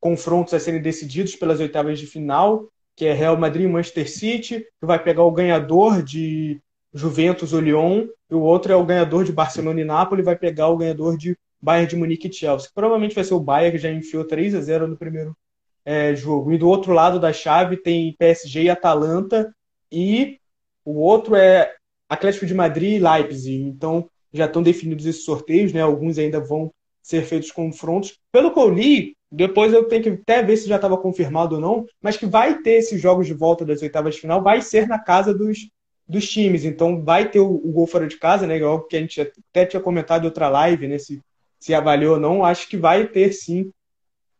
confrontos 0.00 0.54
a 0.54 0.58
serem 0.58 0.80
decididos 0.80 1.36
pelas 1.36 1.60
oitavas 1.60 1.98
de 1.98 2.06
final, 2.06 2.68
que 2.96 3.06
é 3.06 3.12
Real 3.12 3.36
Madrid 3.36 3.66
e 3.66 3.68
Manchester 3.68 4.10
City, 4.10 4.60
que 4.60 4.86
vai 4.86 5.02
pegar 5.02 5.22
o 5.22 5.30
ganhador 5.30 6.02
de 6.02 6.60
Juventus 6.92 7.52
ou 7.52 7.60
Lyon, 7.60 8.08
e 8.32 8.34
o 8.34 8.40
outro 8.40 8.72
é 8.72 8.76
o 8.76 8.84
ganhador 8.84 9.24
de 9.24 9.32
Barcelona 9.32 9.82
e 9.82 9.84
Nápoles, 9.84 10.24
vai 10.24 10.34
pegar 10.34 10.68
o 10.68 10.76
ganhador 10.78 11.18
de 11.18 11.36
Bayern 11.60 11.86
de 11.86 11.96
Munique 11.96 12.28
e 12.28 12.32
Chelsea. 12.32 12.70
Provavelmente 12.74 13.14
vai 13.14 13.24
ser 13.24 13.34
o 13.34 13.40
Bayern, 13.40 13.76
que 13.76 13.82
já 13.82 13.90
enfiou 13.92 14.24
3 14.24 14.54
a 14.54 14.60
0 14.62 14.88
no 14.88 14.96
primeiro 14.96 15.36
é, 15.84 16.16
jogo. 16.16 16.50
E 16.50 16.56
do 16.56 16.66
outro 16.66 16.94
lado 16.94 17.20
da 17.20 17.30
chave 17.30 17.76
tem 17.76 18.16
PSG 18.18 18.62
e 18.62 18.70
Atalanta, 18.70 19.54
e 19.92 20.38
o 20.82 20.98
outro 20.98 21.36
é 21.36 21.74
Atlético 22.08 22.46
de 22.46 22.54
Madrid 22.54 22.94
e 22.94 22.98
Leipzig. 22.98 23.64
Então 23.64 24.08
já 24.32 24.46
estão 24.46 24.62
definidos 24.62 25.04
esses 25.04 25.26
sorteios, 25.26 25.74
né? 25.74 25.82
Alguns 25.82 26.16
ainda 26.16 26.40
vão 26.40 26.72
ser 27.02 27.24
feitos 27.24 27.50
confrontos. 27.50 28.18
Pelo 28.32 28.54
que 28.54 28.58
eu 28.58 28.70
li, 28.70 29.14
depois 29.30 29.74
eu 29.74 29.84
tenho 29.84 30.02
que 30.04 30.08
até 30.08 30.42
ver 30.42 30.56
se 30.56 30.66
já 30.66 30.76
estava 30.76 30.96
confirmado 30.96 31.56
ou 31.56 31.60
não, 31.60 31.84
mas 32.00 32.16
que 32.16 32.24
vai 32.24 32.62
ter 32.62 32.78
esses 32.78 32.98
jogos 32.98 33.26
de 33.26 33.34
volta 33.34 33.62
das 33.62 33.82
oitavas 33.82 34.14
de 34.14 34.22
final, 34.22 34.42
vai 34.42 34.62
ser 34.62 34.88
na 34.88 34.98
casa 34.98 35.34
dos, 35.34 35.68
dos 36.12 36.28
times. 36.28 36.64
Então 36.64 37.02
vai 37.02 37.28
ter 37.28 37.40
o, 37.40 37.54
o 37.54 37.72
gol 37.72 37.86
fora 37.86 38.06
de 38.06 38.16
casa, 38.16 38.46
né? 38.46 38.56
Igual 38.56 38.82
que 38.82 38.96
a 38.96 39.00
gente 39.00 39.20
até 39.20 39.66
tinha 39.66 39.82
comentado 39.82 40.22
em 40.22 40.26
outra 40.26 40.48
live, 40.48 40.86
né? 40.86 40.98
Se, 40.98 41.20
se 41.58 41.74
avaliou 41.74 42.14
ou 42.14 42.20
não, 42.20 42.44
acho 42.44 42.68
que 42.68 42.76
vai 42.76 43.06
ter 43.06 43.32
sim 43.32 43.70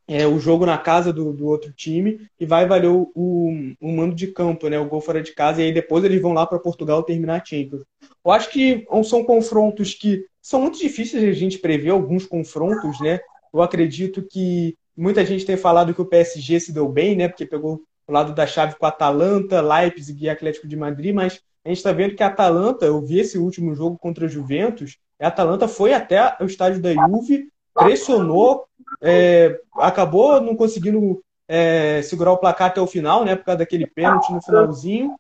é, 0.09 0.27
o 0.27 0.39
jogo 0.39 0.67
na 0.67 0.79
casa 0.79 1.13
do, 1.13 1.33
do 1.33 1.47
outro 1.47 1.73
time 1.73 2.29
e 2.39 2.45
vai 2.45 2.67
valer 2.67 2.89
o, 2.89 3.11
o, 3.15 3.51
o, 3.81 3.93
mando 3.93 4.15
de 4.15 4.29
campo, 4.29 4.69
né? 4.69 4.79
O 4.79 4.89
gol 4.89 5.01
fora 5.01 5.23
de 5.23 5.33
casa, 5.33 5.61
e 5.61 5.67
aí 5.67 5.73
depois 5.73 6.05
eles 6.05 6.21
vão 6.21 6.33
lá 6.33 6.47
para 6.47 6.59
Portugal 6.59 7.03
terminar 7.03 7.41
a 7.41 7.45
Champions. 7.45 7.83
Eu 8.25 8.31
acho 8.31 8.51
que 8.51 8.87
são 9.05 9.25
confrontos 9.25 9.95
que 9.95 10.25
são 10.41 10.61
muito 10.61 10.79
difíceis 10.79 11.23
de 11.23 11.29
a 11.29 11.33
gente 11.33 11.59
prever, 11.59 11.91
alguns 11.91 12.27
confrontos, 12.27 13.01
né? 13.01 13.21
Eu 13.53 13.63
acredito 13.63 14.23
que 14.23 14.77
Muita 14.97 15.25
gente 15.25 15.47
tem 15.47 15.57
falado 15.57 15.95
que 15.95 16.03
o 16.03 16.07
PSG 16.07 16.61
se 16.61 16.73
deu 16.73 16.89
bem, 16.89 17.17
né? 17.17 17.29
Porque 17.29 17.47
pegou 17.47 17.83
o 18.07 18.13
lado 18.13 18.35
da 18.35 18.47
chave 18.47 18.77
com 18.77 18.85
Atalanta, 18.85 19.61
Leipzig 19.61 20.25
e 20.25 20.29
Atlético 20.29 20.69
de 20.69 20.77
Madrid, 20.77 21.15
mas 21.15 21.41
a 21.65 21.69
gente 21.69 21.79
está 21.79 21.93
vendo 21.93 22.17
que 22.17 22.23
a 22.23 22.27
Atalanta, 22.27 22.85
eu 22.85 23.01
vi 23.01 23.21
esse 23.21 23.39
último 23.39 23.75
jogo 23.75 23.99
contra 23.99 24.27
a 24.27 24.29
Juventus, 24.29 24.99
a 25.21 25.29
Atalanta 25.29 25.69
foi 25.69 25.95
até 25.95 26.37
o 26.41 26.45
estádio 26.45 26.83
da 26.83 26.93
Juve, 26.93 27.49
pressionou, 27.75 28.65
é, 29.01 29.61
acabou 29.77 30.41
não 30.41 30.57
conseguindo 30.57 31.23
é, 31.49 32.03
segurar 32.03 32.33
o 32.33 32.39
placar 32.39 32.69
até 32.69 32.81
o 32.81 32.87
final, 32.87 33.25
né? 33.25 33.37
Por 33.37 33.45
causa 33.45 33.59
daquele 33.59 33.87
pênalti 33.87 34.33
no 34.33 34.43
finalzinho. 34.43 35.15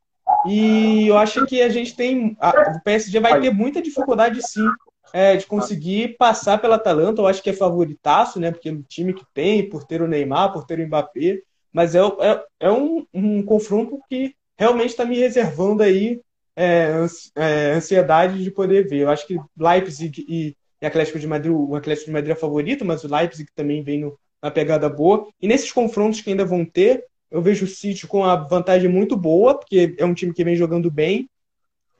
E 0.46 1.06
eu 1.06 1.16
acho 1.16 1.46
que 1.46 1.62
a 1.62 1.68
gente 1.68 1.94
tem. 1.94 2.36
A, 2.40 2.76
o 2.76 2.82
PSG 2.82 3.20
vai 3.20 3.40
ter 3.40 3.52
muita 3.52 3.80
dificuldade 3.80 4.40
sim 4.42 4.66
é, 5.12 5.36
de 5.36 5.46
conseguir 5.46 6.16
passar 6.16 6.58
pela 6.58 6.76
Atalanta. 6.76 7.20
Eu 7.20 7.26
acho 7.26 7.42
que 7.42 7.50
é 7.50 7.54
favoritaço, 7.54 8.40
né? 8.40 8.50
Porque 8.50 8.70
o 8.70 8.82
time 8.82 9.12
que 9.12 9.24
tem, 9.32 9.68
por 9.68 9.84
ter 9.84 10.02
o 10.02 10.08
Neymar, 10.08 10.52
por 10.52 10.64
ter 10.64 10.80
o 10.80 10.86
Mbappé. 10.86 11.40
Mas 11.72 11.94
é, 11.94 12.00
é, 12.00 12.44
é 12.60 12.70
um, 12.70 13.06
um 13.14 13.42
confronto 13.42 13.98
que 14.08 14.34
realmente 14.58 14.90
está 14.90 15.04
me 15.04 15.18
reservando 15.18 15.82
aí 15.82 16.20
é, 16.56 17.06
é, 17.36 17.72
ansiedade 17.72 18.42
de 18.42 18.50
poder 18.50 18.88
ver. 18.88 19.00
Eu 19.00 19.10
acho 19.10 19.26
que 19.26 19.38
Leipzig 19.56 20.24
e, 20.28 20.56
e 20.80 20.86
Atlético 20.86 21.18
de 21.18 21.26
Madrid, 21.26 21.52
o 21.52 21.74
Atlético 21.74 22.06
de 22.06 22.12
Madrid 22.12 22.32
é 22.32 22.38
favorito, 22.38 22.84
mas 22.84 23.04
o 23.04 23.14
Leipzig 23.14 23.48
também 23.54 23.82
vem 23.82 24.00
no, 24.00 24.18
na 24.42 24.50
pegada 24.50 24.88
boa. 24.88 25.26
E 25.40 25.46
nesses 25.46 25.72
confrontos 25.72 26.20
que 26.20 26.30
ainda 26.30 26.44
vão 26.44 26.64
ter, 26.64 27.04
eu 27.30 27.40
vejo 27.40 27.64
o 27.64 27.68
City 27.68 28.06
com 28.06 28.24
a 28.24 28.36
vantagem 28.36 28.88
muito 28.88 29.16
boa, 29.16 29.58
porque 29.58 29.94
é 29.98 30.04
um 30.04 30.14
time 30.14 30.34
que 30.34 30.44
vem 30.44 30.56
jogando 30.56 30.90
bem, 30.90 31.28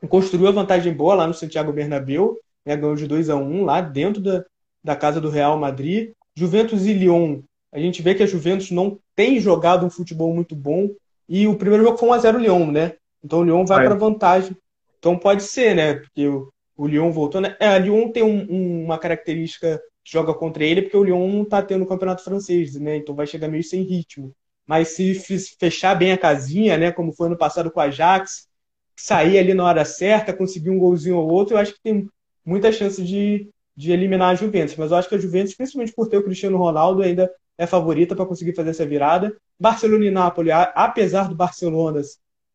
construiu 0.09 0.49
a 0.49 0.53
vantagem 0.53 0.93
boa 0.93 1.15
lá 1.15 1.27
no 1.27 1.35
Santiago 1.35 1.73
Bernabéu 1.73 2.39
né, 2.65 2.77
ganhou 2.77 2.95
de 2.95 3.07
2 3.07 3.31
a 3.31 3.37
1 3.37 3.65
lá 3.65 3.81
dentro 3.81 4.21
da, 4.21 4.45
da 4.83 4.97
casa 4.97 5.21
do 5.21 5.31
Real 5.31 5.59
Madrid. 5.59 6.13
Juventus 6.35 6.87
e 6.87 6.93
Lyon, 6.93 7.43
a 7.73 7.79
gente 7.79 8.03
vê 8.03 8.15
que 8.15 8.23
a 8.23 8.27
Juventus 8.27 8.71
não 8.71 8.99
tem 9.15 9.41
jogado 9.41 9.85
um 9.85 9.91
futebol 9.91 10.35
muito 10.35 10.55
bom. 10.55 10.91
E 11.29 11.47
o 11.47 11.57
primeiro 11.57 11.85
jogo 11.85 11.99
foi 11.99 12.09
1x0 12.09 12.39
Lyon, 12.39 12.71
né? 12.71 12.95
Então 13.23 13.41
o 13.41 13.45
Lyon 13.45 13.65
vai 13.65 13.85
para 13.85 13.95
vantagem. 13.95 14.57
Então 14.99 15.19
pode 15.19 15.43
ser, 15.43 15.75
né? 15.75 15.95
Porque 15.95 16.27
o, 16.27 16.53
o 16.77 16.87
Lyon 16.87 17.11
voltou. 17.11 17.41
Né? 17.41 17.57
É, 17.61 17.77
o 17.77 17.79
Lyon 17.79 18.09
tem 18.11 18.23
um, 18.23 18.47
um, 18.51 18.85
uma 18.85 18.99
característica 18.99 19.81
que 20.05 20.13
joga 20.13 20.35
contra 20.35 20.65
ele, 20.65 20.83
porque 20.83 20.97
o 20.97 21.05
Lyon 21.05 21.29
não 21.29 21.45
tá 21.45 21.63
tendo 21.63 21.85
o 21.85 21.87
campeonato 21.87 22.25
francês, 22.25 22.75
né? 22.77 22.97
Então 22.97 23.15
vai 23.15 23.27
chegar 23.27 23.49
meio 23.49 23.63
sem 23.63 23.83
ritmo. 23.83 24.33
Mas 24.67 24.89
se 24.89 25.15
fechar 25.59 25.95
bem 25.95 26.13
a 26.13 26.19
casinha, 26.19 26.77
né? 26.77 26.93
Como 26.93 27.13
foi 27.13 27.27
ano 27.27 27.37
passado 27.37 27.71
com 27.71 27.81
a 27.81 27.85
Ajax, 27.85 28.49
sair 28.97 29.39
ali 29.39 29.55
na 29.55 29.65
hora 29.65 29.85
certa, 29.85 30.33
conseguir 30.33 30.71
um 30.71 30.79
golzinho 30.79 31.19
ou 31.19 31.31
outro, 31.31 31.55
eu 31.55 31.59
acho 31.59 31.75
que 31.75 31.83
tem 31.83 32.09
muita 32.45 32.73
chance 32.73 33.03
de, 33.03 33.49
de 33.77 33.93
eliminar 33.93 34.31
a 34.31 34.35
Juventus. 34.35 34.77
Mas 34.77 34.91
eu 34.91 34.97
acho 34.97 35.09
que 35.09 35.15
a 35.15 35.19
Juventus, 35.19 35.55
principalmente 35.55 35.93
por 35.93 36.09
ter 36.09 36.19
o 36.19 36.25
Cristiano 36.25 36.59
Ronaldo, 36.59 37.03
ainda 37.03 37.31
é 37.59 37.67
favorita 37.67 38.15
para 38.15 38.27
conseguir 38.27 38.55
fazer 38.55 38.71
essa 38.71 38.87
virada. 38.87 39.37
Barcelona 39.59 40.05
e 40.07 40.11
Nápoles, 40.11 40.53
apesar 40.75 41.29
do 41.29 41.35
Barcelona 41.35 42.01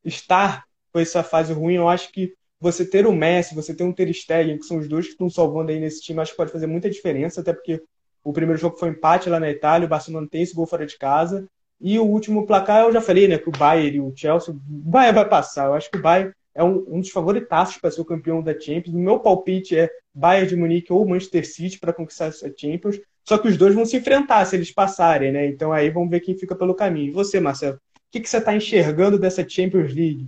estar 0.07 0.63
com 0.91 0.99
essa 0.99 1.21
fase 1.21 1.53
ruim, 1.53 1.75
eu 1.75 1.87
acho 1.87 2.11
que 2.11 2.33
você 2.59 2.85
ter 2.85 3.05
o 3.05 3.13
Messi, 3.13 3.53
você 3.53 3.73
ter 3.73 3.83
um 3.83 3.93
Ter 3.93 4.11
Stegen, 4.13 4.57
que 4.57 4.65
são 4.65 4.77
os 4.77 4.87
dois 4.87 5.05
que 5.05 5.11
estão 5.11 5.29
salvando 5.29 5.71
aí 5.71 5.79
nesse 5.79 6.01
time, 6.01 6.19
acho 6.19 6.31
que 6.31 6.37
pode 6.37 6.51
fazer 6.51 6.65
muita 6.65 6.89
diferença, 6.89 7.41
até 7.41 7.53
porque 7.53 7.81
o 8.23 8.33
primeiro 8.33 8.59
jogo 8.59 8.77
foi 8.77 8.89
empate 8.89 9.29
lá 9.29 9.39
na 9.39 9.49
Itália, 9.49 9.85
o 9.85 9.89
Barcelona 9.89 10.27
tem 10.29 10.41
esse 10.41 10.55
gol 10.55 10.65
fora 10.65 10.85
de 10.85 10.97
casa. 10.97 11.47
E 11.79 11.99
o 11.99 12.03
último 12.03 12.47
placar, 12.47 12.85
eu 12.85 12.91
já 12.91 12.99
falei, 12.99 13.27
né, 13.27 13.37
que 13.37 13.47
o 13.47 13.51
Bayern 13.51 13.97
e 13.97 14.01
o 14.01 14.11
Chelsea, 14.15 14.53
o 14.53 14.59
Bayern 14.67 15.15
vai 15.15 15.29
passar. 15.29 15.67
Eu 15.67 15.73
acho 15.75 15.91
que 15.91 15.97
o 15.97 16.01
Bayern 16.01 16.33
é 16.55 16.63
um, 16.63 16.83
um 16.87 16.99
dos 16.99 17.11
favoritaços 17.11 17.77
para 17.77 17.91
ser 17.91 18.01
o 18.01 18.05
campeão 18.05 18.41
da 18.41 18.59
Champions. 18.59 18.95
O 18.95 18.97
meu 18.97 19.19
palpite 19.19 19.77
é 19.77 19.89
Bayern 20.13 20.49
de 20.49 20.55
Munique 20.55 20.91
ou 20.91 21.07
Manchester 21.07 21.47
City 21.47 21.79
para 21.79 21.93
conquistar 21.93 22.25
essa 22.25 22.51
Champions. 22.57 22.99
Só 23.23 23.37
que 23.37 23.47
os 23.47 23.57
dois 23.57 23.75
vão 23.75 23.85
se 23.85 23.95
enfrentar 23.95 24.43
se 24.45 24.55
eles 24.55 24.71
passarem, 24.71 25.31
né? 25.31 25.45
Então 25.45 25.71
aí 25.71 25.89
vamos 25.89 26.09
ver 26.09 26.21
quem 26.21 26.35
fica 26.35 26.55
pelo 26.55 26.73
caminho. 26.73 27.09
E 27.09 27.11
você, 27.11 27.39
Marcelo, 27.39 27.79
o 28.07 28.11
que, 28.11 28.19
que 28.19 28.29
você 28.29 28.37
está 28.37 28.55
enxergando 28.55 29.19
dessa 29.19 29.47
Champions 29.47 29.93
League? 29.93 30.27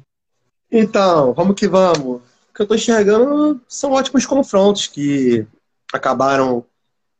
Então, 0.71 1.33
vamos 1.33 1.55
que 1.55 1.67
vamos. 1.67 2.21
O 2.21 2.53
que 2.53 2.61
eu 2.61 2.63
estou 2.63 2.77
enxergando 2.77 3.61
são 3.67 3.93
ótimos 3.93 4.25
confrontos 4.25 4.87
que 4.87 5.47
acabaram 5.93 6.65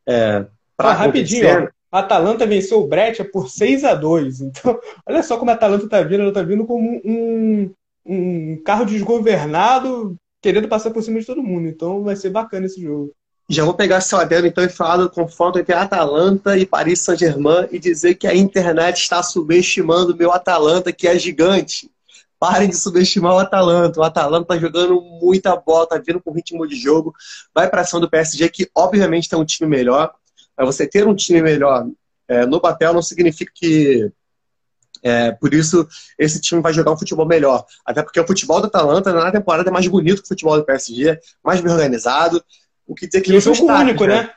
é, 0.06 0.46
para 0.76 0.90
ah, 0.90 0.94
rapidinho, 0.94 1.66
ó, 1.66 1.68
a 1.92 2.00
Atalanta 2.00 2.46
venceu 2.46 2.80
o 2.80 2.88
Breccia 2.88 3.30
por 3.30 3.50
6 3.50 3.84
a 3.84 3.94
2 3.94 4.42
Então, 4.42 4.80
olha 5.06 5.22
só 5.22 5.38
como 5.38 5.52
a 5.52 5.54
Atalanta 5.54 5.86
está 5.86 6.02
vindo. 6.02 6.22
Ela 6.22 6.30
está 6.30 6.42
vindo 6.42 6.66
como 6.66 7.02
um, 7.04 7.72
um 8.06 8.62
carro 8.64 8.86
desgovernado 8.86 10.16
querendo 10.42 10.68
passar 10.68 10.92
por 10.92 11.04
cima 11.04 11.20
de 11.20 11.26
todo 11.26 11.44
mundo. 11.44 11.68
Então 11.68 12.04
vai 12.04 12.16
ser 12.16 12.30
bacana 12.30 12.66
esse 12.66 12.82
jogo. 12.82 13.14
Já 13.52 13.66
vou 13.66 13.74
pegar 13.74 14.00
seu 14.00 14.20
adendo 14.20 14.46
então 14.46 14.64
e 14.64 14.70
falar 14.70 14.98
do 14.98 15.10
confronto 15.10 15.58
entre 15.58 15.74
Atalanta 15.74 16.56
e 16.56 16.68
Paris 16.68 17.00
Saint-Germain 17.00 17.68
e 17.72 17.80
dizer 17.80 18.14
que 18.14 18.28
a 18.28 18.36
internet 18.36 18.98
está 18.98 19.24
subestimando 19.24 20.14
o 20.14 20.16
meu 20.16 20.32
Atalanta, 20.32 20.94
que 20.94 21.08
é 21.08 21.18
gigante. 21.18 21.90
Parem 22.38 22.70
de 22.70 22.78
subestimar 22.78 23.34
o 23.34 23.40
Atalanta. 23.40 24.00
O 24.00 24.04
Atalanta 24.04 24.54
está 24.54 24.58
jogando 24.58 25.02
muita 25.02 25.56
bola, 25.56 25.86
está 25.86 25.98
vindo 25.98 26.22
com 26.22 26.32
ritmo 26.32 26.68
de 26.68 26.76
jogo. 26.76 27.12
Vai 27.54 27.68
para 27.68 27.84
cima 27.84 28.00
do 28.00 28.10
PSG, 28.10 28.50
que 28.50 28.70
obviamente 28.76 29.28
tem 29.28 29.40
um 29.40 29.44
time 29.44 29.68
melhor. 29.68 30.14
Mas 30.56 30.68
você 30.68 30.86
ter 30.88 31.08
um 31.08 31.16
time 31.16 31.42
melhor 31.42 31.88
é, 32.28 32.46
no 32.46 32.62
papel 32.62 32.94
não 32.94 33.02
significa 33.02 33.52
que 33.54 34.12
é, 35.02 35.32
por 35.32 35.54
isso, 35.54 35.88
esse 36.18 36.40
time 36.40 36.62
vai 36.62 36.74
jogar 36.74 36.92
um 36.92 36.98
futebol 36.98 37.26
melhor. 37.26 37.66
Até 37.84 38.04
porque 38.04 38.20
o 38.20 38.28
futebol 38.28 38.62
do 38.62 38.68
Atalanta 38.68 39.12
na 39.12 39.32
temporada 39.32 39.70
é 39.70 39.74
mais 39.74 39.88
bonito 39.88 40.22
que 40.22 40.26
o 40.26 40.28
futebol 40.28 40.58
do 40.58 40.66
PSG, 40.66 41.20
mais 41.44 41.62
bem 41.62 41.72
organizado. 41.72 42.44
O 42.90 42.96
que 42.96 43.06
dizer 43.06 43.22
que 43.22 43.32
e 43.32 43.40
jogo 43.40 43.72
único, 43.72 44.04
né? 44.08 44.24
né? 44.24 44.34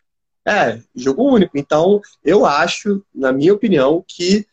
É, 0.46 0.82
jogo 0.94 1.24
único. 1.24 1.56
Então, 1.56 2.02
eu 2.22 2.44
acho, 2.44 3.02
na 3.14 3.32
minha 3.32 3.54
opinião, 3.54 4.04
que 4.06 4.46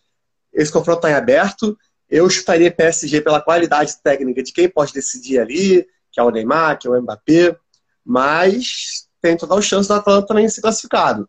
esse 0.53 0.71
confronto 0.71 0.99
está 0.99 1.11
em 1.11 1.15
aberto. 1.15 1.77
Eu 2.09 2.29
chutaria 2.29 2.71
PSG 2.71 3.19
pela 3.19 3.41
qualidade 3.41 4.01
técnica 4.01 4.41
de 4.41 4.53
quem 4.53 4.69
pode 4.69 4.93
decidir 4.93 5.37
ali, 5.37 5.85
que 6.13 6.19
é 6.19 6.23
o 6.23 6.29
Neymar, 6.29 6.79
que 6.79 6.87
é 6.87 6.89
o 6.89 7.01
Mbappé. 7.01 7.57
Mas 8.05 9.09
tem 9.21 9.35
total 9.35 9.61
chance 9.61 9.89
do 9.89 9.95
Atalanta 9.95 10.27
também 10.27 10.47
ser 10.47 10.61
classificado. 10.61 11.27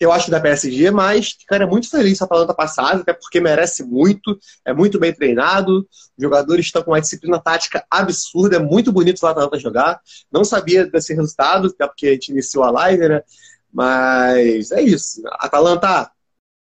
Eu 0.00 0.10
acho 0.10 0.30
da 0.30 0.40
PSG, 0.40 0.90
mas 0.90 1.32
ficaria 1.32 1.66
muito 1.66 1.90
feliz 1.90 2.16
se 2.16 2.24
a 2.24 2.26
Atalanta 2.26 2.54
passasse, 2.54 3.02
até 3.02 3.12
porque 3.12 3.38
merece 3.38 3.84
muito, 3.84 4.38
é 4.64 4.72
muito 4.72 4.98
bem 4.98 5.12
treinado, 5.12 5.86
os 6.16 6.22
jogadores 6.22 6.64
estão 6.64 6.82
com 6.82 6.92
uma 6.92 7.00
disciplina 7.02 7.38
tática 7.38 7.84
absurda, 7.90 8.56
é 8.56 8.58
muito 8.58 8.90
bonito 8.90 9.22
o 9.22 9.26
Atalanta 9.26 9.58
jogar. 9.58 10.00
Não 10.32 10.42
sabia 10.42 10.86
desse 10.86 11.12
resultado, 11.12 11.68
até 11.68 11.86
porque 11.86 12.06
a 12.06 12.12
gente 12.12 12.30
iniciou 12.30 12.64
a 12.64 12.70
live, 12.70 13.08
né? 13.08 13.22
Mas 13.70 14.72
é 14.72 14.80
isso. 14.80 15.22
Atalanta, 15.34 16.10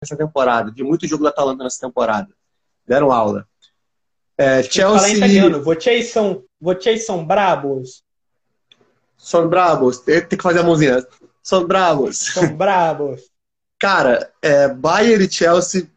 essa 0.02 0.16
temporada, 0.16 0.72
vi 0.74 0.84
muito 0.84 1.06
jogo 1.06 1.24
da 1.24 1.30
Atalanta 1.30 1.64
nessa 1.64 1.86
temporada. 1.86 2.30
Deram 2.88 3.12
aula. 3.12 3.46
É, 4.38 4.64
Chelsea. 4.64 4.86
Falar 4.86 5.10
italiano, 5.10 5.62
vocês 5.62 6.08
são, 6.08 6.44
vocês 6.60 7.06
são 7.06 7.26
brabos. 7.26 8.04
São 9.18 9.48
brabos. 9.48 10.00
Tem, 10.00 10.26
que 10.26 10.42
fazer 10.42 10.60
a 10.60 10.64
mãozinha. 10.64 11.06
São 11.46 11.64
brabos. 11.68 12.18
São 12.18 12.58
brabos. 12.58 13.22
Cara, 13.80 14.32
é, 14.42 14.68
Bayern 14.68 15.26
e 15.26 15.32
Chelsea, 15.32 15.88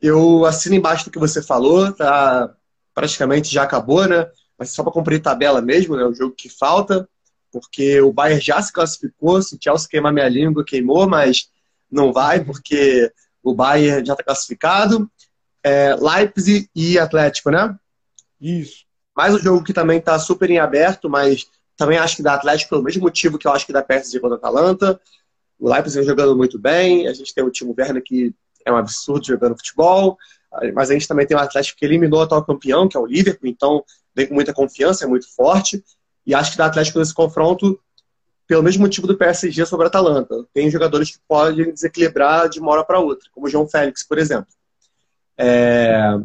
eu 0.00 0.44
assino 0.44 0.76
embaixo 0.76 1.06
do 1.06 1.10
que 1.10 1.18
você 1.18 1.42
falou, 1.42 1.92
tá? 1.92 2.54
Praticamente 2.94 3.52
já 3.52 3.64
acabou, 3.64 4.06
né? 4.06 4.30
Mas 4.56 4.70
só 4.70 4.84
para 4.84 4.92
cumprir 4.92 5.20
tabela 5.20 5.60
mesmo, 5.60 5.96
né? 5.96 6.04
O 6.04 6.14
jogo 6.14 6.32
que 6.36 6.48
falta, 6.48 7.08
porque 7.50 8.00
o 8.00 8.12
Bayern 8.12 8.40
já 8.40 8.62
se 8.62 8.72
classificou. 8.72 9.42
Se 9.42 9.56
o 9.56 9.58
Chelsea 9.60 9.88
queimar 9.88 10.12
minha 10.12 10.28
língua, 10.28 10.64
queimou, 10.64 11.08
mas 11.08 11.48
não 11.90 12.12
vai, 12.12 12.44
porque 12.44 13.12
o 13.42 13.52
Bayern 13.52 14.06
já 14.06 14.12
está 14.12 14.22
classificado 14.22 15.10
é, 15.64 15.96
Leipzig 15.96 16.70
e 16.72 17.00
Atlético, 17.00 17.50
né? 17.50 17.74
Isso. 18.40 18.84
Mais 19.16 19.34
um 19.34 19.38
jogo 19.38 19.64
que 19.64 19.72
também 19.72 19.98
está 19.98 20.18
super 20.20 20.50
em 20.50 20.58
aberto, 20.58 21.10
mas 21.10 21.48
também 21.76 21.98
acho 21.98 22.16
que 22.16 22.22
da 22.22 22.34
Atlético 22.34 22.70
pelo 22.70 22.82
mesmo 22.82 23.02
motivo 23.02 23.38
que 23.38 23.46
eu 23.46 23.52
acho 23.52 23.66
que 23.66 23.72
da 23.72 23.82
PSG 23.82 24.20
contra 24.20 24.36
a 24.36 24.38
Atalanta. 24.38 25.00
O 25.58 25.68
Leipzig 25.72 26.04
jogando 26.04 26.36
muito 26.36 26.58
bem. 26.58 27.06
A 27.08 27.12
gente 27.12 27.34
tem 27.34 27.44
o 27.44 27.50
Timo 27.50 27.74
Werner 27.76 28.02
que 28.02 28.34
é 28.64 28.72
um 28.72 28.76
absurdo 28.76 29.26
jogando 29.26 29.56
futebol. 29.56 30.16
Mas 30.72 30.90
a 30.90 30.94
gente 30.94 31.08
também 31.08 31.26
tem 31.26 31.36
o 31.36 31.40
Atlético 31.40 31.78
que 31.78 31.84
eliminou 31.84 32.20
o 32.20 32.22
atual 32.22 32.44
campeão, 32.44 32.88
que 32.88 32.96
é 32.96 33.00
o 33.00 33.06
Liverpool. 33.06 33.48
Então 33.48 33.84
vem 34.14 34.26
com 34.26 34.34
muita 34.34 34.54
confiança, 34.54 35.04
é 35.04 35.08
muito 35.08 35.32
forte. 35.34 35.84
E 36.26 36.34
acho 36.34 36.52
que 36.52 36.58
da 36.58 36.66
Atlético 36.66 36.98
nesse 36.98 37.12
confronto, 37.12 37.78
pelo 38.46 38.62
mesmo 38.62 38.82
motivo 38.82 39.06
do 39.06 39.16
PSG 39.16 39.66
sobre 39.66 39.86
a 39.86 39.88
Atalanta. 39.88 40.46
Tem 40.52 40.70
jogadores 40.70 41.10
que 41.10 41.18
podem 41.26 41.72
desequilibrar 41.72 42.48
de 42.48 42.60
uma 42.60 42.70
hora 42.70 42.84
para 42.84 43.00
outra, 43.00 43.28
como 43.32 43.46
o 43.46 43.50
João 43.50 43.68
Félix, 43.68 44.02
por 44.02 44.18
exemplo. 44.18 44.46
É, 45.36 46.18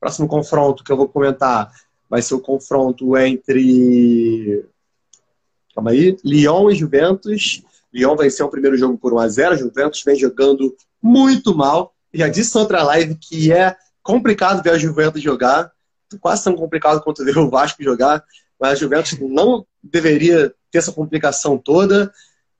próximo 0.00 0.26
confronto 0.26 0.82
que 0.82 0.90
eu 0.90 0.96
vou 0.96 1.08
comentar 1.08 1.70
vai 2.08 2.22
ser 2.22 2.34
o 2.34 2.40
confronto 2.40 3.16
entre. 3.16 4.64
Calma 5.74 5.90
aí. 5.90 6.16
Lyon 6.24 6.70
e 6.70 6.74
Juventus. 6.74 7.62
Lyon 7.92 8.16
venceu 8.16 8.46
o 8.46 8.50
primeiro 8.50 8.76
jogo 8.76 8.98
por 8.98 9.12
1x0. 9.12 9.56
Juventus 9.56 10.02
vem 10.04 10.16
jogando 10.16 10.74
muito 11.02 11.54
mal. 11.56 11.94
Já 12.12 12.28
disse 12.28 12.56
outra 12.56 12.82
live 12.82 13.16
que 13.16 13.52
é 13.52 13.76
complicado 14.02 14.62
ver 14.62 14.70
a 14.70 14.78
Juventus 14.78 15.22
jogar. 15.22 15.70
Quase 16.20 16.44
tão 16.44 16.56
complicado 16.56 17.02
quanto 17.02 17.24
ver 17.24 17.38
o 17.38 17.50
Vasco 17.50 17.82
jogar. 17.82 18.22
Mas 18.58 18.72
a 18.72 18.74
Juventus 18.74 19.18
não 19.20 19.66
deveria 19.82 20.52
ter 20.70 20.78
essa 20.78 20.92
complicação 20.92 21.56
toda. 21.56 22.12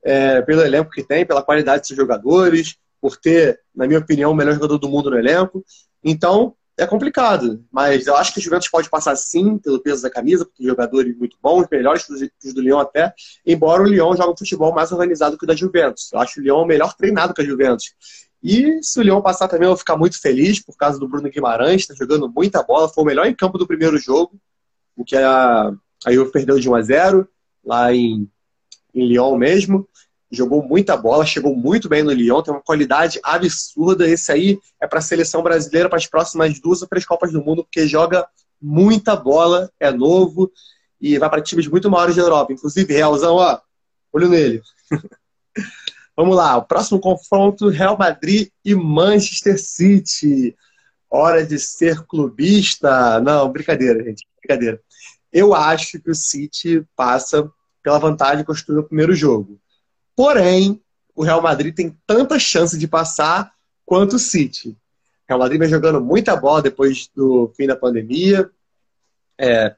É, 0.03 0.41
pelo 0.41 0.61
elenco 0.61 0.89
que 0.89 1.03
tem, 1.03 1.25
pela 1.25 1.43
qualidade 1.43 1.83
de 1.83 1.89
seus 1.89 1.97
jogadores, 1.97 2.75
por 2.99 3.17
ter, 3.17 3.59
na 3.75 3.85
minha 3.85 3.99
opinião, 3.99 4.31
o 4.31 4.35
melhor 4.35 4.55
jogador 4.55 4.79
do 4.79 4.89
mundo 4.89 5.11
no 5.11 5.17
elenco. 5.17 5.63
Então, 6.03 6.55
é 6.81 6.87
complicado. 6.87 7.63
Mas 7.71 8.07
eu 8.07 8.15
acho 8.15 8.33
que 8.33 8.39
o 8.39 8.41
Juventus 8.41 8.67
pode 8.67 8.89
passar 8.89 9.15
sim 9.15 9.57
pelo 9.57 9.79
peso 9.79 10.01
da 10.01 10.09
camisa, 10.09 10.45
porque 10.45 10.63
jogadores 10.63 11.15
muito 11.15 11.37
bons, 11.41 11.67
melhores 11.71 12.03
que 12.05 12.13
os 12.13 12.53
do 12.53 12.61
Lyon 12.61 12.79
até, 12.79 13.13
embora 13.45 13.83
o 13.83 13.85
Lyon 13.85 14.15
jogue 14.15 14.31
um 14.31 14.37
futebol 14.37 14.73
mais 14.73 14.91
organizado 14.91 15.37
que 15.37 15.43
o 15.43 15.47
da 15.47 15.55
Juventus. 15.55 16.09
Eu 16.11 16.19
acho 16.19 16.39
o 16.39 16.43
Lyon 16.43 16.65
melhor 16.65 16.95
treinado 16.95 17.33
que 17.33 17.41
a 17.41 17.45
Juventus. 17.45 17.93
E 18.43 18.81
se 18.81 18.99
o 18.99 19.03
Lyon 19.03 19.21
passar 19.21 19.47
também, 19.47 19.65
eu 19.65 19.71
vou 19.71 19.77
ficar 19.77 19.95
muito 19.95 20.19
feliz 20.19 20.59
por 20.59 20.75
causa 20.75 20.99
do 20.99 21.07
Bruno 21.07 21.29
Guimarães, 21.29 21.81
está 21.81 21.93
jogando 21.93 22.27
muita 22.27 22.63
bola, 22.63 22.89
foi 22.89 23.03
o 23.03 23.07
melhor 23.07 23.27
em 23.27 23.35
campo 23.35 23.59
do 23.59 23.67
primeiro 23.67 23.97
jogo, 23.99 24.33
o 24.97 25.05
que 25.05 25.15
a, 25.15 25.71
a 26.05 26.11
Juve 26.11 26.31
perdeu 26.31 26.59
de 26.59 26.67
1 26.67 26.75
a 26.75 26.81
0 26.81 27.27
lá 27.63 27.93
em, 27.93 28.27
em 28.95 29.07
Lyon 29.07 29.37
mesmo 29.37 29.87
jogou 30.31 30.63
muita 30.63 30.95
bola, 30.95 31.25
chegou 31.25 31.55
muito 31.55 31.89
bem 31.89 32.03
no 32.03 32.11
Lyon, 32.11 32.41
tem 32.41 32.53
uma 32.53 32.61
qualidade 32.61 33.19
absurda. 33.23 34.07
Esse 34.07 34.31
aí 34.31 34.59
é 34.81 34.87
para 34.87 34.99
a 34.99 35.01
seleção 35.01 35.43
brasileira 35.43 35.89
para 35.89 35.97
as 35.97 36.07
próximas 36.07 36.59
duas 36.59 36.81
ou 36.81 36.87
três 36.87 37.05
Copas 37.05 37.31
do 37.31 37.43
Mundo, 37.43 37.63
porque 37.63 37.87
joga 37.87 38.25
muita 38.61 39.15
bola, 39.15 39.69
é 39.79 39.91
novo 39.91 40.51
e 40.99 41.17
vai 41.17 41.29
para 41.29 41.41
times 41.41 41.67
muito 41.67 41.89
maiores 41.89 42.15
da 42.15 42.21
Europa. 42.21 42.53
Inclusive, 42.53 42.93
Realzão, 42.93 43.35
ó, 43.35 43.59
olho 44.13 44.29
nele. 44.29 44.61
Vamos 46.15 46.35
lá, 46.35 46.57
o 46.57 46.63
próximo 46.63 46.99
confronto: 46.99 47.69
Real 47.69 47.97
Madrid 47.97 48.49
e 48.63 48.75
Manchester 48.75 49.59
City. 49.59 50.55
Hora 51.09 51.45
de 51.45 51.59
ser 51.59 52.05
clubista. 52.05 53.19
Não, 53.19 53.51
brincadeira, 53.51 54.01
gente, 54.03 54.25
brincadeira. 54.39 54.79
Eu 55.31 55.53
acho 55.53 55.99
que 55.99 56.09
o 56.09 56.15
City 56.15 56.85
passa 56.95 57.49
pela 57.83 57.99
vantagem 57.99 58.39
que 58.39 58.45
construiu 58.45 58.81
no 58.81 58.87
primeiro 58.87 59.13
jogo. 59.13 59.60
Porém, 60.21 60.79
o 61.15 61.23
Real 61.23 61.41
Madrid 61.41 61.73
tem 61.73 61.97
tanta 62.05 62.37
chance 62.37 62.77
de 62.77 62.87
passar 62.87 63.51
quanto 63.83 64.17
o 64.17 64.19
City. 64.19 64.69
O 64.69 64.75
Real 65.27 65.39
Madrid 65.39 65.59
vem 65.59 65.67
jogando 65.67 65.99
muita 65.99 66.35
bola 66.35 66.61
depois 66.61 67.09
do 67.15 67.51
fim 67.57 67.65
da 67.65 67.75
pandemia. 67.75 68.47
É, 69.35 69.75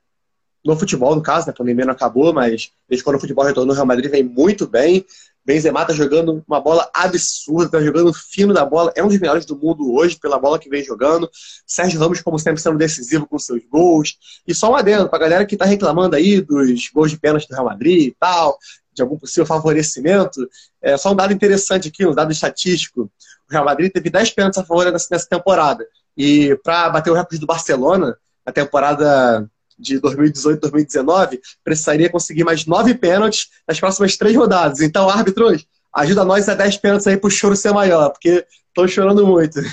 no 0.61 0.77
futebol, 0.77 1.15
no 1.15 1.21
caso, 1.21 1.47
né? 1.47 1.53
a 1.53 1.55
pandemia 1.55 1.85
não 1.85 1.93
acabou, 1.93 2.33
mas 2.33 2.73
desde 2.89 3.05
quando 3.05 3.15
o 3.15 3.19
futebol 3.21 3.45
retornou, 3.45 3.71
o 3.71 3.73
Real 3.73 3.85
Madrid 3.85 4.11
vem 4.11 4.21
muito 4.21 4.67
bem. 4.67 5.05
Benzema 5.45 5.85
tá 5.85 5.93
jogando 5.93 6.43
uma 6.47 6.61
bola 6.61 6.89
absurda, 6.93 7.69
tá 7.69 7.81
jogando 7.81 8.13
fino 8.13 8.53
da 8.53 8.65
bola, 8.65 8.93
é 8.95 9.03
um 9.03 9.07
dos 9.07 9.19
melhores 9.19 9.45
do 9.45 9.57
mundo 9.57 9.93
hoje 9.93 10.17
pela 10.17 10.39
bola 10.39 10.57
que 10.57 10.69
vem 10.69 10.83
jogando. 10.83 11.29
Sérgio 11.67 11.99
Ramos, 11.99 12.21
como 12.21 12.39
sempre, 12.39 12.61
sendo 12.61 12.77
decisivo 12.77 13.27
com 13.27 13.37
seus 13.37 13.61
gols. 13.69 14.17
E 14.47 14.55
só 14.55 14.71
um 14.71 14.75
adendo 14.75 15.09
pra 15.09 15.19
galera 15.19 15.45
que 15.45 15.57
tá 15.57 15.65
reclamando 15.65 16.15
aí 16.15 16.39
dos 16.39 16.89
gols 16.93 17.11
de 17.11 17.19
pênalti 17.19 17.47
do 17.47 17.53
Real 17.53 17.65
Madrid 17.65 18.07
e 18.07 18.15
tal 18.19 18.57
de 18.93 19.01
algum 19.01 19.17
possível 19.17 19.45
favorecimento. 19.45 20.47
É 20.81 20.95
só 20.97 21.11
um 21.11 21.15
dado 21.15 21.33
interessante 21.33 21.87
aqui, 21.87 22.05
um 22.05 22.13
dado 22.13 22.31
estatístico. 22.31 23.11
O 23.49 23.51
Real 23.51 23.65
Madrid 23.65 23.91
teve 23.91 24.09
10 24.09 24.31
pênaltis 24.31 24.59
a 24.59 24.63
favor 24.63 24.89
nessa 24.91 25.27
temporada. 25.27 25.85
E 26.15 26.55
para 26.63 26.89
bater 26.89 27.09
o 27.09 27.15
recorde 27.15 27.39
do 27.39 27.47
Barcelona, 27.47 28.15
na 28.45 28.53
temporada 28.53 29.49
de 29.83 29.99
2018-2019, 29.99 31.39
precisaria 31.63 32.09
conseguir 32.09 32.43
mais 32.43 32.65
9 32.65 32.95
pênaltis 32.95 33.49
nas 33.67 33.79
próximas 33.79 34.17
três 34.17 34.35
rodadas. 34.35 34.81
Então, 34.81 35.09
árbitros, 35.09 35.65
ajuda 35.93 36.25
nós 36.25 36.47
a 36.49 36.55
10 36.55 36.77
pênaltis 36.77 37.07
aí 37.07 37.17
para 37.17 37.27
o 37.27 37.31
choro 37.31 37.55
ser 37.55 37.73
maior, 37.73 38.09
porque 38.09 38.45
estão 38.67 38.87
chorando 38.87 39.27
muito. 39.27 39.59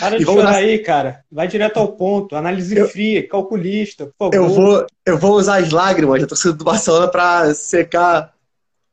Para 0.00 0.16
de 0.16 0.24
chorar 0.24 0.54
aí, 0.54 0.78
cara. 0.78 1.22
Vai 1.30 1.46
direto 1.46 1.76
ao 1.76 1.88
ponto. 1.88 2.34
Análise 2.34 2.74
eu, 2.74 2.88
fria, 2.88 3.28
calculista, 3.28 4.06
por 4.06 4.32
favor. 4.32 4.34
Eu 4.34 4.48
vou, 4.48 4.86
eu 5.04 5.18
vou 5.18 5.36
usar 5.36 5.58
as 5.58 5.70
lágrimas 5.70 6.22
da 6.22 6.26
torcida 6.26 6.54
do 6.54 6.64
Barcelona 6.64 7.06
para 7.08 7.52
secar 7.52 8.32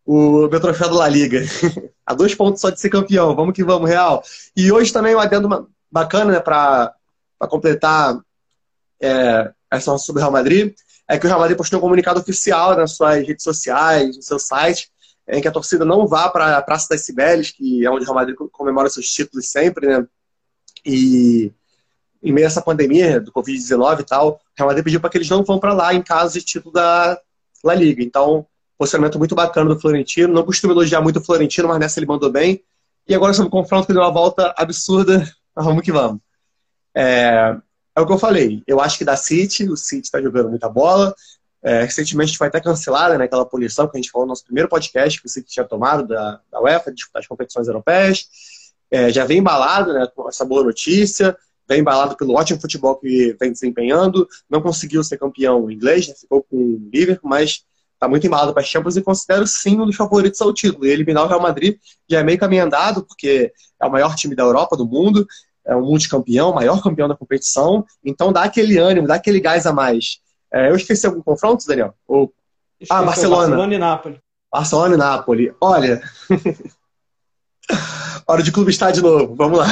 o 0.05 0.49
meu 0.49 0.59
troféu 0.59 0.89
da 0.89 0.95
La 0.95 1.07
Liga. 1.07 1.41
a 2.05 2.13
dois 2.13 2.35
pontos 2.35 2.59
só 2.59 2.69
de 2.69 2.79
ser 2.79 2.89
campeão. 2.89 3.33
Vamos 3.33 3.53
que 3.53 3.63
vamos, 3.63 3.89
Real. 3.89 4.21
E 4.55 4.69
hoje 4.69 4.91
também 4.91 5.15
um 5.15 5.19
adendo 5.19 5.69
bacana 5.89 6.33
né, 6.33 6.39
para 6.41 6.93
completar 7.47 8.19
é, 9.01 9.51
essa 9.71 9.97
sobre 9.97 10.19
o 10.19 10.23
Real 10.23 10.31
Madrid. 10.31 10.73
É 11.07 11.17
que 11.17 11.25
o 11.25 11.27
Real 11.27 11.39
Madrid 11.39 11.57
postou 11.57 11.79
um 11.79 11.81
comunicado 11.81 12.19
oficial 12.19 12.75
nas 12.75 12.95
suas 12.95 13.25
redes 13.25 13.43
sociais, 13.43 14.15
no 14.15 14.21
seu 14.21 14.39
site, 14.39 14.89
em 15.27 15.41
que 15.41 15.47
a 15.47 15.51
torcida 15.51 15.85
não 15.85 16.07
vá 16.07 16.29
para 16.29 16.57
a 16.57 16.61
Praça 16.61 16.87
das 16.89 17.01
Cibeles, 17.01 17.51
que 17.51 17.85
é 17.85 17.89
onde 17.89 18.03
o 18.03 18.05
Real 18.05 18.15
Madrid 18.15 18.35
comemora 18.51 18.89
seus 18.89 19.07
títulos 19.07 19.49
sempre, 19.49 19.87
né? 19.87 20.05
E 20.85 21.51
em 22.23 22.31
meio 22.31 22.45
a 22.45 22.49
essa 22.49 22.61
pandemia 22.61 23.19
do 23.19 23.31
Covid-19 23.31 24.01
e 24.01 24.03
tal, 24.03 24.29
o 24.29 24.39
Real 24.57 24.67
Madrid 24.67 24.83
pediu 24.83 24.99
para 24.99 25.09
que 25.09 25.17
eles 25.17 25.29
não 25.29 25.43
vão 25.43 25.59
para 25.59 25.73
lá 25.73 25.93
em 25.93 26.01
caso 26.01 26.33
de 26.35 26.45
título 26.45 26.71
da 26.71 27.19
La 27.63 27.73
Liga. 27.73 28.03
Então, 28.03 28.45
posicionamento 28.77 29.19
muito 29.19 29.35
bacana 29.35 29.73
do 29.73 29.79
Florentino. 29.79 30.33
Não 30.33 30.43
costumo 30.43 30.73
elogiar 30.73 31.01
muito 31.01 31.19
o 31.19 31.23
Florentino, 31.23 31.67
mas 31.67 31.79
nessa 31.79 31.99
ele 31.99 32.07
mandou 32.07 32.31
bem. 32.31 32.63
E 33.07 33.15
agora 33.15 33.33
sobre 33.33 33.47
o 33.47 33.51
confronto 33.51 33.87
que 33.87 33.93
deu 33.93 34.01
uma 34.01 34.11
volta 34.11 34.53
absurda, 34.57 35.27
vamos 35.55 35.83
que 35.83 35.91
vamos. 35.91 36.21
É, 36.95 37.55
é 37.95 38.01
o 38.01 38.05
que 38.05 38.13
eu 38.13 38.19
falei. 38.19 38.63
Eu 38.65 38.79
acho 38.79 38.97
que 38.97 39.05
da 39.05 39.15
City, 39.15 39.69
o 39.69 39.75
City 39.75 40.07
está 40.07 40.21
jogando 40.21 40.49
muita 40.49 40.69
bola. 40.69 41.13
É, 41.63 41.83
recentemente 41.83 42.37
foi 42.37 42.47
até 42.47 42.59
cancelada 42.59 43.17
né, 43.17 43.25
aquela 43.25 43.45
punição 43.45 43.87
que 43.87 43.95
a 43.95 44.01
gente 44.01 44.09
falou 44.09 44.25
no 44.25 44.31
nosso 44.31 44.43
primeiro 44.43 44.67
podcast 44.67 45.19
que 45.19 45.27
o 45.27 45.29
City 45.29 45.47
tinha 45.47 45.65
tomado 45.65 46.07
da, 46.07 46.39
da 46.51 46.59
UEFA, 46.59 46.89
de 46.89 46.97
disputar 46.97 47.21
as 47.21 47.27
competições 47.27 47.67
europeias. 47.67 48.27
É, 48.89 49.11
já 49.11 49.25
vem 49.25 49.39
embalado 49.39 49.93
né, 49.93 50.07
com 50.15 50.27
essa 50.27 50.43
boa 50.43 50.63
notícia, 50.63 51.37
vem 51.67 51.81
embalado 51.81 52.17
pelo 52.17 52.33
ótimo 52.33 52.59
futebol 52.59 52.95
que 52.95 53.35
vem 53.39 53.51
desempenhando. 53.51 54.27
Não 54.49 54.61
conseguiu 54.61 55.03
ser 55.03 55.17
campeão 55.17 55.69
inglês, 55.69 56.07
né, 56.07 56.15
ficou 56.15 56.43
com 56.43 56.57
o 56.57 56.89
Liverpool, 56.91 57.29
mas 57.29 57.63
está 57.93 58.07
muito 58.07 58.25
embalado 58.25 58.51
para 58.51 58.63
as 58.63 58.67
Champions 58.67 58.97
e 58.97 59.01
considero 59.03 59.45
sim 59.45 59.79
um 59.79 59.85
dos 59.85 59.95
favoritos 59.95 60.41
ao 60.41 60.51
título. 60.51 60.87
E 60.87 60.89
eliminar 60.89 61.23
o 61.23 61.27
Real 61.27 61.39
Madrid 61.39 61.77
já 62.09 62.19
é 62.19 62.23
meio 62.23 62.39
caminho 62.39 62.65
andado, 62.65 63.05
porque 63.05 63.53
é 63.79 63.85
o 63.85 63.91
maior 63.91 64.15
time 64.15 64.35
da 64.35 64.41
Europa, 64.41 64.75
do 64.75 64.87
mundo, 64.87 65.27
é 65.65 65.75
um 65.75 65.85
multicampeão, 65.85 66.53
maior 66.53 66.81
campeão 66.81 67.07
da 67.07 67.15
competição, 67.15 67.85
então 68.03 68.31
dá 68.33 68.43
aquele 68.43 68.77
ânimo, 68.77 69.07
dá 69.07 69.15
aquele 69.15 69.39
gás 69.39 69.65
a 69.65 69.73
mais. 69.73 70.19
É, 70.51 70.69
eu 70.69 70.75
esqueci 70.75 71.05
algum 71.05 71.21
confronto, 71.21 71.65
Daniel? 71.65 71.93
Ou... 72.07 72.33
ah, 72.89 73.03
Barcelona. 73.03 73.47
Barcelona 73.47 73.75
e 73.75 73.77
Nápoles. 73.77 74.19
Barcelona 74.51 74.95
e 74.95 74.97
Napoli. 74.97 75.55
Olha. 75.61 76.01
Hora 78.27 78.43
de 78.43 78.51
clube 78.51 78.71
estar 78.71 78.91
de 78.91 79.01
novo. 79.01 79.33
Vamos 79.35 79.59
lá. 79.59 79.67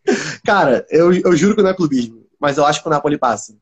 Cara, 0.44 0.86
eu, 0.88 1.12
eu 1.12 1.36
juro 1.36 1.54
que 1.54 1.62
não 1.62 1.70
é 1.70 1.74
clubismo, 1.74 2.26
mas 2.40 2.56
eu 2.56 2.64
acho 2.64 2.80
que 2.82 2.88
o 2.88 2.90
Napoli 2.90 3.18
passa. 3.18 3.54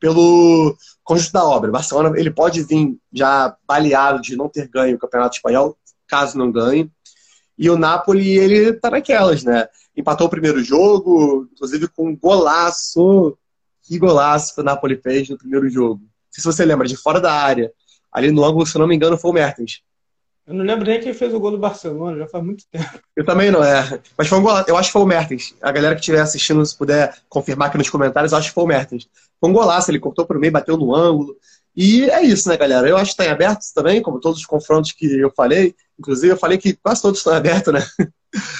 Pelo 0.00 0.76
conjunto 1.04 1.32
da 1.32 1.44
obra. 1.44 1.70
Barcelona, 1.70 2.18
ele 2.18 2.30
pode 2.30 2.62
vir 2.62 2.98
já 3.12 3.56
baleado 3.66 4.20
de 4.20 4.36
não 4.36 4.48
ter 4.48 4.68
ganho 4.68 4.96
o 4.96 4.98
Campeonato 4.98 5.36
Espanhol, 5.36 5.76
caso 6.08 6.36
não 6.36 6.50
ganhe. 6.50 6.90
E 7.60 7.68
o 7.68 7.76
Napoli, 7.76 8.38
ele 8.38 8.72
tá 8.72 8.90
naquelas, 8.90 9.44
né? 9.44 9.68
Empatou 9.94 10.28
o 10.28 10.30
primeiro 10.30 10.64
jogo, 10.64 11.46
inclusive 11.52 11.88
com 11.88 12.08
um 12.08 12.16
golaço. 12.16 13.36
Que 13.82 13.98
golaço 13.98 14.54
que 14.54 14.62
o 14.62 14.64
Napoli 14.64 14.96
fez 14.96 15.28
no 15.28 15.36
primeiro 15.36 15.68
jogo. 15.68 16.00
Não 16.00 16.08
sei 16.30 16.40
se 16.40 16.46
você 16.46 16.64
lembra, 16.64 16.88
de 16.88 16.96
fora 16.96 17.20
da 17.20 17.30
área. 17.30 17.70
Ali 18.10 18.32
no 18.32 18.42
ângulo, 18.42 18.64
se 18.64 18.78
não 18.78 18.86
me 18.86 18.96
engano, 18.96 19.18
foi 19.18 19.30
o 19.30 19.34
Mertens. 19.34 19.82
Eu 20.46 20.54
não 20.54 20.64
lembro 20.64 20.86
nem 20.86 21.00
quem 21.00 21.12
fez 21.12 21.34
o 21.34 21.38
gol 21.38 21.50
do 21.50 21.58
Barcelona, 21.58 22.16
já 22.16 22.26
faz 22.26 22.42
muito 22.42 22.64
tempo. 22.72 22.98
Eu 23.14 23.26
também 23.26 23.50
não, 23.50 23.62
é. 23.62 24.00
Mas 24.16 24.26
foi 24.26 24.38
um 24.38 24.42
golaço. 24.42 24.70
Eu 24.70 24.78
acho 24.78 24.88
que 24.88 24.94
foi 24.94 25.02
o 25.02 25.06
Mertens. 25.06 25.54
A 25.60 25.70
galera 25.70 25.94
que 25.94 26.00
estiver 26.00 26.22
assistindo, 26.22 26.64
se 26.64 26.74
puder 26.74 27.14
confirmar 27.28 27.68
aqui 27.68 27.76
nos 27.76 27.90
comentários, 27.90 28.32
eu 28.32 28.38
acho 28.38 28.48
que 28.48 28.54
foi 28.54 28.64
o 28.64 28.68
Mertens. 28.68 29.06
Foi 29.38 29.50
um 29.50 29.52
golaço, 29.52 29.90
ele 29.90 30.00
cortou 30.00 30.24
pro 30.24 30.40
meio, 30.40 30.50
bateu 30.50 30.78
no 30.78 30.94
ângulo. 30.94 31.36
E 31.76 32.10
é 32.10 32.22
isso, 32.22 32.48
né, 32.48 32.56
galera? 32.56 32.88
Eu 32.88 32.96
acho 32.96 33.14
que 33.14 33.22
está 33.22 33.26
em 33.26 33.34
aberto 33.34 33.60
também, 33.74 34.02
como 34.02 34.20
todos 34.20 34.40
os 34.40 34.46
confrontos 34.46 34.92
que 34.92 35.06
eu 35.06 35.30
falei. 35.30 35.74
Inclusive, 35.98 36.32
eu 36.32 36.36
falei 36.36 36.58
que 36.58 36.74
quase 36.74 37.02
todos 37.02 37.20
estão 37.20 37.32
abertos, 37.32 37.72
né? 37.72 37.84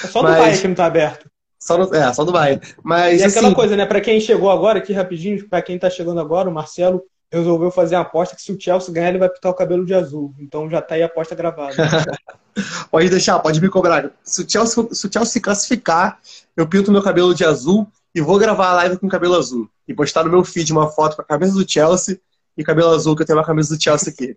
É 0.05 0.07
só 0.09 0.23
Mas... 0.23 0.37
do 0.37 0.43
Bahia 0.43 0.59
que 0.59 0.67
não 0.67 0.73
está 0.73 0.87
aberto. 0.87 1.31
Só 1.59 1.77
no... 1.77 1.95
É, 1.95 2.13
só 2.13 2.25
do 2.25 2.33
Bahia. 2.33 2.61
Mas, 2.83 3.21
e 3.21 3.25
assim... 3.25 3.39
aquela 3.39 3.55
coisa, 3.55 3.77
né? 3.77 3.85
Para 3.85 4.01
quem 4.01 4.21
chegou 4.21 4.51
agora, 4.51 4.79
aqui 4.79 4.93
rapidinho, 4.93 5.47
para 5.49 5.63
quem 5.63 5.77
está 5.77 5.91
chegando 5.91 6.21
agora, 6.21 6.49
o 6.49 6.53
Marcelo 6.53 7.03
resolveu 7.33 7.71
fazer 7.71 7.95
a 7.95 8.01
aposta 8.01 8.35
que 8.35 8.43
se 8.43 8.51
o 8.51 8.61
Chelsea 8.61 8.93
ganhar, 8.93 9.11
ele 9.11 9.19
vai 9.19 9.29
pintar 9.29 9.53
o 9.53 9.55
cabelo 9.55 9.85
de 9.85 9.95
azul. 9.95 10.35
Então 10.41 10.69
já 10.69 10.83
tá 10.83 10.97
aí 10.97 11.03
a 11.03 11.07
aposta 11.07 11.35
gravada. 11.35 11.75
pode 12.91 13.09
deixar, 13.09 13.39
pode 13.39 13.61
me 13.61 13.69
cobrar. 13.69 14.11
Se 14.25 14.43
o, 14.43 14.51
Chelsea, 14.51 14.89
se 14.91 15.07
o 15.07 15.13
Chelsea 15.13 15.33
se 15.33 15.41
classificar, 15.41 16.19
eu 16.57 16.67
pinto 16.67 16.91
meu 16.91 17.03
cabelo 17.03 17.35
de 17.35 17.45
azul 17.45 17.87
e 18.15 18.21
vou 18.21 18.39
gravar 18.39 18.71
a 18.71 18.75
live 18.75 18.99
com 18.99 19.09
cabelo 19.09 19.37
azul. 19.37 19.69
E 19.87 19.95
postar 19.95 20.25
no 20.25 20.31
meu 20.31 20.45
feed 20.45 20.73
uma 20.73 20.91
foto 20.91 21.15
com 21.15 21.23
a 21.23 21.25
camisa 21.25 21.53
do 21.53 21.71
Chelsea 21.71 22.19
e 22.57 22.65
cabelo 22.65 22.91
azul, 22.91 23.17
que 23.17 23.23
eu 23.23 23.27
tenho 23.27 23.39
uma 23.39 23.45
camisa 23.45 23.77
do 23.77 23.83
Chelsea 23.83 24.13
aqui. 24.13 24.37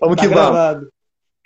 Vamos 0.00 0.16
tá 0.16 0.22
que 0.22 0.28
gravado. 0.28 0.78
vamos. 0.80 0.92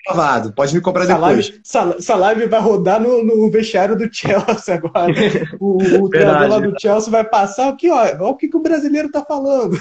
Gravado. 0.07 0.53
Pode 0.53 0.75
me 0.75 0.81
comprar 0.81 1.05
essa 1.05 1.15
depois. 1.15 1.49
Live, 1.49 1.61
essa, 1.65 1.97
essa, 1.99 2.15
live 2.15 2.47
vai 2.47 2.61
rodar 2.61 3.01
no, 3.01 3.25
no 3.25 3.51
vestiário 3.51 3.97
do 3.97 4.09
Chelsea 4.13 4.75
agora. 4.75 5.13
O, 5.59 5.79
o 6.03 6.09
treinador 6.11 6.49
lá 6.49 6.59
do 6.59 6.79
Chelsea 6.79 7.11
vai 7.11 7.25
passar 7.25 7.69
aqui, 7.69 7.91
ó. 7.91 7.97
Olha 7.97 8.25
o 8.25 8.37
que, 8.37 8.49
que 8.49 8.57
o 8.57 8.63
brasileiro 8.63 9.11
tá 9.11 9.25
falando. 9.25 9.81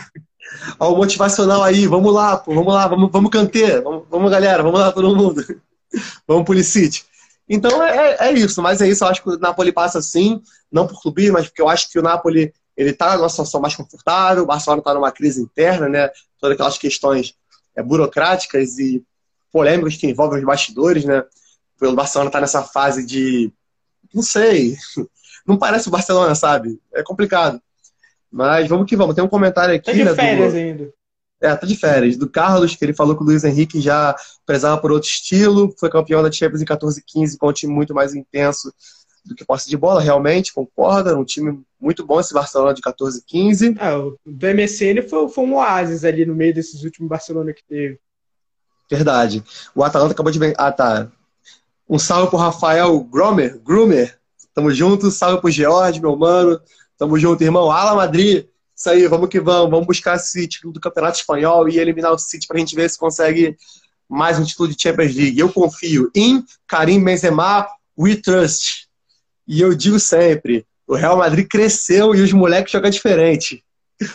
Olha 0.79 0.91
o 0.91 0.97
motivacional 0.97 1.63
aí, 1.63 1.87
vamos 1.87 2.13
lá, 2.13 2.37
pô, 2.37 2.53
vamos 2.53 2.73
lá, 2.73 2.87
vamos, 2.87 3.09
vamos 3.11 3.31
canter, 3.31 3.81
vamos, 3.81 4.03
vamos 4.09 4.31
galera, 4.31 4.61
vamos 4.61 4.79
lá 4.79 4.91
todo 4.91 5.15
mundo. 5.15 5.43
vamos 6.27 6.45
Pulisic. 6.45 7.01
Então 7.47 7.83
é, 7.83 8.17
é, 8.19 8.31
isso, 8.33 8.61
mas 8.61 8.81
é 8.81 8.87
isso, 8.87 9.03
eu 9.03 9.07
acho 9.07 9.21
que 9.21 9.29
o 9.29 9.39
Napoli 9.39 9.71
passa 9.71 10.01
sim, 10.01 10.41
não 10.71 10.87
por 10.87 11.01
clube, 11.01 11.31
mas 11.31 11.47
porque 11.47 11.61
eu 11.61 11.69
acho 11.69 11.89
que 11.89 11.99
o 11.99 12.03
Napoli 12.03 12.53
ele 12.75 12.89
está 12.89 13.17
numa 13.17 13.29
situação 13.29 13.61
mais 13.61 13.75
confortável, 13.75 14.43
o 14.43 14.47
Barcelona 14.47 14.79
está 14.79 14.93
numa 14.93 15.11
crise 15.11 15.41
interna, 15.41 15.87
né? 15.87 16.09
Todas 16.39 16.55
aquelas 16.55 16.77
questões 16.77 17.35
é, 17.75 17.83
burocráticas 17.83 18.77
e 18.79 19.03
polêmicas 19.51 19.95
que 19.95 20.07
envolvem 20.07 20.39
os 20.39 20.45
bastidores, 20.45 21.05
né? 21.05 21.23
O 21.81 21.93
Barcelona 21.93 22.29
está 22.29 22.41
nessa 22.41 22.63
fase 22.63 23.05
de. 23.05 23.51
Não 24.13 24.21
sei. 24.21 24.75
Não 25.45 25.57
parece 25.57 25.87
o 25.89 25.91
Barcelona, 25.91 26.33
sabe? 26.35 26.79
É 26.93 27.03
complicado. 27.03 27.61
Mas 28.31 28.67
vamos 28.67 28.87
que 28.87 28.95
vamos. 28.95 29.13
Tem 29.13 29.23
um 29.23 29.29
comentário 29.29 29.75
aqui. 29.75 29.85
Tá 29.85 29.91
de 29.91 30.03
né, 30.03 30.15
férias 30.15 30.53
do... 30.53 30.57
ainda. 30.57 30.93
É, 31.41 31.55
tá 31.55 31.67
de 31.67 31.75
férias. 31.75 32.15
Do 32.15 32.29
Carlos, 32.29 32.75
que 32.75 32.85
ele 32.85 32.93
falou 32.93 33.15
que 33.15 33.21
o 33.21 33.25
Luiz 33.25 33.43
Henrique 33.43 33.81
já 33.81 34.15
prezava 34.45 34.79
por 34.79 34.91
outro 34.91 35.09
estilo, 35.09 35.75
foi 35.77 35.89
campeão 35.89 36.23
da 36.23 36.31
Champions 36.31 36.61
em 36.61 36.65
14 36.65 37.03
15 37.05 37.37
com 37.37 37.49
um 37.49 37.53
time 37.53 37.73
muito 37.73 37.93
mais 37.93 38.15
intenso 38.15 38.73
do 39.25 39.35
que 39.35 39.45
posse 39.45 39.69
de 39.69 39.77
bola, 39.77 40.01
realmente, 40.01 40.53
concorda. 40.53 41.17
Um 41.17 41.23
time 41.23 41.61
muito 41.79 42.05
bom 42.05 42.19
esse 42.19 42.33
Barcelona 42.33 42.73
de 42.73 42.81
14 42.81 43.23
15 43.25 43.75
é, 43.79 43.95
o 43.95 44.17
do 44.25 44.47
MSN 44.47 45.07
foi, 45.07 45.27
foi 45.29 45.43
um 45.43 45.55
oásis 45.55 46.03
ali 46.03 46.25
no 46.25 46.35
meio 46.35 46.53
desses 46.53 46.83
últimos 46.83 47.09
Barcelona 47.09 47.53
que 47.53 47.63
teve. 47.67 47.99
Verdade. 48.89 49.43
O 49.73 49.83
Atalanta 49.83 50.13
acabou 50.13 50.31
de. 50.31 50.39
Ah, 50.57 50.71
tá. 50.71 51.11
Um 51.89 51.97
salve 51.97 52.29
pro 52.29 52.37
Rafael 52.37 52.99
Gromer. 53.01 53.59
Grumer. 53.59 54.17
Tamo 54.53 54.71
junto. 54.71 55.09
Salve 55.09 55.41
pro 55.41 55.49
George, 55.49 55.99
meu 55.99 56.15
mano. 56.15 56.59
Tamo 56.97 57.17
junto, 57.17 57.43
irmão. 57.43 57.71
Ala 57.71 57.95
Madrid. 57.95 58.45
Isso 58.75 58.89
aí, 58.89 59.07
vamos 59.07 59.29
que 59.29 59.39
vamos. 59.39 59.71
Vamos 59.71 59.87
buscar 59.87 60.15
esse 60.15 60.47
título 60.47 60.73
do 60.73 60.79
Campeonato 60.79 61.17
Espanhol 61.17 61.67
e 61.69 61.79
eliminar 61.79 62.11
o 62.11 62.19
City 62.19 62.47
pra 62.47 62.59
gente 62.59 62.75
ver 62.75 62.89
se 62.89 62.97
consegue 62.97 63.57
mais 64.09 64.37
um 64.37 64.43
título 64.43 64.69
de 64.69 64.79
Champions 64.79 65.15
League. 65.15 65.39
Eu 65.39 65.51
confio 65.51 66.11
em 66.13 66.45
Karim 66.67 67.03
Benzema, 67.03 67.67
we 67.97 68.15
trust. 68.15 68.82
E 69.47 69.61
eu 69.61 69.75
digo 69.75 69.99
sempre, 69.99 70.65
o 70.87 70.95
Real 70.95 71.17
Madrid 71.17 71.47
cresceu 71.47 72.15
e 72.15 72.21
os 72.21 72.31
moleques 72.31 72.71
jogam 72.71 72.89
diferente. 72.89 73.63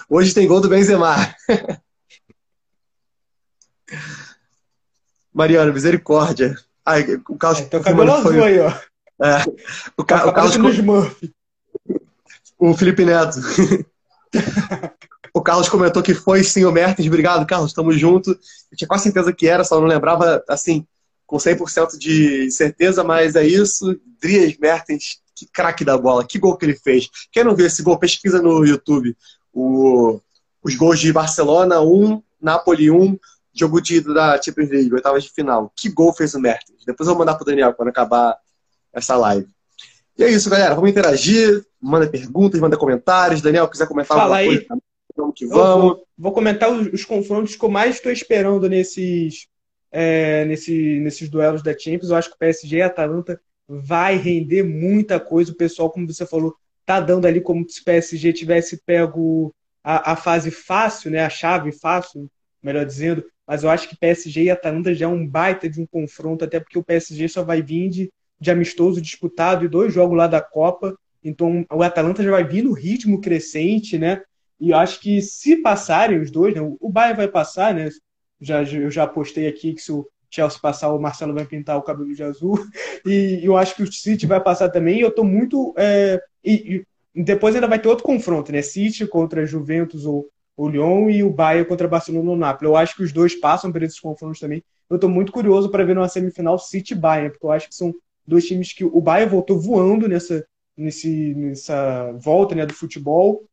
Hoje 0.09 0.35
tem 0.35 0.47
gol 0.47 0.61
do 0.61 0.69
Benzema. 0.69 1.17
Mariano, 5.33 5.73
misericórdia. 5.73 6.57
Ai, 6.85 7.05
o 7.29 7.37
Carlos. 7.37 7.61
É, 7.61 7.65
teu 7.67 7.81
cabelo 7.81 8.13
azul 8.13 8.33
foi... 8.33 8.43
aí, 8.43 8.59
ó. 8.61 8.73
É, 9.21 9.45
o, 9.97 10.05
Ca... 10.05 10.27
o 10.27 10.33
Carlos. 10.33 10.57
O 12.59 12.75
Felipe 12.75 13.05
Neto. 13.05 13.39
o 15.33 15.41
Carlos 15.41 15.69
comentou 15.69 16.03
que 16.03 16.15
foi 16.15 16.43
sim 16.43 16.65
o 16.65 16.73
Mertens. 16.73 17.07
Obrigado, 17.07 17.47
Carlos. 17.47 17.71
Estamos 17.71 17.99
juntos. 17.99 18.37
Eu 18.71 18.77
tinha 18.77 18.89
quase 18.89 19.05
certeza 19.05 19.33
que 19.33 19.47
era, 19.47 19.63
só 19.65 19.81
não 19.81 19.87
lembrava, 19.87 20.43
assim, 20.49 20.87
com 21.29 21.37
100% 21.37 21.99
de 21.99 22.51
certeza, 22.51 23.05
mas 23.05 23.37
é 23.37 23.47
isso. 23.47 24.01
Drias 24.19 24.57
Mertens, 24.57 25.21
que 25.37 25.47
craque 25.47 25.85
da 25.85 25.97
bola. 25.97 26.27
Que 26.27 26.39
gol 26.39 26.57
que 26.57 26.65
ele 26.65 26.75
fez. 26.75 27.07
Quem 27.31 27.45
não 27.45 27.55
viu 27.55 27.67
esse 27.67 27.83
gol, 27.83 27.99
pesquisa 27.99 28.41
no 28.41 28.65
YouTube. 28.65 29.15
O, 29.53 30.19
os 30.65 30.75
gols 30.75 30.99
de 30.99 31.13
Barcelona 31.13 31.83
1, 31.83 32.23
Napoli 32.41 32.91
1, 32.91 33.19
jogo 33.55 33.79
de 33.79 34.01
da 34.01 34.41
Champions 34.41 34.71
League, 34.71 34.95
oitavas 34.95 35.23
de 35.23 35.31
final. 35.31 35.71
Que 35.77 35.91
gol 35.91 36.15
fez 36.15 36.33
o 36.35 36.41
Mertens. 36.41 36.83
Depois 36.87 37.07
eu 37.07 37.15
vou 37.15 37.19
mandar 37.19 37.35
pro 37.35 37.45
Daniel 37.45 37.75
quando 37.75 37.89
acabar 37.89 38.35
essa 38.91 39.15
live. 39.15 39.47
E 40.17 40.25
é 40.25 40.31
isso, 40.31 40.49
galera. 40.49 40.75
Vamos 40.75 40.89
interagir, 40.89 41.63
manda 41.79 42.09
perguntas, 42.09 42.59
manda 42.59 42.79
comentários. 42.79 43.43
Daniel, 43.43 43.69
quiser 43.69 43.87
comentar 43.87 44.17
Fala 44.17 44.39
aí. 44.39 44.47
Coisa, 44.47 44.83
vamos 45.15 45.35
que 45.37 45.47
vamos. 45.47 45.83
Vou, 45.83 46.07
vou, 46.17 46.33
comentar 46.33 46.73
os, 46.73 46.87
os, 46.91 47.05
confrontos 47.05 47.55
que 47.55 47.63
eu 47.63 47.69
mais 47.69 47.97
estou 47.97 48.11
esperando 48.11 48.67
nesses, 48.67 49.47
é, 49.91 50.45
nesse, 50.45 51.01
nesses 51.01 51.29
duelos 51.29 51.63
da 51.63 51.77
Champions. 51.77 52.11
Eu 52.11 52.17
acho 52.17 52.31
que 52.31 52.37
o 52.37 52.39
PSG 52.39 52.77
e 52.77 52.83
a 52.83 52.87
Atalanta 52.87 53.41
vai 53.69 54.17
render 54.17 54.63
muita 54.63 55.21
coisa. 55.21 55.53
O 55.53 55.57
pessoal, 55.57 55.91
como 55.91 56.07
você 56.07 56.27
falou, 56.27 56.55
tá 56.87 57.01
dando 57.01 57.27
ali 57.27 57.41
como 57.41 57.69
se 57.69 57.81
o 57.81 57.85
PSG 57.85 58.33
tivesse 58.33 58.83
pego 58.85 59.55
a, 59.83 60.13
a 60.13 60.17
fase 60.17 60.51
fácil, 60.51 61.11
né? 61.11 61.25
A 61.25 61.31
chave 61.31 61.73
fácil, 61.73 62.31
melhor 62.63 62.85
dizendo. 62.85 63.25
Mas 63.47 63.63
eu 63.63 63.71
acho 63.71 63.89
que 63.89 63.97
PSG 63.97 64.45
e 64.45 64.51
Atalanta 64.51 64.95
já 64.95 65.07
é 65.07 65.09
um 65.09 65.27
baita 65.27 65.69
de 65.69 65.81
um 65.81 65.87
confronto, 65.87 66.45
até 66.45 66.61
porque 66.61 66.79
o 66.79 66.85
PSG 66.85 67.29
só 67.29 67.43
vai 67.43 67.63
vir 67.63 67.89
de 67.89 68.13
de 68.41 68.51
amistoso 68.51 69.01
disputado 69.01 69.65
e 69.65 69.69
dois 69.69 69.93
jogos 69.93 70.17
lá 70.17 70.27
da 70.27 70.41
Copa. 70.41 70.97
Então 71.23 71.67
o 71.71 71.83
Atalanta 71.83 72.23
já 72.23 72.31
vai 72.31 72.45
vir 72.45 72.63
no 72.63 72.73
ritmo 72.73 73.21
crescente, 73.21 73.99
né? 73.99 74.23
E 74.61 74.71
eu 74.71 74.77
acho 74.77 75.01
que 75.01 75.21
se 75.21 75.57
passarem 75.57 76.21
os 76.21 76.31
dois, 76.31 76.55
né? 76.55 76.61
o 76.61 76.91
Bayern 76.91 77.17
vai 77.17 77.29
passar, 77.29 77.75
né? 77.75 77.89
Já, 78.41 78.63
eu 78.63 78.91
já 78.91 79.07
postei 79.07 79.47
aqui 79.47 79.75
que 79.75 79.83
se 79.83 79.93
o 79.93 80.07
Chelsea 80.31 80.59
passar, 80.61 80.93
o 80.93 81.01
Marcelo 81.01 81.35
vai 81.35 81.45
pintar 81.45 81.77
o 81.77 81.83
cabelo 81.83 82.15
de 82.15 82.23
azul. 82.23 82.59
E 83.05 83.41
eu 83.43 83.57
acho 83.57 83.75
que 83.75 83.83
o 83.83 83.93
City 83.93 84.27
vai 84.27 84.41
passar 84.41 84.69
também. 84.69 84.99
E 84.99 85.01
eu 85.01 85.11
tô 85.11 85.25
muito. 85.25 85.75
É... 85.77 86.21
E, 86.45 86.85
e, 87.15 87.23
depois 87.23 87.55
ainda 87.55 87.67
vai 87.67 87.81
ter 87.81 87.89
outro 87.89 88.05
confronto, 88.05 88.53
né? 88.53 88.63
City 88.63 89.07
contra 89.07 89.47
Juventus 89.47 90.05
ou, 90.07 90.29
o 90.59 90.69
Lyon 90.69 91.09
e 91.09 91.23
o 91.23 91.31
Bayern 91.31 91.69
contra 91.69 91.87
Barcelona 91.87 92.31
ou 92.31 92.37
Napoli. 92.37 92.69
Eu 92.69 92.77
acho 92.77 92.97
que 92.97 93.03
os 93.05 93.13
dois 93.13 93.37
passam 93.37 93.71
por 93.71 93.81
esses 93.81 94.01
confrontos 94.01 94.41
também. 94.41 94.63
Eu 94.91 94.97
estou 94.97 95.09
muito 95.09 95.31
curioso 95.31 95.71
para 95.71 95.85
ver 95.85 95.95
numa 95.95 96.09
semifinal 96.09 96.59
City 96.59 96.97
Bayern, 96.97 97.31
porque 97.31 97.47
eu 97.47 97.53
acho 97.53 97.69
que 97.69 97.75
são 97.77 97.95
dois 98.27 98.45
times 98.45 98.73
que 98.73 98.85
o 98.85 99.01
Bayern 99.01 99.31
voltou 99.31 99.59
voando 99.59 100.09
nessa, 100.09 100.45
nesse, 100.77 101.33
nessa 101.35 102.11
volta 102.13 102.57
né, 102.57 102.67
do 102.67 102.75
futebol. 102.75 103.45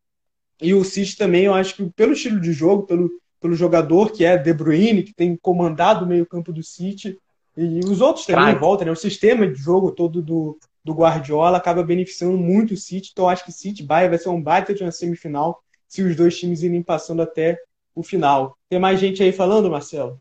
E 0.59 0.73
o 0.73 0.83
City 0.83 1.15
também, 1.15 1.45
eu 1.45 1.53
acho 1.53 1.75
que 1.75 1.85
pelo 1.91 2.13
estilo 2.13 2.41
de 2.41 2.51
jogo, 2.51 2.87
pelo, 2.87 3.11
pelo 3.39 3.55
jogador 3.55 4.11
que 4.11 4.25
é 4.25 4.37
De 4.37 4.53
Bruyne, 4.53 5.03
que 5.03 5.13
tem 5.13 5.35
comandado 5.35 6.05
o 6.05 6.07
meio-campo 6.07 6.51
do 6.51 6.63
City, 6.63 7.17
e 7.57 7.79
os 7.85 8.01
outros 8.01 8.25
também 8.25 8.53
em 8.53 8.59
volta, 8.59 8.83
né? 8.83 8.91
O 8.91 8.95
sistema 8.95 9.47
de 9.47 9.55
jogo 9.55 9.91
todo 9.91 10.21
do, 10.21 10.57
do 10.83 10.93
Guardiola 10.93 11.57
acaba 11.57 11.83
beneficiando 11.83 12.37
muito 12.37 12.73
o 12.73 12.77
City. 12.77 13.11
Então, 13.13 13.29
acho 13.29 13.45
que 13.45 13.51
City 13.51 13.81
Bayern 13.81 14.09
vai 14.09 14.19
ser 14.19 14.29
um 14.29 14.41
baita 14.41 14.73
de 14.73 14.83
uma 14.83 14.91
semifinal 14.91 15.61
se 15.87 16.03
os 16.03 16.15
dois 16.15 16.37
times 16.37 16.63
irem 16.63 16.83
passando 16.83 17.21
até 17.21 17.57
o 17.95 18.03
final. 18.03 18.57
Tem 18.69 18.77
mais 18.77 18.99
gente 18.99 19.23
aí 19.23 19.31
falando, 19.31 19.69
Marcelo? 19.69 20.19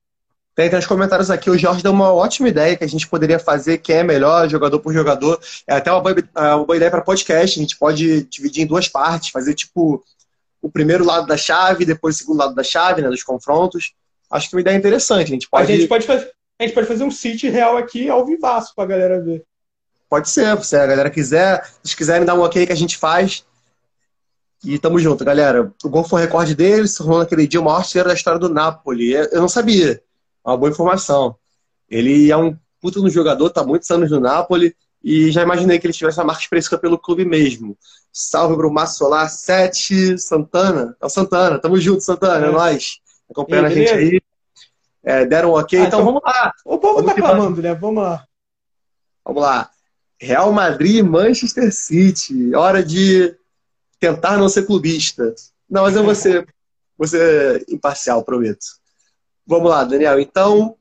Tem, 0.55 0.71
tem 0.71 0.79
nos 0.79 0.87
comentários 0.87 1.33
aqui, 1.33 1.51
o 1.51 1.59
Jorge 1.59 1.83
deu 1.83 1.91
uma 1.91 2.13
ótima 2.13 2.49
ideia 2.49 2.77
que 2.77 2.85
a 2.85 2.89
gente 2.89 3.09
poderia 3.09 3.41
fazer, 3.41 3.79
quem 3.79 3.97
é 3.97 4.05
melhor, 4.05 4.49
jogador 4.49 4.79
por 4.79 4.93
jogador. 4.93 5.41
É 5.67 5.75
até 5.75 5.91
uma 5.91 6.01
boa, 6.01 6.15
é 6.15 6.55
uma 6.55 6.65
boa 6.65 6.77
ideia 6.77 6.91
para 6.93 7.01
podcast, 7.01 7.59
a 7.59 7.63
gente 7.63 7.77
pode 7.77 8.23
dividir 8.25 8.63
em 8.63 8.67
duas 8.67 8.89
partes, 8.89 9.31
fazer 9.31 9.55
tipo 9.55 10.05
o 10.65 10.71
primeiro 10.71 11.05
lado 11.05 11.27
da 11.27 11.37
chave, 11.37 11.85
depois 11.85 12.17
o 12.17 12.19
segundo 12.19 12.39
lado 12.39 12.55
da 12.55 12.65
chave, 12.65 13.03
né, 13.03 13.09
dos 13.11 13.23
confrontos. 13.23 13.93
Acho 14.31 14.49
que 14.49 14.57
uma 14.57 14.63
ideia 14.63 14.75
interessante. 14.75 15.25
A 15.25 15.35
gente 15.35 15.49
pode, 15.49 15.71
a 15.71 15.77
gente 15.77 15.87
pode, 15.87 16.07
fazer, 16.07 16.33
A 16.59 16.63
gente 16.65 16.75
pode 16.75 16.87
fazer 16.87 17.05
um 17.05 17.11
City 17.11 17.51
real 17.51 17.77
aqui 17.77 18.09
ao 18.09 18.25
vivaço 18.25 18.75
pra 18.75 18.87
galera 18.87 19.21
ver. 19.21 19.45
Pode 20.09 20.31
ser, 20.31 20.59
se 20.65 20.75
a 20.75 20.87
galera 20.87 21.11
quiser. 21.11 21.71
Se 21.83 21.95
quiserem 21.95 22.25
dar 22.25 22.35
um 22.35 22.41
ok 22.41 22.65
que 22.67 22.73
a 22.73 22.77
gente 22.77 22.97
faz. 22.97 23.45
E 24.65 24.79
tamo 24.79 24.99
junto, 24.99 25.23
galera. 25.23 25.71
O 25.85 25.89
gol 25.91 26.03
foi 26.03 26.23
o 26.23 26.25
recorde 26.25 26.55
dele, 26.55 26.89
se 26.89 26.97
tornou 26.97 27.19
naquele 27.19 27.47
dia 27.47 27.61
o 27.61 27.65
maior 27.65 27.81
artilheiro 27.81 28.09
da 28.09 28.15
história 28.15 28.41
do 28.41 28.49
Napoli. 28.49 29.13
Eu 29.13 29.43
não 29.43 29.49
sabia. 29.49 30.03
É 30.47 30.49
uma 30.49 30.57
boa 30.57 30.71
informação. 30.71 31.37
Ele 31.91 32.31
é 32.31 32.37
um 32.39 32.57
puta 32.81 33.01
no 33.01 33.11
jogador, 33.11 33.51
tá 33.51 33.63
muitos 33.63 33.91
anos 33.91 34.11
no 34.11 34.19
Napoli. 34.19 34.75
E 35.05 35.31
já 35.31 35.43
imaginei 35.43 35.79
que 35.79 35.87
ele 35.87 35.93
tivesse 35.93 36.19
uma 36.19 36.25
marca 36.25 36.41
expressiva 36.41 36.79
pelo 36.79 36.99
clube 36.99 37.27
mesmo. 37.27 37.77
Salve 38.11 38.57
pro 38.57 38.73
Márcio 38.73 38.97
Solar 38.97 39.29
7, 39.29 40.19
Santana. 40.19 40.97
É 40.99 41.05
o 41.05 41.11
Santana, 41.11 41.59
tamo 41.59 41.79
junto, 41.79 42.01
Santana, 42.01 42.47
é, 42.47 42.49
é 42.49 42.53
nóis. 42.53 43.01
Acompanhando 43.31 43.67
a 43.67 43.71
gente 43.71 43.93
aí. 43.93 44.23
É, 45.03 45.27
deram 45.27 45.51
um 45.51 45.59
ok, 45.59 45.79
ah, 45.79 45.83
então, 45.83 46.01
então, 46.01 46.07
vamos 46.07 46.23
lá. 46.25 46.55
O 46.65 46.79
povo 46.79 46.95
vamos 47.03 47.13
tá 47.13 47.21
clamando, 47.21 47.61
né? 47.61 47.75
Vamos 47.75 48.03
lá. 48.03 48.25
Vamos 49.23 49.43
lá. 49.43 49.71
Real 50.19 50.51
Madrid 50.51 51.05
Manchester 51.05 51.71
City. 51.71 52.55
Hora 52.55 52.83
de 52.83 53.37
tentar 54.01 54.39
não 54.39 54.49
ser 54.49 54.65
clubista. 54.65 55.35
Não, 55.69 55.83
mas 55.83 55.95
eu 55.95 56.03
vou 56.03 56.15
ser, 56.15 56.49
vou 56.97 57.07
ser 57.07 57.63
imparcial, 57.69 58.25
prometo. 58.25 58.65
Vamos 59.47 59.69
lá, 59.69 59.85
Daniel. 59.85 60.19
Então, 60.19 60.77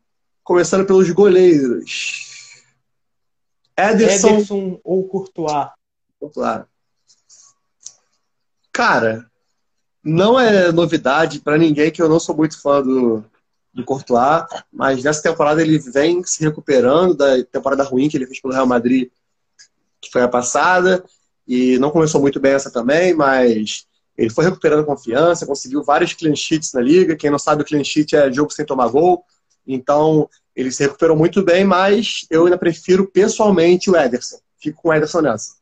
começando 0.45 0.85
pelos 0.85 1.09
goleiros. 1.11 2.32
Ederson, 3.77 4.29
Ederson 4.29 4.79
ou 4.83 5.07
Courtois? 5.07 5.69
Claro. 6.33 6.65
Cara, 8.71 9.29
não 10.03 10.39
é 10.39 10.71
novidade 10.71 11.39
para 11.39 11.57
ninguém 11.57 11.91
que 11.91 12.01
eu 12.01 12.09
não 12.09 12.19
sou 12.19 12.35
muito 12.35 12.61
fã 12.61 12.81
do, 12.81 13.23
do 13.73 13.83
Courtois, 13.83 14.45
mas 14.71 15.03
nessa 15.03 15.21
temporada 15.21 15.61
ele 15.61 15.79
vem 15.79 16.23
se 16.23 16.43
recuperando 16.43 17.15
da 17.15 17.43
temporada 17.43 17.83
ruim 17.83 18.09
que 18.09 18.17
ele 18.17 18.27
fez 18.27 18.39
pelo 18.39 18.53
Real 18.53 18.67
Madrid, 18.67 19.09
que 20.01 20.11
foi 20.11 20.21
a 20.21 20.27
passada, 20.27 21.03
e 21.47 21.77
não 21.79 21.91
começou 21.91 22.21
muito 22.21 22.39
bem 22.39 22.53
essa 22.53 22.71
também, 22.71 23.13
mas 23.13 23.85
ele 24.17 24.29
foi 24.29 24.45
recuperando 24.45 24.85
confiança, 24.85 25.45
conseguiu 25.45 25.83
vários 25.83 26.13
clean 26.13 26.35
sheets 26.35 26.71
na 26.73 26.81
liga. 26.81 27.15
Quem 27.15 27.31
não 27.31 27.39
sabe, 27.39 27.63
o 27.63 27.65
clean 27.65 27.83
sheet 27.83 28.15
é 28.15 28.31
jogo 28.31 28.51
sem 28.51 28.65
tomar 28.65 28.87
gol. 28.89 29.25
Então, 29.67 30.29
ele 30.55 30.71
se 30.71 30.83
recuperou 30.83 31.15
muito 31.15 31.43
bem, 31.43 31.63
mas 31.63 32.25
eu 32.29 32.45
ainda 32.45 32.57
prefiro 32.57 33.07
pessoalmente 33.07 33.89
o 33.89 33.95
Ederson. 33.95 34.37
Fico 34.57 34.81
com 34.81 34.89
o 34.89 34.93
Ederson 34.93 35.21
nessa. 35.21 35.55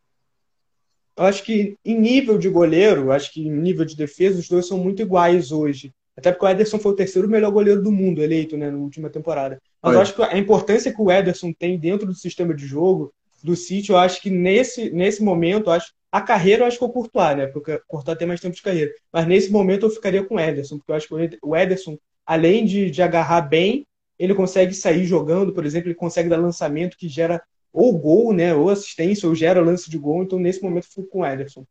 Eu 1.17 1.25
acho 1.25 1.43
que 1.43 1.75
em 1.85 1.99
nível 1.99 2.37
de 2.37 2.49
goleiro, 2.49 3.11
acho 3.11 3.31
que 3.31 3.41
em 3.41 3.51
nível 3.51 3.85
de 3.85 3.95
defesa, 3.95 4.39
os 4.39 4.47
dois 4.47 4.67
são 4.67 4.77
muito 4.77 5.01
iguais 5.01 5.51
hoje. 5.51 5.93
Até 6.15 6.31
porque 6.31 6.45
o 6.45 6.49
Ederson 6.49 6.79
foi 6.79 6.91
o 6.91 6.95
terceiro 6.95 7.27
melhor 7.27 7.51
goleiro 7.51 7.81
do 7.81 7.91
mundo 7.91 8.21
eleito 8.21 8.57
né, 8.57 8.69
na 8.69 8.77
última 8.77 9.09
temporada. 9.09 9.61
Mas 9.81 9.93
eu 9.93 10.01
acho 10.01 10.15
que 10.15 10.21
a 10.21 10.37
importância 10.37 10.93
que 10.93 11.01
o 11.01 11.11
Ederson 11.11 11.53
tem 11.53 11.79
dentro 11.79 12.05
do 12.05 12.13
sistema 12.13 12.53
de 12.53 12.65
jogo 12.65 13.13
do 13.43 13.55
City, 13.55 13.91
eu 13.91 13.97
acho 13.97 14.21
que 14.21 14.29
nesse, 14.29 14.91
nesse 14.91 15.23
momento, 15.23 15.69
acho 15.69 15.93
a 16.11 16.21
carreira 16.21 16.63
eu 16.63 16.67
acho 16.67 16.77
que 16.77 16.83
eu 16.83 16.89
Courtois, 16.89 17.37
né? 17.37 17.47
Porque 17.47 17.73
o 17.73 17.81
Courtois 17.87 18.17
tem 18.17 18.27
mais 18.27 18.41
tempo 18.41 18.55
de 18.55 18.61
carreira. 18.61 18.91
Mas 19.13 19.25
nesse 19.25 19.49
momento 19.49 19.85
eu 19.85 19.89
ficaria 19.89 20.23
com 20.23 20.35
o 20.35 20.39
Ederson, 20.39 20.77
porque 20.77 20.91
eu 20.91 20.95
acho 20.95 21.07
que 21.07 21.39
o 21.41 21.55
Ederson, 21.55 21.97
além 22.25 22.65
de, 22.65 22.91
de 22.91 23.01
agarrar 23.01 23.41
bem, 23.41 23.87
ele 24.21 24.35
consegue 24.35 24.71
sair 24.75 25.03
jogando, 25.03 25.51
por 25.51 25.65
exemplo, 25.65 25.89
ele 25.89 25.95
consegue 25.95 26.29
dar 26.29 26.37
lançamento 26.37 26.95
que 26.95 27.09
gera 27.09 27.41
ou 27.73 27.97
gol, 27.97 28.31
né? 28.31 28.53
Ou 28.53 28.69
assistência, 28.69 29.27
ou 29.27 29.33
gera 29.33 29.61
lance 29.61 29.89
de 29.89 29.97
gol. 29.97 30.21
Então, 30.21 30.37
nesse 30.37 30.61
momento, 30.61 30.87
fui 30.93 31.03
com 31.05 31.21
o 31.21 31.25
Ederson. 31.25 31.65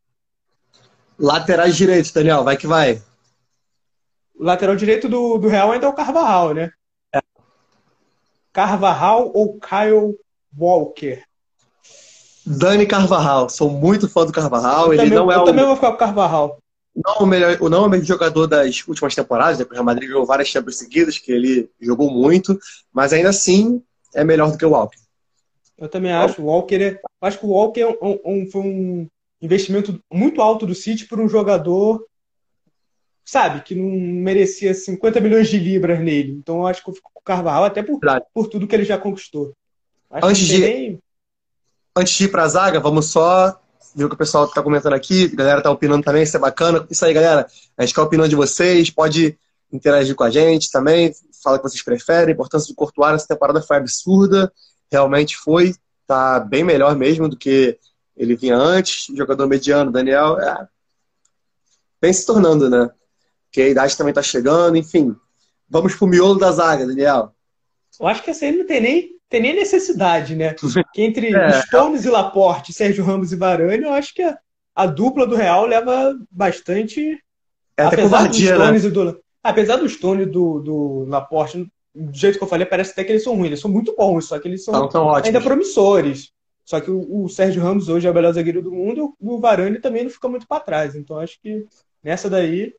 Laterais 1.17 1.77
direitos, 1.77 2.11
Daniel, 2.11 2.43
vai 2.43 2.57
que 2.57 2.67
vai. 2.67 3.01
O 4.35 4.43
lateral 4.43 4.75
direito 4.75 5.09
do, 5.09 5.39
do 5.39 5.47
Real 5.47 5.71
ainda 5.71 5.87
é 5.87 5.89
o 5.89 5.93
Carvajal, 5.93 6.55
né? 6.55 6.73
É. 7.15 7.21
Carvajal 8.53 9.31
ou 9.33 9.57
Kyle 9.61 10.19
Walker? 10.59 11.23
Dani 12.45 12.85
Carvajal. 12.85 13.49
Sou 13.49 13.71
muito 13.71 14.09
fã 14.09 14.27
do 14.27 14.33
Carvajal. 14.33 14.87
Eu 14.87 14.95
ele 14.95 15.03
também, 15.03 15.19
não 15.19 15.31
é 15.31 15.37
eu 15.37 15.43
o... 15.43 15.45
também 15.45 15.65
vou 15.65 15.77
ficar 15.77 15.91
com 15.91 15.95
o 15.95 15.99
Carvajal. 15.99 16.60
Não 16.95 17.19
o 17.21 17.27
melhor, 17.27 17.59
não 17.71 17.87
o 17.87 17.89
melhor 17.89 18.05
jogador 18.05 18.47
das 18.47 18.87
últimas 18.87 19.15
temporadas, 19.15 19.59
né? 19.59 19.65
Porque 19.65 19.75
o 19.75 19.77
Real 19.77 19.85
Madrid 19.85 20.09
jogou 20.09 20.27
várias 20.27 20.49
Champions 20.49 20.79
seguidas, 20.79 21.19
que 21.19 21.31
ele 21.31 21.71
jogou 21.81 22.11
muito, 22.11 22.59
mas 22.93 23.13
ainda 23.13 23.29
assim 23.29 23.83
é 24.15 24.25
melhor 24.25 24.51
do 24.51 24.59
que 24.59 24.65
o 24.65 24.71
Walker. 24.71 24.99
Eu 25.79 25.89
também 25.89 26.13
acho. 26.13 26.43
O 26.43 26.47
Walker 26.47 26.83
é, 26.83 27.01
acho 27.23 27.39
que 27.39 27.47
o 27.47 27.51
Walker 27.51 27.81
é 27.81 27.87
um, 27.87 28.19
um, 28.25 28.51
foi 28.51 28.61
um 28.61 29.09
investimento 29.41 29.99
muito 30.13 30.43
alto 30.43 30.67
do 30.67 30.75
City 30.75 31.07
por 31.07 31.21
um 31.21 31.29
jogador, 31.29 32.05
sabe, 33.25 33.63
que 33.63 33.75
não 33.75 33.89
merecia 33.89 34.75
50 34.75 35.21
milhões 35.21 35.49
de 35.49 35.59
libras 35.59 36.01
nele. 36.01 36.33
Então 36.33 36.59
eu 36.59 36.67
acho 36.67 36.83
que 36.83 36.91
eu 36.91 36.95
fico 36.95 37.11
com 37.15 37.21
o 37.21 37.25
Carvajal, 37.25 37.65
até 37.65 37.83
por, 37.83 37.99
por 38.35 38.49
tudo 38.49 38.67
que 38.67 38.75
ele 38.75 38.85
já 38.85 38.99
conquistou. 38.99 39.55
Acho 40.11 40.27
Antes 40.27 40.47
de... 40.47 40.59
Nem 40.59 41.01
antes 41.97 42.15
de 42.15 42.25
ir 42.25 42.29
para 42.29 42.45
a 42.45 42.49
zaga, 42.49 42.81
vamos 42.81 43.07
só 43.07 43.61
ver 43.95 44.05
o 44.05 44.09
que 44.09 44.15
o 44.15 44.19
pessoal 44.19 44.45
está 44.45 44.63
comentando 44.63 44.95
aqui. 44.95 45.31
A 45.33 45.37
galera 45.37 45.59
está 45.59 45.71
opinando 45.71 46.05
também, 46.05 46.23
isso 46.23 46.37
é 46.37 46.41
bacana. 46.41 46.87
Isso 46.91 47.05
aí, 47.05 47.13
galera. 47.13 47.47
A 47.77 47.85
gente 47.85 47.95
quer 47.95 48.01
a 48.01 48.05
opinião 48.05 48.29
de 48.29 48.37
vocês. 48.37 48.91
Pode 48.91 49.39
interagir 49.73 50.15
com 50.15 50.25
a 50.25 50.31
gente 50.31 50.71
também. 50.71 51.13
Fala 51.43 51.57
o 51.57 51.61
que 51.61 51.69
vocês 51.69 51.83
preferem. 51.83 52.29
A 52.29 52.33
importância 52.33 52.69
do 52.69 52.75
Courtois 52.75 53.13
nessa 53.13 53.29
temporada 53.29 53.63
foi 53.63 53.77
absurda. 53.77 54.53
Realmente 54.91 55.37
foi. 55.37 55.75
Tá 56.07 56.41
bem 56.41 56.65
melhor 56.65 56.97
mesmo 56.97 57.29
do 57.29 57.37
que 57.37 57.79
ele 58.17 58.37
vinha 58.37 58.57
antes. 58.57 59.07
Jogador 59.17 59.47
mediano, 59.47 59.93
Daniel, 59.93 60.39
é, 60.41 60.69
vem 62.01 62.13
se 62.13 62.27
tornando, 62.27 62.69
né? 62.69 62.91
Porque 63.47 63.63
a 63.63 63.69
idade 63.69 63.97
também 63.97 64.11
está 64.11 64.23
chegando. 64.23 64.77
Enfim, 64.77 65.15
vamos 65.69 65.95
pro 65.95 66.07
miolo 66.07 66.39
da 66.39 66.53
zaga, 66.53 66.87
Daniel. 66.87 67.35
Eu 67.99 68.07
acho 68.07 68.23
que 68.23 68.31
essa 68.31 68.45
aí 68.45 68.57
não 68.57 68.67
tem 68.67 68.81
nem 68.81 69.20
tem 69.31 69.41
nem 69.41 69.55
necessidade, 69.55 70.35
né? 70.35 70.55
Que 70.93 71.03
entre 71.03 71.35
é. 71.35 71.63
Stones 71.63 72.05
e 72.05 72.11
Laporte, 72.11 72.73
Sérgio 72.73 73.05
Ramos 73.05 73.33
e 73.33 73.37
Varane, 73.37 73.85
eu 73.85 73.93
acho 73.93 74.13
que 74.13 74.23
a, 74.23 74.37
a 74.75 74.87
dupla 74.87 75.27
do 75.27 75.37
Real 75.37 75.65
leva 75.65 76.15
bastante. 76.31 77.19
É 77.77 77.85
apesar 77.85 78.27
dos 78.27 78.37
Stones 78.37 78.83
né? 78.83 78.89
e 78.89 78.93
do. 78.93 79.21
Apesar 79.43 79.77
do 79.77 79.89
Stones 79.89 80.27
e 80.27 80.31
do, 80.31 80.61
do 80.61 81.05
Laporte, 81.09 81.67
do 81.95 82.13
jeito 82.13 82.37
que 82.37 82.45
eu 82.45 82.49
falei, 82.49 82.67
parece 82.67 82.91
até 82.91 83.05
que 83.05 83.13
eles 83.13 83.23
são 83.23 83.35
ruins. 83.35 83.47
Eles 83.47 83.61
são 83.61 83.71
muito 83.71 83.95
bons, 83.97 84.27
só 84.27 84.39
que 84.39 84.49
eles 84.49 84.65
são 84.65 84.91
ainda 85.25 85.41
promissores. 85.41 86.33
Só 86.65 86.81
que 86.81 86.91
o, 86.91 87.25
o, 87.25 87.29
Sérgio 87.29 87.63
Ramos 87.63 87.89
hoje 87.89 88.07
é 88.07 88.11
o 88.11 88.15
melhor 88.15 88.33
zagueiro 88.33 88.63
do 88.63 88.71
mundo, 88.71 89.15
o 89.19 89.41
Varane 89.41 89.81
também 89.81 90.05
não 90.05 90.11
fica 90.11 90.29
muito 90.29 90.47
para 90.47 90.63
trás. 90.63 90.95
Então 90.95 91.19
acho 91.19 91.41
que 91.41 91.67
nessa 92.03 92.29
daí 92.29 92.75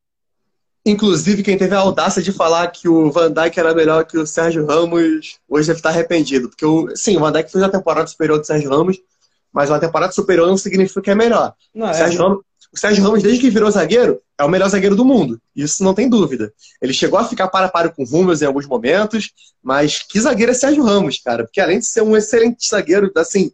Inclusive, 0.86 1.43
quem 1.43 1.57
teve 1.57 1.75
a 1.75 1.79
audácia 1.79 2.21
de 2.21 2.32
falar 2.32 2.67
que 2.69 2.89
o 2.89 3.11
Van 3.11 3.32
Dijk 3.32 3.59
era 3.59 3.73
melhor 3.73 4.03
que 4.03 4.17
o 4.17 4.25
Sérgio 4.25 4.65
Ramos, 4.65 5.38
hoje 5.47 5.67
deve 5.67 5.79
estar 5.79 5.89
arrependido. 5.89 6.49
Porque, 6.49 6.65
o, 6.65 6.95
sim, 6.95 7.17
o 7.17 7.19
Van 7.19 7.32
Dijk 7.32 7.51
fez 7.51 7.63
uma 7.63 7.69
temporada 7.69 8.07
superior 8.07 8.39
do 8.39 8.45
Sérgio 8.45 8.69
Ramos, 8.69 8.97
mas 9.53 9.69
uma 9.69 9.79
temporada 9.79 10.11
superior 10.11 10.47
não 10.47 10.57
significa 10.57 11.01
que 11.01 11.11
é 11.11 11.15
melhor. 11.15 11.53
Não, 11.73 11.86
o, 11.86 11.89
é. 11.89 11.93
Sérgio 11.93 12.21
Ramos, 12.21 12.39
o 12.73 12.79
Sérgio 12.79 13.03
Ramos, 13.03 13.21
desde 13.21 13.39
que 13.39 13.49
virou 13.49 13.69
zagueiro, 13.69 14.19
é 14.39 14.43
o 14.43 14.49
melhor 14.49 14.69
zagueiro 14.69 14.95
do 14.95 15.05
mundo. 15.05 15.39
Isso 15.55 15.84
não 15.84 15.93
tem 15.93 16.09
dúvida. 16.09 16.51
Ele 16.82 16.93
chegou 16.93 17.19
a 17.19 17.25
ficar 17.25 17.47
para 17.49 17.69
para 17.69 17.89
com 17.89 18.01
o 18.01 18.05
Ramos 18.05 18.41
em 18.41 18.45
alguns 18.45 18.65
momentos, 18.65 19.32
mas 19.61 19.99
que 19.99 20.19
zagueiro 20.19 20.51
é 20.51 20.55
Sérgio 20.55 20.84
Ramos, 20.84 21.19
cara? 21.19 21.43
Porque 21.43 21.61
além 21.61 21.77
de 21.77 21.86
ser 21.86 22.01
um 22.01 22.17
excelente 22.17 22.67
zagueiro, 22.67 23.11
assim, 23.17 23.51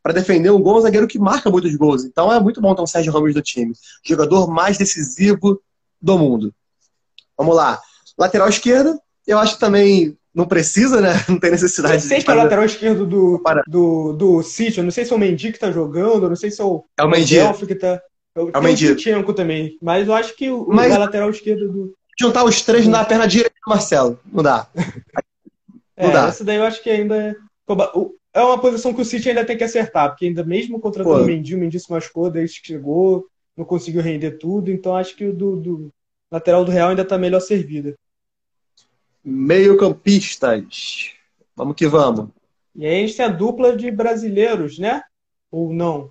para 0.00 0.12
defender 0.12 0.50
um 0.50 0.60
gol, 0.60 0.76
é 0.76 0.78
um 0.78 0.82
zagueiro 0.82 1.08
que 1.08 1.18
marca 1.18 1.50
muitos 1.50 1.74
gols. 1.74 2.04
Então 2.04 2.32
é 2.32 2.38
muito 2.38 2.60
bom 2.60 2.72
ter 2.74 2.82
um 2.82 2.86
Sérgio 2.86 3.12
Ramos 3.12 3.34
do 3.34 3.42
time. 3.42 3.72
Jogador 4.04 4.48
mais 4.48 4.78
decisivo 4.78 5.60
do 6.00 6.16
mundo. 6.16 6.54
Vamos 7.38 7.54
lá. 7.54 7.80
Lateral 8.18 8.48
esquerda, 8.48 8.98
eu 9.26 9.38
acho 9.38 9.54
que 9.54 9.60
também 9.60 10.18
não 10.34 10.46
precisa, 10.46 11.00
né? 11.00 11.12
Não 11.28 11.38
tem 11.38 11.50
necessidade. 11.50 11.94
Eu 11.94 12.00
sei 12.00 12.22
que 12.22 12.30
é 12.30 12.34
o 12.34 12.36
lateral 12.36 12.64
esquerdo 12.64 13.06
do, 13.06 13.42
do, 13.66 14.12
do 14.12 14.42
City. 14.42 14.78
Eu 14.78 14.84
não 14.84 14.90
sei 14.90 15.04
se 15.04 15.12
é 15.12 15.16
o 15.16 15.18
Mendy 15.18 15.52
que 15.52 15.58
tá 15.58 15.70
jogando, 15.72 16.24
eu 16.24 16.28
não 16.28 16.36
sei 16.36 16.50
se 16.50 16.60
é 16.60 16.64
o, 16.64 16.84
é 16.96 17.02
o 17.02 17.08
Mendy. 17.08 17.38
que 17.66 17.74
tá. 17.74 18.00
Eu, 18.36 18.50
é 18.54 18.58
o 18.58 18.62
Mendy. 18.62 18.92
o 18.92 19.32
também. 19.32 19.76
Mas 19.82 20.06
eu 20.06 20.14
acho 20.14 20.36
que 20.36 20.50
o, 20.50 20.66
Mas, 20.68 20.94
o 20.94 20.98
lateral 20.98 21.30
esquerdo 21.30 21.72
do. 21.72 21.94
Juntar 22.20 22.44
os 22.44 22.62
três 22.62 22.86
na 22.86 23.04
perna 23.04 23.26
direita 23.26 23.54
do 23.64 23.70
Marcelo. 23.70 24.18
Não 24.32 24.42
dá. 24.42 24.68
Não 25.96 26.10
é, 26.10 26.12
dá. 26.12 26.28
Essa 26.28 26.44
daí 26.44 26.56
eu 26.56 26.64
acho 26.64 26.82
que 26.82 26.90
ainda 26.90 27.16
é. 27.16 27.34
É 28.32 28.40
uma 28.40 28.60
posição 28.60 28.94
que 28.94 29.02
o 29.02 29.04
City 29.04 29.30
ainda 29.30 29.44
tem 29.44 29.56
que 29.56 29.64
acertar, 29.64 30.10
porque 30.10 30.26
ainda 30.26 30.44
mesmo 30.44 30.78
contratando 30.78 31.24
o 31.24 31.26
Mendy, 31.26 31.56
o 31.56 31.58
Mendy 31.58 31.80
se 31.80 31.90
machucou 31.90 32.30
desde 32.30 32.60
que 32.60 32.68
chegou, 32.68 33.26
não 33.56 33.64
conseguiu 33.64 34.00
render 34.00 34.32
tudo, 34.32 34.70
então 34.70 34.94
acho 34.94 35.16
que 35.16 35.24
o 35.24 35.34
do, 35.34 35.56
do, 35.56 35.90
lateral 36.30 36.64
do 36.64 36.70
Real 36.70 36.90
ainda 36.90 37.02
está 37.02 37.18
melhor 37.18 37.40
servida. 37.40 37.94
Meio-campistas. 39.24 41.10
Vamos 41.54 41.74
que 41.74 41.86
vamos. 41.86 42.28
E 42.74 42.86
aí 42.86 43.02
a 43.02 43.06
gente 43.06 43.16
tem 43.16 43.26
a 43.26 43.28
dupla 43.28 43.76
de 43.76 43.90
brasileiros, 43.90 44.78
né? 44.78 45.02
Ou 45.50 45.72
não? 45.72 46.10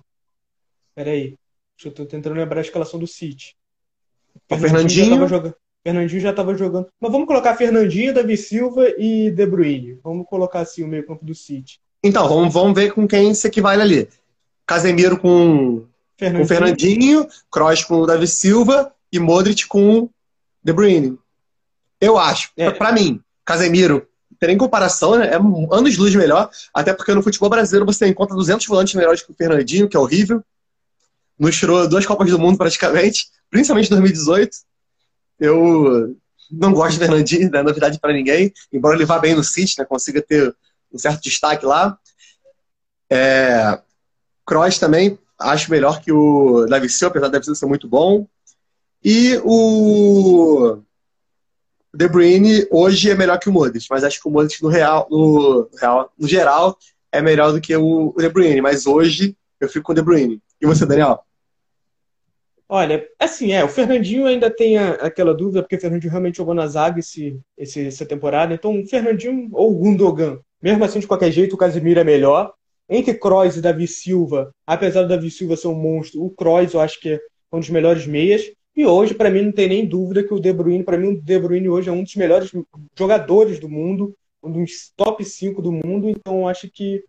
Peraí. 0.94 1.36
Eu 1.82 1.90
estou 1.90 2.04
tentando 2.04 2.34
lembrar 2.34 2.58
a 2.58 2.62
escalação 2.62 2.98
do 2.98 3.06
City. 3.06 3.56
O 4.50 4.56
Fernandinho. 4.56 5.20
Já 5.20 5.26
jogando. 5.26 5.54
Fernandinho 5.82 6.20
já 6.20 6.30
estava 6.30 6.54
jogando. 6.54 6.88
Mas 7.00 7.12
vamos 7.12 7.26
colocar 7.26 7.56
Fernandinho, 7.56 8.12
Davi 8.12 8.36
Silva 8.36 8.88
e 8.98 9.30
De 9.30 9.46
Bruyne. 9.46 9.98
Vamos 10.02 10.26
colocar 10.26 10.60
assim 10.60 10.82
o 10.82 10.88
meio-campo 10.88 11.24
do 11.24 11.34
City. 11.34 11.80
Então, 12.02 12.28
vamos, 12.28 12.52
vamos 12.52 12.74
ver 12.74 12.92
com 12.92 13.06
quem 13.06 13.32
se 13.32 13.46
equivale 13.46 13.80
ali. 13.80 14.08
Casemiro 14.66 15.18
com 15.18 15.86
Fernandinho, 16.18 16.42
com 16.42 16.48
Fernandinho 16.48 17.28
Kroos 17.50 17.84
com 17.84 17.94
o 18.00 18.06
Davi 18.06 18.26
Silva 18.26 18.92
e 19.12 19.18
Modric 19.18 19.66
com 19.66 20.10
De 20.62 20.72
Bruyne. 20.72 21.18
Eu 22.00 22.18
acho, 22.18 22.50
é. 22.56 22.70
para 22.70 22.92
mim, 22.92 23.20
Casemiro 23.44 24.06
tem 24.38 24.50
nem 24.50 24.58
comparação, 24.58 25.18
né? 25.18 25.28
É 25.28 25.36
anos 25.36 25.92
de 25.92 25.98
luz 25.98 26.14
melhor, 26.14 26.48
até 26.72 26.92
porque 26.92 27.12
no 27.12 27.22
futebol 27.22 27.50
brasileiro 27.50 27.84
você 27.84 28.06
encontra 28.06 28.36
200 28.36 28.66
volantes 28.66 28.94
melhores 28.94 29.22
que 29.22 29.32
o 29.32 29.34
Fernandinho, 29.34 29.88
que 29.88 29.96
é 29.96 30.00
horrível. 30.00 30.44
Nos 31.38 31.56
tirou 31.56 31.88
duas 31.88 32.06
Copas 32.06 32.30
do 32.30 32.38
Mundo 32.38 32.56
praticamente, 32.56 33.28
principalmente 33.50 33.86
em 33.86 33.90
2018. 33.90 34.56
Eu 35.40 36.16
não 36.50 36.72
gosto 36.72 36.98
do 36.98 37.00
Fernandinho, 37.00 37.50
não 37.50 37.60
é 37.60 37.62
novidade 37.62 37.98
para 37.98 38.12
ninguém, 38.12 38.52
embora 38.72 38.96
ele 38.96 39.04
vá 39.04 39.18
bem 39.18 39.34
no 39.34 39.42
City, 39.42 39.74
né? 39.78 39.84
Consiga 39.84 40.22
ter 40.22 40.54
um 40.92 40.98
certo 40.98 41.22
destaque 41.22 41.66
lá. 41.66 41.98
É... 43.10 43.80
Kroos 44.46 44.78
também 44.78 45.18
acho 45.38 45.70
melhor 45.70 46.00
que 46.00 46.12
o 46.12 46.66
Davi 46.66 46.88
Silva, 46.88 47.10
apesar 47.10 47.28
do 47.28 47.32
Davi 47.32 47.44
Silva 47.44 47.58
ser 47.58 47.66
muito 47.66 47.88
bom. 47.88 48.26
E 49.04 49.40
o 49.44 50.82
De 51.94 52.08
Bruyne 52.08 52.66
hoje 52.70 53.10
é 53.10 53.14
melhor 53.14 53.38
que 53.38 53.48
o 53.48 53.52
Modric, 53.52 53.86
mas 53.90 54.04
acho 54.04 54.20
que 54.20 54.28
o 54.28 54.30
Modric 54.30 54.62
no 54.62 54.68
real, 54.68 55.06
no, 55.10 55.68
real, 55.80 56.12
no 56.18 56.26
geral, 56.28 56.76
é 57.12 57.22
melhor 57.22 57.52
do 57.52 57.60
que 57.60 57.74
o 57.76 58.14
De 58.16 58.28
Bruyne. 58.28 58.60
Mas 58.60 58.86
hoje 58.86 59.36
eu 59.60 59.68
fico 59.68 59.86
com 59.86 59.92
o 59.92 59.94
De 59.94 60.02
Bruyne. 60.02 60.42
E 60.60 60.66
você, 60.66 60.84
Daniel? 60.84 61.20
Olha, 62.70 63.08
assim, 63.18 63.52
é, 63.52 63.64
o 63.64 63.68
Fernandinho 63.68 64.26
ainda 64.26 64.50
tem 64.50 64.76
a, 64.76 64.90
aquela 64.94 65.32
dúvida, 65.32 65.62
porque 65.62 65.76
o 65.76 65.80
Fernandinho 65.80 66.10
realmente 66.10 66.36
jogou 66.36 66.52
na 66.52 66.66
zaga 66.66 66.98
esse, 66.98 67.40
esse, 67.56 67.86
essa 67.86 68.04
temporada, 68.04 68.52
então 68.52 68.78
o 68.78 68.86
Fernandinho 68.86 69.48
ou 69.52 69.72
o 69.72 69.74
Gundogan. 69.74 70.38
Mesmo 70.60 70.84
assim, 70.84 71.00
de 71.00 71.06
qualquer 71.06 71.30
jeito, 71.30 71.54
o 71.54 71.58
Casemiro 71.58 72.00
é 72.00 72.04
melhor. 72.04 72.52
Entre 72.90 73.14
Kroos 73.14 73.56
e 73.56 73.62
Davi 73.62 73.86
Silva, 73.86 74.50
apesar 74.66 75.02
do 75.02 75.08
Davi 75.08 75.30
Silva 75.30 75.56
ser 75.56 75.68
um 75.68 75.74
monstro, 75.74 76.22
o 76.22 76.30
Kroos 76.30 76.74
eu 76.74 76.80
acho 76.80 77.00
que 77.00 77.10
é 77.10 77.20
um 77.52 77.60
dos 77.60 77.70
melhores 77.70 78.06
meias. 78.06 78.42
E 78.78 78.86
hoje, 78.86 79.12
para 79.12 79.28
mim, 79.28 79.42
não 79.42 79.50
tem 79.50 79.68
nem 79.68 79.84
dúvida 79.84 80.22
que 80.22 80.32
o 80.32 80.38
De 80.38 80.52
Bruyne, 80.52 80.84
para 80.84 80.96
mim, 80.96 81.08
o 81.08 81.20
De 81.20 81.36
Bruyne 81.36 81.68
hoje 81.68 81.88
é 81.88 81.92
um 81.92 82.04
dos 82.04 82.14
melhores 82.14 82.52
jogadores 82.96 83.58
do 83.58 83.68
mundo, 83.68 84.16
um 84.40 84.52
dos 84.52 84.92
top 84.96 85.24
5 85.24 85.60
do 85.60 85.72
mundo. 85.72 86.08
Então, 86.08 86.46
acho 86.46 86.70
que, 86.70 87.02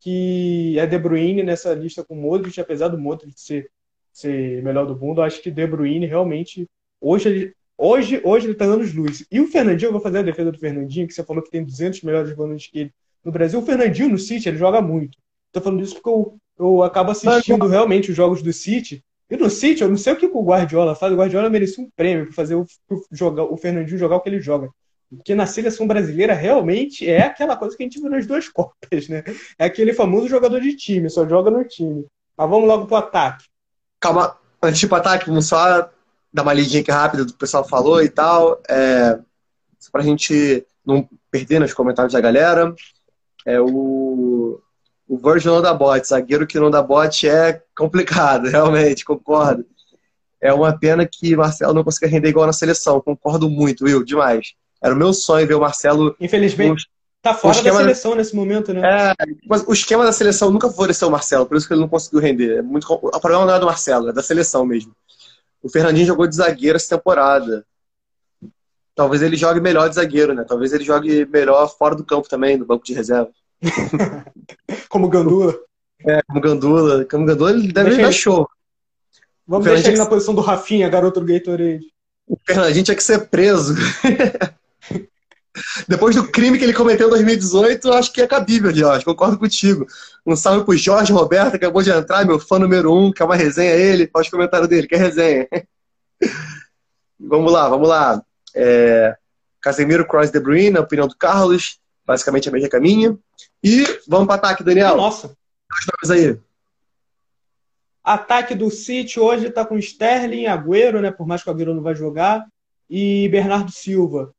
que 0.00 0.76
é 0.76 0.84
De 0.84 0.98
Bruyne 0.98 1.44
nessa 1.44 1.72
lista 1.72 2.02
com 2.02 2.18
o 2.18 2.20
Modric, 2.20 2.60
apesar 2.60 2.88
do 2.88 2.98
Modric 2.98 3.40
ser, 3.40 3.70
ser 4.12 4.60
melhor 4.64 4.86
do 4.86 4.98
mundo. 4.98 5.22
Acho 5.22 5.40
que 5.40 5.52
De 5.52 5.64
Bruyne 5.64 6.04
realmente, 6.04 6.68
hoje 7.00 7.28
ele, 7.28 7.54
hoje, 7.78 8.20
hoje 8.24 8.48
ele 8.48 8.56
tá 8.56 8.66
dando 8.66 8.84
luz. 8.96 9.24
E 9.30 9.40
o 9.40 9.46
Fernandinho, 9.46 9.90
eu 9.90 9.92
vou 9.92 10.00
fazer 10.00 10.18
a 10.18 10.22
defesa 10.22 10.50
do 10.50 10.58
Fernandinho, 10.58 11.06
que 11.06 11.14
você 11.14 11.22
falou 11.22 11.44
que 11.44 11.50
tem 11.50 11.62
200 11.62 12.02
melhores 12.02 12.34
volantes 12.34 12.66
que 12.66 12.80
ele 12.80 12.94
no 13.24 13.30
Brasil. 13.30 13.60
O 13.60 13.64
Fernandinho 13.64 14.08
no 14.08 14.18
City, 14.18 14.48
ele 14.48 14.58
joga 14.58 14.82
muito. 14.82 15.16
Tô 15.52 15.60
falando 15.60 15.84
isso 15.84 15.94
porque 15.94 16.10
eu, 16.10 16.36
eu 16.58 16.82
acabo 16.82 17.12
assistindo 17.12 17.68
realmente 17.68 18.10
os 18.10 18.16
jogos 18.16 18.42
do 18.42 18.52
City. 18.52 19.00
E 19.30 19.36
no 19.36 19.48
City, 19.48 19.82
eu 19.82 19.88
não 19.88 19.96
sei 19.96 20.12
o 20.12 20.16
que 20.16 20.26
o 20.26 20.44
Guardiola 20.44 20.94
faz. 20.94 21.12
O 21.12 21.16
Guardiola 21.16 21.48
merecia 21.48 21.82
um 21.82 21.90
prêmio 21.96 22.26
para 22.26 22.34
fazer 22.34 22.54
o, 22.54 22.66
jogar, 23.10 23.44
o 23.44 23.56
Fernandinho 23.56 23.98
jogar 23.98 24.16
o 24.16 24.20
que 24.20 24.28
ele 24.28 24.40
joga. 24.40 24.68
Porque 25.08 25.34
na 25.34 25.46
seleção 25.46 25.86
brasileira 25.86 26.34
realmente 26.34 27.08
é 27.08 27.22
aquela 27.22 27.56
coisa 27.56 27.76
que 27.76 27.82
a 27.82 27.86
gente 27.86 28.00
viu 28.00 28.10
nas 28.10 28.26
duas 28.26 28.48
Copas, 28.50 29.08
né? 29.08 29.22
É 29.58 29.64
aquele 29.64 29.94
famoso 29.94 30.28
jogador 30.28 30.60
de 30.60 30.76
time, 30.76 31.08
só 31.08 31.26
joga 31.26 31.50
no 31.50 31.64
time. 31.64 32.06
Mas 32.36 32.50
vamos 32.50 32.68
logo 32.68 32.86
pro 32.86 32.96
ataque. 32.96 33.44
Calma, 34.00 34.36
antes 34.62 34.80
de 34.80 34.86
ir 34.86 34.88
pro 34.88 34.98
ataque, 34.98 35.26
vamos 35.26 35.46
só 35.46 35.88
dar 36.32 36.42
uma 36.42 36.52
lidinha 36.52 36.82
aqui 36.82 36.90
rápida 36.90 37.24
do 37.24 37.30
que 37.30 37.36
o 37.36 37.38
pessoal 37.38 37.66
falou 37.66 38.02
e 38.02 38.08
tal. 38.08 38.60
É, 38.68 39.18
pra 39.92 40.02
gente 40.02 40.66
não 40.84 41.08
perder 41.30 41.60
nos 41.60 41.72
comentários 41.72 42.12
da 42.12 42.20
galera. 42.20 42.74
É, 43.46 43.60
o, 43.60 44.60
o 45.14 45.18
Virgil 45.18 45.54
não 45.54 45.62
dá 45.62 45.72
bote, 45.72 46.08
zagueiro 46.08 46.46
que 46.46 46.58
não 46.58 46.70
dá 46.70 46.82
bote 46.82 47.28
é 47.28 47.62
complicado, 47.76 48.48
realmente, 48.50 49.04
concordo. 49.04 49.64
É 50.40 50.52
uma 50.52 50.76
pena 50.76 51.08
que 51.10 51.36
Marcelo 51.36 51.72
não 51.72 51.84
consiga 51.84 52.06
render 52.06 52.28
igual 52.28 52.46
na 52.46 52.52
seleção, 52.52 53.00
concordo 53.00 53.48
muito, 53.48 53.84
Will, 53.84 54.04
demais. 54.04 54.54
Era 54.82 54.94
o 54.94 54.98
meu 54.98 55.12
sonho 55.12 55.46
ver 55.46 55.54
o 55.54 55.60
Marcelo. 55.60 56.14
Infelizmente, 56.20 56.86
tá 57.22 57.32
fora 57.32 57.62
da 57.62 57.72
seleção 57.72 58.14
nesse 58.14 58.34
momento, 58.34 58.74
né? 58.74 58.82
É, 58.84 59.14
mas 59.46 59.64
o 59.66 59.72
esquema 59.72 60.04
da 60.04 60.12
seleção 60.12 60.50
nunca 60.50 60.68
favoreceu 60.68 61.08
o 61.08 61.10
Marcelo, 61.10 61.46
por 61.46 61.56
isso 61.56 61.66
que 61.66 61.72
ele 61.72 61.80
não 61.80 61.88
conseguiu 61.88 62.20
render. 62.20 62.58
É 62.58 62.62
muito... 62.62 62.92
O 62.92 63.20
problema 63.20 63.46
não 63.46 63.54
é 63.54 63.60
do 63.60 63.66
Marcelo, 63.66 64.10
é 64.10 64.12
da 64.12 64.22
seleção 64.22 64.66
mesmo. 64.66 64.94
O 65.62 65.70
Fernandinho 65.70 66.06
jogou 66.06 66.26
de 66.26 66.36
zagueiro 66.36 66.76
essa 66.76 66.96
temporada. 66.96 67.64
Talvez 68.94 69.22
ele 69.22 69.36
jogue 69.36 69.60
melhor 69.60 69.88
de 69.88 69.94
zagueiro, 69.94 70.34
né? 70.34 70.44
Talvez 70.44 70.72
ele 70.72 70.84
jogue 70.84 71.24
melhor 71.24 71.66
fora 71.68 71.94
do 71.94 72.04
campo 72.04 72.28
também, 72.28 72.58
no 72.58 72.66
banco 72.66 72.84
de 72.84 72.92
reserva. 72.92 73.30
como 74.88 75.08
Gandula. 75.08 75.58
É, 76.06 76.20
como 76.22 76.40
Gandula. 76.40 77.04
Como 77.04 77.26
Gandula, 77.26 77.50
ele 77.50 77.72
deve 77.72 77.90
deixar 77.90 78.02
dar 78.02 78.12
show. 78.12 78.48
Vamos 79.46 79.66
deixar 79.66 79.88
ele 79.88 79.98
na 79.98 80.06
posição 80.06 80.34
do 80.34 80.40
Rafinha, 80.40 80.88
garoto 80.88 81.20
do 81.20 81.26
Gatorade. 81.26 81.86
O 82.26 82.38
Fernandinho 82.46 82.84
tinha 82.84 82.96
que 82.96 83.02
ser 83.02 83.28
preso. 83.28 83.74
Depois 85.86 86.16
do 86.16 86.26
crime 86.26 86.58
que 86.58 86.64
ele 86.64 86.72
cometeu 86.72 87.06
em 87.06 87.10
2018, 87.10 87.92
acho 87.92 88.12
que 88.12 88.20
é 88.20 88.26
cabível, 88.26 88.74
Jorge. 88.74 89.04
Concordo 89.04 89.38
contigo. 89.38 89.86
Um 90.26 90.34
salve 90.34 90.64
pro 90.64 90.76
Jorge 90.76 91.12
Roberto, 91.12 91.54
acabou 91.54 91.82
de 91.82 91.90
entrar, 91.90 92.24
meu 92.26 92.40
fã 92.40 92.58
número 92.58 92.92
um, 92.92 93.12
que 93.12 93.22
é 93.22 93.24
uma 93.24 93.36
resenha 93.36 93.72
ele. 93.72 94.08
Faz 94.12 94.26
o 94.26 94.30
comentário 94.30 94.66
dele, 94.66 94.88
que 94.88 94.94
é 94.94 94.98
resenha. 94.98 95.46
vamos 97.20 97.52
lá, 97.52 97.68
vamos 97.68 97.88
lá. 97.88 98.22
É... 98.54 99.14
Casemiro, 99.60 100.06
Cross, 100.06 100.30
De 100.30 100.40
Bruyne, 100.40 100.78
opinião 100.78 101.06
do 101.06 101.16
Carlos. 101.16 101.78
Basicamente 102.06 102.48
a 102.48 102.52
mesma 102.52 102.68
caminho. 102.68 103.18
E 103.62 103.84
vamos 104.06 104.26
para 104.26 104.36
ataque, 104.36 104.62
Daniel. 104.62 104.96
Nossa. 104.96 105.36
Dois 105.70 105.86
nomes 106.10 106.10
aí. 106.10 106.40
Ataque 108.02 108.54
do 108.54 108.70
City 108.70 109.18
hoje 109.18 109.46
está 109.46 109.64
com 109.64 109.78
Sterling, 109.78 110.46
Agüero, 110.46 111.00
né? 111.00 111.10
Por 111.10 111.26
mais 111.26 111.42
que 111.42 111.48
o 111.48 111.52
Agüero 111.52 111.74
não 111.74 111.82
vai 111.82 111.94
jogar, 111.94 112.46
e 112.88 113.28
Bernardo 113.30 113.72
Silva. 113.72 114.34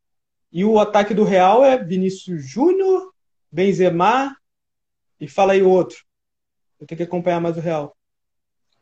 E 0.51 0.63
o 0.63 0.80
ataque 0.80 1.13
do 1.13 1.24
Real 1.24 1.66
é 1.66 1.78
Vinícius 1.84 2.47
Júnior, 2.47 3.11
Benzema 3.51 4.36
e 5.20 5.28
fala 5.28 5.53
aí 5.53 5.63
o 5.63 5.70
outro. 5.70 5.97
Eu 6.80 6.86
tenho 6.86 6.97
que 6.97 7.03
acompanhar 7.03 7.41
mais 7.41 7.57
o 7.57 7.61
Real. 7.61 7.95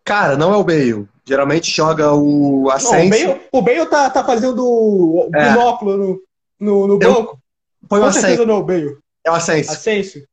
Cara, 0.03 0.36
não 0.36 0.53
é 0.53 0.57
o 0.57 0.63
Bale. 0.63 1.07
Geralmente 1.25 1.71
joga 1.71 2.11
o 2.13 2.69
Asensio. 2.69 3.27
Não, 3.27 3.36
o 3.53 3.61
Bale, 3.61 3.79
o 3.79 3.84
Bale 3.84 3.89
tá, 3.89 4.09
tá 4.09 4.23
fazendo 4.25 4.65
o 4.65 5.29
é. 5.34 5.49
binóculo 5.49 5.97
no, 5.97 6.21
no, 6.59 6.88
no 6.88 6.99
banco. 6.99 7.41
Põe 7.88 7.99
o 7.99 8.05
Asensio. 8.05 8.45
não 8.45 8.55
é 8.55 8.59
o 8.59 8.63
Bale. 8.63 8.97
É 9.25 9.31
o 9.31 9.34
Asensio. 9.34 9.71
Asensio. 9.71 10.27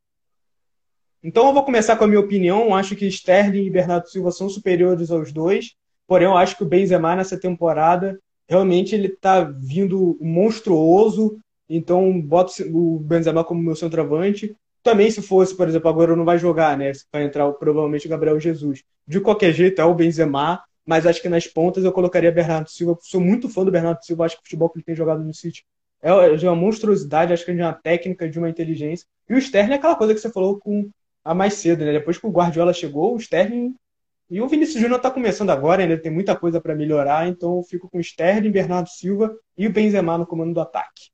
Então 1.22 1.46
eu 1.46 1.52
vou 1.52 1.64
começar 1.64 1.96
com 1.96 2.04
a 2.04 2.06
minha 2.06 2.20
opinião. 2.20 2.74
Acho 2.74 2.96
que 2.96 3.06
Sterling 3.06 3.66
e 3.66 3.70
Bernardo 3.70 4.08
Silva 4.08 4.30
são 4.30 4.48
superiores 4.48 5.10
aos 5.10 5.32
dois. 5.32 5.74
Porém, 6.06 6.26
eu 6.26 6.36
acho 6.36 6.56
que 6.56 6.62
o 6.62 6.66
Benzema 6.66 7.14
nessa 7.14 7.38
temporada 7.38 8.18
realmente 8.48 8.94
ele 8.94 9.08
está 9.08 9.42
vindo 9.42 10.18
monstruoso. 10.20 11.38
Então 11.68 12.20
boto 12.20 12.52
o 12.72 12.98
Benzema 12.98 13.44
como 13.44 13.62
meu 13.62 13.76
centroavante. 13.76 14.56
Também 14.82 15.10
se 15.10 15.20
fosse, 15.20 15.54
por 15.54 15.68
exemplo, 15.68 15.90
agora 15.90 16.16
não 16.16 16.24
vai 16.24 16.38
jogar, 16.38 16.76
né? 16.76 16.90
Vai 17.12 17.24
entrar 17.24 17.50
provavelmente 17.52 18.06
o 18.06 18.10
Gabriel 18.10 18.40
Jesus. 18.40 18.82
De 19.06 19.20
qualquer 19.20 19.52
jeito 19.52 19.80
é 19.80 19.84
o 19.84 19.94
Benzema, 19.94 20.62
mas 20.86 21.06
acho 21.06 21.20
que 21.20 21.28
nas 21.28 21.46
pontas 21.46 21.84
eu 21.84 21.92
colocaria 21.92 22.32
Bernardo 22.32 22.70
Silva. 22.70 22.96
Sou 23.02 23.20
muito 23.20 23.48
fã 23.48 23.62
do 23.62 23.70
Bernardo 23.70 24.02
Silva, 24.02 24.24
acho 24.24 24.36
que 24.36 24.40
o 24.40 24.44
futebol 24.44 24.70
que 24.70 24.78
ele 24.78 24.84
tem 24.84 24.94
jogado 24.94 25.22
no 25.22 25.34
City 25.34 25.64
é 26.02 26.34
de 26.34 26.46
uma 26.46 26.56
monstruosidade, 26.56 27.32
acho 27.32 27.44
que 27.44 27.50
é 27.50 27.54
de 27.54 27.60
uma 27.60 27.72
técnica, 27.72 28.28
de 28.28 28.38
uma 28.38 28.48
inteligência. 28.48 29.06
E 29.28 29.34
o 29.34 29.38
Sterling 29.38 29.72
é 29.72 29.76
aquela 29.76 29.96
coisa 29.96 30.14
que 30.14 30.20
você 30.20 30.30
falou 30.30 30.58
com 30.58 30.90
a 31.24 31.34
mais 31.34 31.54
cedo, 31.54 31.84
né? 31.84 31.92
Depois 31.92 32.18
que 32.18 32.26
o 32.26 32.30
Guardiola 32.30 32.72
chegou, 32.72 33.14
o 33.14 33.18
Sterling 33.18 33.74
e 34.30 34.40
o 34.40 34.48
Vinícius 34.48 34.80
Júnior 34.80 34.98
está 34.98 35.10
começando 35.10 35.50
agora, 35.50 35.82
ainda 35.82 35.98
tem 35.98 36.10
muita 36.10 36.36
coisa 36.36 36.60
para 36.60 36.74
melhorar, 36.74 37.28
então 37.28 37.56
eu 37.56 37.62
fico 37.62 37.88
com 37.90 37.98
o 37.98 38.00
Sterling, 38.00 38.50
Bernardo 38.50 38.88
Silva 38.88 39.36
e 39.58 39.66
o 39.66 39.72
Benzema 39.72 40.16
no 40.16 40.26
comando 40.26 40.54
do 40.54 40.60
ataque. 40.60 41.10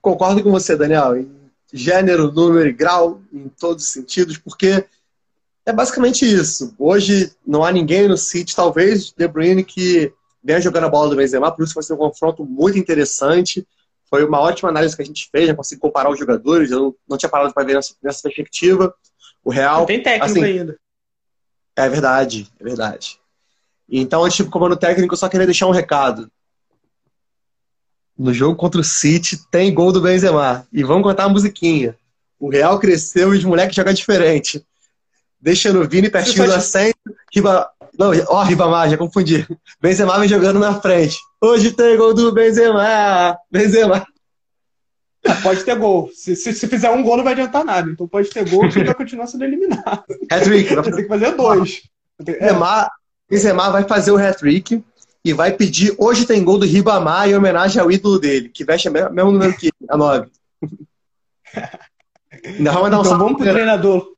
Concordo 0.00 0.42
com 0.42 0.50
você, 0.50 0.76
Daniel, 0.76 1.16
em 1.16 1.30
gênero, 1.72 2.30
número 2.30 2.68
e 2.68 2.72
grau, 2.72 3.22
em 3.32 3.48
todos 3.48 3.84
os 3.84 3.90
sentidos, 3.90 4.36
porque 4.36 4.86
é 5.66 5.72
basicamente 5.72 6.26
isso. 6.26 6.74
Hoje 6.78 7.32
não 7.46 7.64
há 7.64 7.72
ninguém 7.72 8.06
no 8.06 8.18
City, 8.18 8.54
talvez 8.54 9.10
De 9.10 9.26
Bruyne 9.26 9.64
que 9.64 10.12
venha 10.44 10.60
jogando 10.60 10.84
a 10.84 10.90
bola 10.90 11.08
do 11.08 11.16
Benzema, 11.16 11.50
por 11.50 11.64
isso 11.64 11.74
vai 11.74 11.82
ser 11.82 11.94
um 11.94 11.96
confronto 11.96 12.44
muito 12.44 12.78
interessante. 12.78 13.66
Foi 14.10 14.22
uma 14.24 14.40
ótima 14.40 14.68
análise 14.68 14.94
que 14.94 15.02
a 15.02 15.04
gente 15.04 15.28
fez, 15.32 15.48
já 15.48 15.54
consegui 15.54 15.80
comparar 15.80 16.10
os 16.10 16.18
jogadores, 16.18 16.70
eu 16.70 16.78
não, 16.78 16.94
não 17.08 17.16
tinha 17.16 17.30
parado 17.30 17.54
para 17.54 17.64
ver 17.64 17.74
nessa, 17.74 17.94
nessa, 18.02 18.22
perspectiva. 18.22 18.94
O 19.42 19.50
Real. 19.50 19.86
Tem 19.86 20.02
técnico 20.02 20.26
assim, 20.26 20.44
ainda. 20.44 20.78
É 21.74 21.88
verdade, 21.88 22.48
é 22.60 22.64
verdade. 22.64 23.18
Então, 23.88 24.22
antes 24.22 24.36
de 24.36 24.44
comando 24.44 24.76
técnico, 24.76 25.14
eu 25.14 25.18
só 25.18 25.28
queria 25.28 25.46
deixar 25.46 25.66
um 25.66 25.72
recado. 25.72 26.30
No 28.16 28.32
jogo 28.32 28.54
contra 28.54 28.80
o 28.80 28.84
City 28.84 29.38
tem 29.50 29.74
gol 29.74 29.90
do 29.90 30.00
Benzema. 30.00 30.66
E 30.72 30.84
vamos 30.84 31.02
contar 31.02 31.24
a 31.24 31.28
musiquinha. 31.28 31.96
O 32.38 32.48
Real 32.48 32.78
cresceu 32.78 33.34
e 33.34 33.38
os 33.38 33.44
moleques 33.44 33.74
jogam 33.74 33.92
diferente. 33.92 34.64
Deixa 35.40 35.72
no 35.72 35.86
Vini 35.88 36.08
pertinho 36.08 36.46
do 36.46 36.52
assento. 36.54 36.96
Riba... 37.34 37.70
Não, 37.98 38.10
ó, 38.28 38.42
Ribamar, 38.42 38.90
já 38.90 38.96
confundi. 38.96 39.46
Benzema 39.80 40.18
vem 40.18 40.28
jogando 40.28 40.58
na 40.58 40.80
frente. 40.80 41.18
Hoje 41.40 41.72
tem 41.72 41.96
gol 41.96 42.12
do 42.12 42.32
Benzema. 42.32 43.38
Benzema. 43.50 44.06
É, 45.24 45.34
pode 45.36 45.64
ter 45.64 45.76
gol. 45.76 46.10
Se, 46.12 46.36
se, 46.36 46.52
se, 46.52 46.66
fizer 46.66 46.90
um 46.90 47.02
gol, 47.02 47.16
não 47.16 47.24
vai 47.24 47.32
adiantar 47.32 47.64
nada. 47.64 47.90
Então 47.90 48.06
pode 48.06 48.28
ter 48.28 48.48
gol 48.48 48.68
que 48.68 48.84
vai 48.84 48.94
continuar 48.94 49.26
sendo 49.26 49.44
eliminado. 49.44 50.04
Hat-trick. 50.30 50.74
Vai 50.74 50.84
ter 50.84 51.02
que 51.02 51.08
fazer 51.08 51.30
dois. 51.32 51.82
Benzema, 52.20 52.90
Benzema 53.28 53.70
vai 53.70 53.84
fazer 53.84 54.10
o 54.10 54.18
hat-trick 54.18 54.84
e 55.24 55.32
vai 55.32 55.52
pedir 55.52 55.94
hoje 55.98 56.26
tem 56.26 56.44
gol 56.44 56.58
do 56.58 56.66
Ribamar 56.66 57.28
em 57.28 57.34
homenagem 57.34 57.80
ao 57.80 57.90
ídolo 57.90 58.18
dele, 58.18 58.50
que 58.50 58.64
veste 58.64 58.88
o 58.88 58.92
mesmo 58.92 59.32
número 59.32 59.56
que 59.56 59.70
a 59.88 59.96
9. 59.96 60.28
Não, 62.58 62.82
um 62.82 62.86
então, 62.86 63.02
vamos 63.02 63.36
pro 63.36 63.50
treinador. 63.50 64.12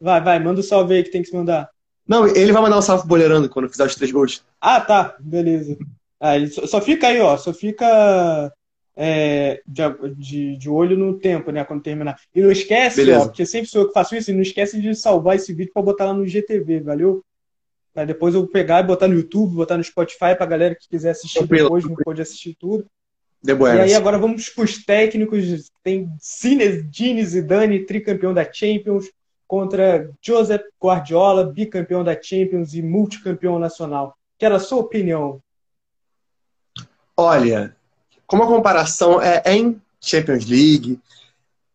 Vai, 0.00 0.20
vai, 0.22 0.38
manda 0.38 0.60
um 0.60 0.62
salve 0.62 0.94
aí 0.94 1.02
que 1.04 1.10
tem 1.10 1.22
que 1.22 1.28
se 1.28 1.36
mandar. 1.36 1.68
Não, 2.10 2.26
ele 2.26 2.50
vai 2.50 2.60
mandar 2.60 2.76
um 2.76 2.82
salve 2.82 3.02
pro 3.02 3.10
Boleirando 3.10 3.48
quando 3.48 3.68
fizer 3.68 3.86
os 3.86 3.94
três 3.94 4.10
gols. 4.10 4.44
Ah, 4.60 4.80
tá, 4.80 5.14
beleza. 5.20 5.78
Ah, 6.18 6.34
só, 6.48 6.66
só 6.66 6.80
fica 6.80 7.06
aí, 7.06 7.20
ó, 7.20 7.36
só 7.36 7.52
fica 7.52 8.52
é, 8.96 9.62
de, 9.64 9.82
de, 10.16 10.56
de, 10.56 10.68
olho 10.68 10.98
no 10.98 11.20
tempo, 11.20 11.52
né? 11.52 11.62
Quando 11.64 11.84
terminar. 11.84 12.18
E 12.34 12.42
não 12.42 12.50
esquece, 12.50 12.96
Beleza. 12.96 13.20
ó, 13.20 13.26
porque 13.26 13.46
sempre 13.46 13.70
sou 13.70 13.82
eu 13.82 13.86
que 13.86 13.94
faço 13.94 14.16
isso, 14.16 14.32
e 14.32 14.34
não 14.34 14.42
esquece 14.42 14.80
de 14.80 14.92
salvar 14.96 15.36
esse 15.36 15.52
vídeo 15.52 15.72
para 15.72 15.82
botar 15.82 16.06
lá 16.06 16.12
no 16.12 16.26
GTV, 16.26 16.80
valeu? 16.80 17.24
Pra 17.94 18.04
depois 18.04 18.34
eu 18.34 18.44
pegar 18.44 18.80
e 18.80 18.88
botar 18.88 19.06
no 19.06 19.14
YouTube, 19.14 19.54
botar 19.54 19.76
no 19.76 19.84
Spotify 19.84 20.34
pra 20.36 20.46
galera 20.46 20.74
que 20.74 20.88
quiser 20.88 21.10
assistir 21.10 21.46
depois, 21.46 21.84
não 21.84 21.94
pode 21.94 22.20
assistir 22.20 22.56
tudo. 22.58 22.84
De 23.40 23.52
e 23.52 23.80
aí 23.80 23.94
agora 23.94 24.18
vamos 24.18 24.48
pros 24.48 24.84
técnicos. 24.84 25.70
Tem 25.82 26.10
Zinedine 26.20 27.24
Zidane, 27.24 27.86
tricampeão 27.86 28.34
da 28.34 28.44
Champions, 28.52 29.06
contra 29.50 30.08
Joseph 30.22 30.62
Guardiola, 30.80 31.42
bicampeão 31.44 32.04
da 32.04 32.14
Champions 32.14 32.72
e 32.72 32.80
multicampeão 32.80 33.58
nacional. 33.58 34.16
Quero 34.38 34.54
a 34.54 34.60
sua 34.60 34.78
opinião. 34.78 35.42
Olha, 37.16 37.74
como 38.28 38.44
a 38.44 38.46
comparação 38.46 39.20
é 39.20 39.42
em 39.46 39.82
Champions 40.00 40.46
League 40.46 41.00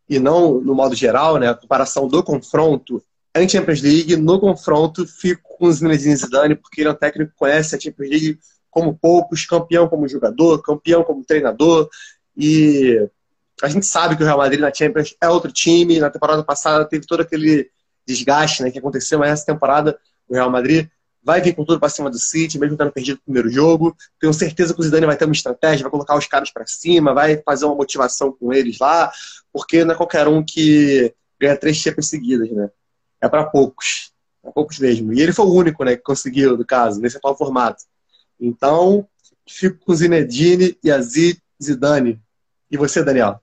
e 0.07 0.19
não 0.19 0.61
no 0.61 0.73
modo 0.73 0.95
geral, 0.95 1.35
né? 1.35 1.49
A 1.49 1.53
comparação 1.53 2.07
do 2.07 2.23
confronto 2.23 3.03
é 3.33 3.43
em 3.43 3.49
Champions 3.49 3.81
League, 3.81 4.15
no 4.15 4.39
confronto 4.39 5.05
fico 5.05 5.57
com 5.57 5.69
Zinedine 5.69 6.15
Zidane 6.15 6.55
porque 6.55 6.79
ele 6.79 6.87
é 6.87 6.93
um 6.93 6.95
técnico 6.95 7.33
que 7.33 7.37
conhece 7.37 7.75
a 7.75 7.79
Champions 7.79 8.09
League 8.09 8.39
como 8.71 8.97
poucos, 8.97 9.45
campeão 9.45 9.89
como 9.89 10.07
jogador, 10.07 10.61
campeão 10.61 11.03
como 11.03 11.25
treinador 11.25 11.89
e 12.37 13.05
a 13.61 13.69
gente 13.69 13.85
sabe 13.85 14.15
que 14.15 14.23
o 14.23 14.25
Real 14.25 14.37
Madrid 14.37 14.59
na 14.59 14.73
Champions 14.73 15.15
é 15.21 15.29
outro 15.29 15.51
time. 15.51 15.99
Na 15.99 16.09
temporada 16.09 16.43
passada 16.43 16.85
teve 16.85 17.05
todo 17.05 17.21
aquele 17.21 17.69
desgaste 18.05 18.63
né, 18.63 18.71
que 18.71 18.79
aconteceu, 18.79 19.19
mas 19.19 19.31
essa 19.31 19.45
temporada 19.45 19.97
o 20.27 20.33
Real 20.33 20.49
Madrid 20.49 20.87
vai 21.25 21.41
vir 21.41 21.55
com 21.55 21.65
tudo 21.65 21.79
para 21.79 21.89
cima 21.89 22.09
do 22.09 22.19
City, 22.19 22.59
mesmo 22.59 22.77
tendo 22.77 22.91
perdido 22.91 23.17
o 23.17 23.23
primeiro 23.23 23.49
jogo. 23.49 23.97
Tenho 24.19 24.31
certeza 24.31 24.73
que 24.73 24.79
o 24.79 24.83
Zidane 24.83 25.07
vai 25.07 25.17
ter 25.17 25.25
uma 25.25 25.33
estratégia, 25.33 25.83
vai 25.83 25.91
colocar 25.91 26.15
os 26.15 26.27
caras 26.27 26.51
para 26.51 26.67
cima, 26.67 27.15
vai 27.15 27.41
fazer 27.43 27.65
uma 27.65 27.73
motivação 27.73 28.31
com 28.31 28.53
eles 28.53 28.77
lá, 28.77 29.11
porque 29.51 29.83
não 29.83 29.95
é 29.95 29.97
qualquer 29.97 30.27
um 30.27 30.45
que 30.45 31.11
ganha 31.39 31.57
três 31.57 31.77
Champions 31.77 32.09
seguidas, 32.09 32.51
né? 32.51 32.69
É 33.19 33.27
para 33.27 33.43
poucos, 33.43 34.11
para 34.39 34.51
poucos 34.51 34.77
mesmo. 34.77 35.13
E 35.13 35.21
ele 35.21 35.33
foi 35.33 35.45
o 35.45 35.53
único, 35.53 35.83
né, 35.83 35.95
que 35.95 36.03
conseguiu, 36.03 36.55
no 36.55 36.65
caso, 36.65 37.01
nesse 37.01 37.17
atual 37.17 37.35
formato. 37.35 37.83
Então, 38.39 39.07
fico 39.49 39.83
com 39.83 39.93
o 39.93 39.95
Zinedine 39.95 40.77
a 40.85 40.99
Zidane. 41.01 42.21
E 42.69 42.77
você, 42.77 43.03
Daniel? 43.03 43.41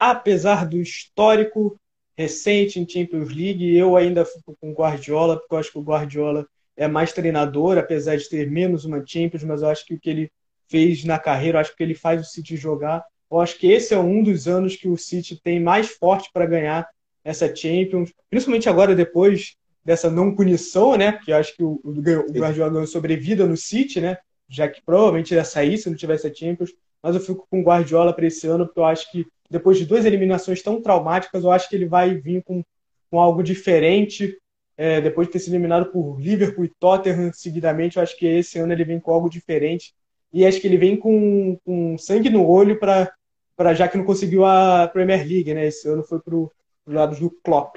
Apesar 0.00 0.66
do 0.66 0.80
histórico 0.80 1.78
recente 2.20 2.78
em 2.78 2.86
Champions 2.86 3.34
League. 3.34 3.74
Eu 3.74 3.96
ainda 3.96 4.26
fico 4.26 4.54
com 4.60 4.70
o 4.70 4.74
Guardiola, 4.74 5.38
porque 5.38 5.54
eu 5.54 5.58
acho 5.58 5.72
que 5.72 5.78
o 5.78 5.82
Guardiola 5.82 6.46
é 6.76 6.86
mais 6.86 7.12
treinador, 7.14 7.78
apesar 7.78 8.16
de 8.16 8.28
ter 8.28 8.50
menos 8.50 8.84
uma 8.84 9.02
Champions, 9.04 9.42
mas 9.42 9.62
eu 9.62 9.68
acho 9.68 9.86
que 9.86 9.94
o 9.94 9.98
que 9.98 10.10
ele 10.10 10.32
fez 10.68 11.02
na 11.04 11.18
carreira, 11.18 11.56
eu 11.56 11.60
acho 11.60 11.74
que 11.74 11.82
ele 11.82 11.94
faz 11.94 12.20
o 12.20 12.30
City 12.30 12.56
jogar. 12.56 13.02
Eu 13.30 13.40
acho 13.40 13.58
que 13.58 13.70
esse 13.70 13.94
é 13.94 13.98
um 13.98 14.22
dos 14.22 14.46
anos 14.46 14.76
que 14.76 14.88
o 14.88 14.98
City 14.98 15.40
tem 15.42 15.58
mais 15.60 15.88
forte 15.88 16.30
para 16.32 16.44
ganhar 16.44 16.86
essa 17.24 17.54
Champions, 17.54 18.12
principalmente 18.28 18.68
agora 18.68 18.94
depois 18.94 19.56
dessa 19.82 20.10
não 20.10 20.34
punição, 20.34 20.96
né? 20.96 21.12
Que 21.12 21.32
eu 21.32 21.36
acho 21.36 21.56
que 21.56 21.62
o, 21.62 21.80
o 21.82 21.92
Guardiola 22.32 22.70
ganhou 22.70 22.86
sobrevida 22.86 23.46
no 23.46 23.56
City, 23.56 24.00
né? 24.00 24.18
Já 24.48 24.68
que 24.68 24.82
provavelmente 24.82 25.34
ia 25.34 25.44
sair 25.44 25.78
se 25.78 25.88
não 25.88 25.96
tivesse 25.96 26.26
a 26.26 26.34
Champions. 26.34 26.70
Mas 27.02 27.14
eu 27.14 27.20
fico 27.20 27.46
com 27.50 27.60
o 27.60 27.64
Guardiola 27.64 28.12
para 28.12 28.26
esse 28.26 28.46
ano, 28.46 28.66
porque 28.66 28.80
eu 28.80 28.84
acho 28.84 29.10
que 29.10 29.26
depois 29.50 29.78
de 29.78 29.86
duas 29.86 30.04
eliminações 30.04 30.62
tão 30.62 30.80
traumáticas, 30.80 31.42
eu 31.42 31.50
acho 31.50 31.68
que 31.68 31.74
ele 31.74 31.86
vai 31.86 32.14
vir 32.14 32.42
com, 32.44 32.62
com 33.10 33.20
algo 33.20 33.42
diferente. 33.42 34.36
É, 34.76 35.00
depois 35.00 35.26
de 35.26 35.32
ter 35.32 35.40
sido 35.40 35.54
eliminado 35.54 35.90
por 35.90 36.18
Liverpool 36.20 36.64
e 36.64 36.72
Tottenham 36.78 37.32
seguidamente, 37.34 37.96
eu 37.96 38.02
acho 38.02 38.16
que 38.16 38.26
esse 38.26 38.58
ano 38.58 38.72
ele 38.72 38.84
vem 38.84 39.00
com 39.00 39.12
algo 39.12 39.28
diferente. 39.28 39.92
E 40.32 40.46
acho 40.46 40.60
que 40.60 40.66
ele 40.66 40.78
vem 40.78 40.96
com, 40.96 41.58
com 41.64 41.98
sangue 41.98 42.30
no 42.30 42.46
olho 42.46 42.78
para 42.78 43.74
já 43.74 43.88
que 43.88 43.98
não 43.98 44.04
conseguiu 44.04 44.44
a 44.44 44.88
Premier 44.88 45.26
League, 45.26 45.52
né? 45.52 45.66
Esse 45.66 45.88
ano 45.88 46.04
foi 46.04 46.20
para 46.20 46.34
o 46.34 46.50
lado 46.86 47.16
do 47.16 47.30
Klopp. 47.42 47.76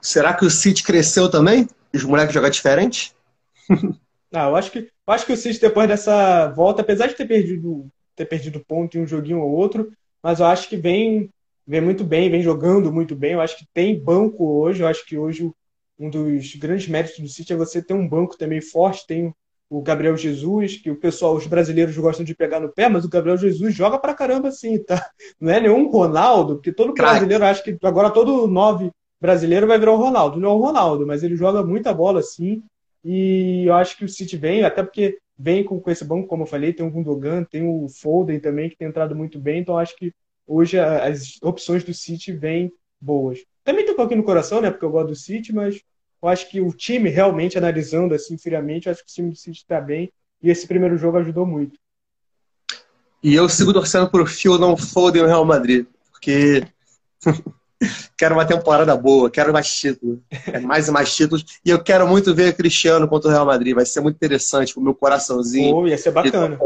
Será 0.00 0.34
que 0.34 0.44
o 0.44 0.50
City 0.50 0.84
cresceu 0.84 1.30
também? 1.30 1.66
Os 1.92 2.04
moleques 2.04 2.34
jogam 2.34 2.50
diferente? 2.50 3.14
ah, 4.32 4.48
eu 4.48 4.56
acho 4.56 4.70
que 4.70 4.78
eu 4.78 5.14
acho 5.14 5.24
que 5.24 5.32
o 5.32 5.36
City 5.36 5.60
depois 5.60 5.88
dessa 5.88 6.48
volta, 6.48 6.82
apesar 6.82 7.06
de 7.06 7.14
ter 7.14 7.26
perdido 7.26 7.88
ter 8.16 8.26
perdido 8.26 8.64
ponto 8.66 8.96
em 8.96 9.02
um 9.02 9.06
joguinho 9.06 9.40
ou 9.40 9.50
outro, 9.50 9.92
mas 10.22 10.40
eu 10.40 10.46
acho 10.46 10.68
que 10.68 10.76
vem, 10.76 11.30
vem 11.66 11.80
muito 11.80 12.02
bem, 12.02 12.30
vem 12.30 12.42
jogando 12.42 12.92
muito 12.92 13.14
bem. 13.14 13.34
Eu 13.34 13.40
acho 13.40 13.56
que 13.58 13.66
tem 13.72 14.02
banco 14.02 14.44
hoje. 14.44 14.82
Eu 14.82 14.88
acho 14.88 15.06
que 15.06 15.16
hoje 15.16 15.50
um 15.98 16.10
dos 16.10 16.54
grandes 16.56 16.88
méritos 16.88 17.18
do 17.18 17.28
City 17.28 17.52
é 17.52 17.56
você 17.56 17.80
ter 17.82 17.94
um 17.94 18.08
banco 18.08 18.36
também 18.36 18.60
forte. 18.60 19.06
Tem 19.06 19.32
o 19.68 19.82
Gabriel 19.82 20.16
Jesus, 20.16 20.76
que 20.76 20.90
o 20.90 20.96
pessoal, 20.96 21.34
os 21.34 21.46
brasileiros 21.46 21.96
gostam 21.96 22.24
de 22.24 22.34
pegar 22.34 22.60
no 22.60 22.72
pé, 22.72 22.88
mas 22.88 23.04
o 23.04 23.08
Gabriel 23.08 23.36
Jesus 23.36 23.74
joga 23.74 23.98
pra 23.98 24.14
caramba 24.14 24.48
assim, 24.48 24.78
tá? 24.78 25.10
Não 25.40 25.52
é 25.52 25.60
nenhum 25.60 25.90
Ronaldo, 25.90 26.56
porque 26.56 26.72
todo 26.72 26.94
brasileiro 26.94 27.44
acha 27.44 27.62
que 27.62 27.76
agora 27.82 28.10
todo 28.10 28.46
nove 28.46 28.90
brasileiro 29.20 29.66
vai 29.66 29.78
virar 29.78 29.92
o 29.92 29.96
Ronaldo. 29.96 30.38
Não 30.38 30.50
é 30.50 30.52
o 30.52 30.58
Ronaldo, 30.58 31.06
mas 31.06 31.22
ele 31.22 31.36
joga 31.36 31.62
muita 31.62 31.92
bola 31.92 32.20
assim. 32.20 32.62
E 33.04 33.64
eu 33.66 33.74
acho 33.74 33.96
que 33.96 34.04
o 34.04 34.08
City 34.08 34.36
vem, 34.36 34.64
até 34.64 34.82
porque 34.82 35.18
vem 35.38 35.64
com, 35.64 35.80
com 35.80 35.90
esse 35.90 36.04
banco, 36.04 36.28
como 36.28 36.44
eu 36.44 36.46
falei, 36.46 36.72
tem 36.72 36.86
o 36.86 36.90
Gundogan, 36.90 37.44
tem 37.44 37.66
o 37.66 37.88
Foden 37.88 38.40
também, 38.40 38.70
que 38.70 38.76
tem 38.76 38.88
entrado 38.88 39.14
muito 39.14 39.38
bem, 39.38 39.60
então 39.60 39.78
acho 39.78 39.96
que 39.96 40.12
hoje 40.46 40.78
as 40.78 41.38
opções 41.42 41.84
do 41.84 41.92
City 41.92 42.32
vêm 42.32 42.72
boas. 43.00 43.40
Também 43.64 43.84
tem 43.84 43.92
um 43.92 43.96
pouquinho 43.96 44.20
no 44.20 44.26
coração, 44.26 44.60
né, 44.60 44.70
porque 44.70 44.84
eu 44.84 44.90
gosto 44.90 45.08
do 45.08 45.16
City, 45.16 45.52
mas 45.52 45.80
eu 46.22 46.28
acho 46.28 46.48
que 46.48 46.60
o 46.60 46.72
time, 46.72 47.10
realmente, 47.10 47.58
analisando 47.58 48.14
assim 48.14 48.38
friamente, 48.38 48.86
eu 48.86 48.92
acho 48.92 49.04
que 49.04 49.10
o 49.10 49.14
time 49.14 49.30
do 49.30 49.36
City 49.36 49.58
está 49.58 49.80
bem, 49.80 50.12
e 50.42 50.50
esse 50.50 50.66
primeiro 50.66 50.96
jogo 50.96 51.18
ajudou 51.18 51.44
muito. 51.46 51.78
E 53.22 53.34
eu 53.34 53.48
sigo 53.48 53.72
torcendo 53.72 54.10
pro 54.10 54.26
Phil 54.26 54.58
não 54.58 54.76
Foden 54.76 55.22
o 55.22 55.26
Real 55.26 55.44
Madrid, 55.44 55.86
porque 56.12 56.62
quero 58.16 58.34
uma 58.34 58.44
temporada 58.44 58.96
boa, 58.96 59.30
quero 59.30 59.52
mais 59.52 59.68
títulos, 59.68 60.18
mais 60.62 60.88
e 60.88 60.90
mais 60.90 61.14
títulos. 61.14 61.44
E 61.64 61.70
eu 61.70 61.82
quero 61.82 62.06
muito 62.06 62.34
ver 62.34 62.56
Cristiano 62.56 63.08
contra 63.08 63.28
o 63.28 63.32
Real 63.32 63.46
Madrid. 63.46 63.74
Vai 63.74 63.86
ser 63.86 64.00
muito 64.00 64.16
interessante 64.16 64.72
pro 64.72 64.82
meu 64.82 64.94
coraçãozinho. 64.94 65.76
Oh, 65.76 65.86
ia 65.86 65.98
ser 65.98 66.10
bacana. 66.10 66.58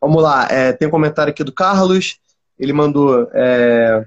Vamos 0.00 0.22
lá, 0.22 0.46
é, 0.50 0.72
tem 0.72 0.86
um 0.86 0.90
comentário 0.90 1.30
aqui 1.30 1.42
do 1.42 1.52
Carlos. 1.52 2.18
Ele 2.58 2.72
mandou. 2.72 3.28
É, 3.32 4.04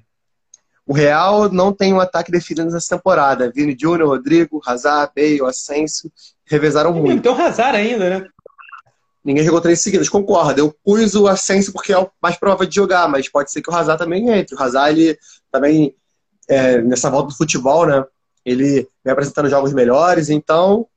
o 0.85 0.93
Real 0.93 1.51
não 1.51 1.73
tem 1.73 1.93
um 1.93 1.99
ataque 1.99 2.31
definido 2.31 2.71
nessa 2.71 2.95
temporada. 2.95 3.51
Vini 3.53 3.75
Júnior, 3.77 4.07
Rodrigo, 4.07 4.61
Hazard, 4.65 5.11
Bale, 5.13 5.41
Asensio 5.43 6.09
revezaram 6.45 6.93
muito. 6.93 7.21
Tem 7.21 7.31
o 7.31 7.35
Hazard 7.35 7.77
ainda, 7.77 8.09
né? 8.09 8.27
Ninguém 9.27 9.43
jogou 9.43 9.59
três 9.59 9.81
seguidas, 9.81 10.07
concordo. 10.07 10.57
Eu 10.57 10.73
pus 10.85 11.13
o 11.13 11.27
Asensio 11.27 11.73
porque 11.73 11.91
é 11.91 11.97
o 11.97 12.09
mais 12.21 12.37
provável 12.37 12.65
de 12.65 12.73
jogar, 12.73 13.09
mas 13.09 13.27
pode 13.27 13.51
ser 13.51 13.61
que 13.61 13.69
o 13.69 13.75
Hazard 13.75 14.01
também 14.01 14.29
entre. 14.29 14.55
O 14.55 14.63
Hazard, 14.63 14.97
ele 14.97 15.19
também, 15.51 15.93
é, 16.47 16.81
nessa 16.81 17.09
volta 17.09 17.27
do 17.27 17.35
futebol, 17.35 17.85
né? 17.85 18.05
Ele 18.45 18.87
vem 19.03 19.11
apresentando 19.11 19.49
jogos 19.49 19.73
melhores, 19.73 20.29
então, 20.29 20.87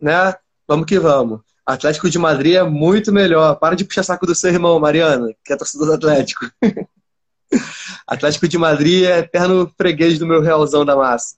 né? 0.00 0.34
Vamos 0.66 0.86
que 0.86 0.98
vamos. 0.98 1.40
Atlético 1.66 2.08
de 2.08 2.18
Madrid 2.18 2.54
é 2.54 2.62
muito 2.62 3.12
melhor. 3.12 3.54
Para 3.56 3.76
de 3.76 3.84
puxar 3.84 4.04
saco 4.04 4.24
do 4.24 4.34
seu 4.34 4.50
irmão, 4.50 4.80
Mariana, 4.80 5.28
que 5.44 5.52
é 5.52 5.56
torcedor 5.56 5.86
do 5.88 5.92
Atlético. 5.92 6.50
Atlético 8.08 8.48
de 8.48 8.56
Madrid 8.56 9.04
é 9.04 9.18
eterno 9.18 9.70
freguês 9.76 10.18
do 10.18 10.26
meu 10.26 10.40
realzão 10.40 10.82
da 10.82 10.96
massa. 10.96 11.36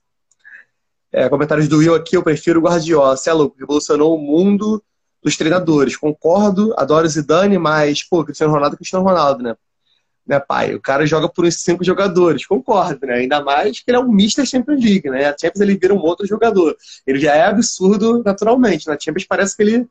É, 1.11 1.27
comentários 1.27 1.67
do 1.67 1.79
Will 1.79 1.93
aqui, 1.93 2.15
eu 2.15 2.23
prefiro 2.23 2.61
o 2.61 2.63
Guardiola. 2.63 3.17
Você 3.17 3.29
é 3.29 3.33
revolucionou 3.33 4.15
o 4.15 4.17
mundo 4.17 4.81
dos 5.23 5.37
treinadores. 5.37 5.95
Concordo, 5.95 6.73
adoro 6.77 7.07
Zidane, 7.07 7.57
mas, 7.57 8.03
pô, 8.03 8.23
Cristiano 8.23 8.53
Ronaldo 8.53 8.75
é 8.75 8.77
Cristiano 8.77 9.05
Ronaldo, 9.05 9.43
né? 9.43 9.55
Né, 10.25 10.39
pai? 10.39 10.73
O 10.73 10.81
cara 10.81 11.05
joga 11.05 11.27
por 11.27 11.45
uns 11.45 11.55
cinco 11.61 11.83
jogadores, 11.83 12.45
concordo, 12.45 13.05
né? 13.05 13.15
Ainda 13.15 13.43
mais 13.43 13.79
que 13.79 13.89
ele 13.89 13.97
é 13.97 13.99
um 13.99 14.11
Mr. 14.11 14.45
Champions 14.45 14.81
League, 14.81 15.09
né? 15.09 15.25
A 15.25 15.35
Champions 15.37 15.59
ele 15.59 15.77
vira 15.77 15.93
um 15.93 15.99
outro 15.99 16.25
jogador. 16.25 16.77
Ele 17.05 17.19
já 17.19 17.35
é 17.35 17.43
absurdo 17.43 18.23
naturalmente. 18.23 18.87
Na 18.87 18.97
Champions 18.97 19.25
parece 19.25 19.55
que 19.55 19.63
ele 19.63 19.87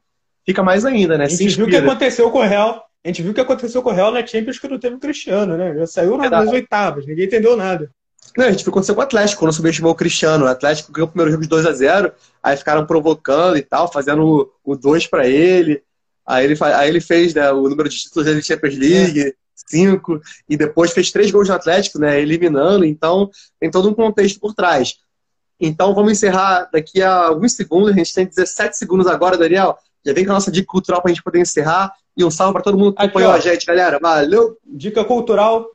fica 0.46 0.62
mais 0.62 0.86
ainda, 0.86 1.18
né? 1.18 1.24
A 1.24 1.28
gente 1.28 1.54
viu 1.54 1.66
o 1.66 1.68
que 1.68 1.76
aconteceu 1.76 2.30
com 2.30 2.38
o 2.38 2.46
Real. 2.46 2.82
A 3.04 3.08
gente 3.08 3.20
viu 3.20 3.32
o 3.32 3.34
que 3.34 3.40
aconteceu 3.40 3.82
com 3.82 3.90
o 3.90 3.92
Real 3.92 4.10
na 4.10 4.26
Champions 4.26 4.58
que 4.58 4.68
não 4.68 4.78
teve 4.78 4.96
o 4.96 5.00
Cristiano, 5.00 5.56
né? 5.56 5.74
Já 5.74 5.86
saiu 5.86 6.16
nas 6.16 6.48
oitavas, 6.48 7.04
ninguém 7.06 7.26
entendeu 7.26 7.56
nada. 7.56 7.90
Não, 8.36 8.46
a 8.46 8.50
gente 8.50 8.64
ficou 8.64 8.82
com 8.82 8.92
o 8.92 9.00
Atlético, 9.00 9.40
quando 9.40 9.52
subestimou 9.52 9.92
o 9.92 9.94
Cristiano. 9.94 10.46
O 10.46 10.48
Atlético 10.48 10.90
ganhou 10.92 11.06
o 11.06 11.10
primeiro 11.10 11.30
jogo 11.30 11.42
de 11.42 11.48
2 11.48 11.66
a 11.66 11.72
0 11.72 12.12
aí 12.42 12.56
ficaram 12.56 12.86
provocando 12.86 13.56
e 13.56 13.62
tal, 13.62 13.92
fazendo 13.92 14.50
o 14.64 14.76
2 14.76 15.06
para 15.06 15.28
ele. 15.28 15.82
Aí 16.26 16.44
ele, 16.44 16.56
aí 16.60 16.88
ele 16.88 17.00
fez 17.00 17.34
né, 17.34 17.50
o 17.52 17.68
número 17.68 17.88
de 17.88 17.96
títulos 17.98 18.26
da 18.26 18.40
Champions 18.40 18.78
League, 18.78 19.20
é. 19.20 19.32
cinco, 19.54 20.20
e 20.48 20.56
depois 20.56 20.92
fez 20.92 21.10
três 21.10 21.30
gols 21.30 21.48
no 21.48 21.54
Atlético, 21.54 21.98
né, 21.98 22.20
eliminando. 22.20 22.84
Então, 22.84 23.30
tem 23.60 23.70
todo 23.70 23.88
um 23.90 23.94
contexto 23.94 24.40
por 24.40 24.54
trás. 24.54 24.94
Então, 25.60 25.94
vamos 25.94 26.12
encerrar 26.12 26.68
daqui 26.72 27.02
a 27.02 27.26
alguns 27.26 27.52
segundos. 27.52 27.90
A 27.90 27.94
gente 27.94 28.14
tem 28.14 28.26
17 28.26 28.76
segundos 28.76 29.06
agora, 29.06 29.36
Daniel. 29.36 29.76
Já 30.04 30.12
vem 30.12 30.24
com 30.24 30.32
a 30.32 30.34
nossa 30.34 30.50
dica 30.50 30.66
cultural 30.66 31.00
para 31.00 31.10
a 31.10 31.14
gente 31.14 31.22
poder 31.22 31.40
encerrar. 31.40 31.92
E 32.16 32.24
um 32.24 32.30
salve 32.30 32.52
para 32.52 32.62
todo 32.62 32.76
mundo 32.76 32.94
que 32.94 33.02
acompanhou 33.02 33.32
a 33.32 33.38
gente, 33.38 33.64
galera. 33.64 33.98
Valeu! 34.00 34.58
Dica 34.64 35.04
cultural 35.04 35.70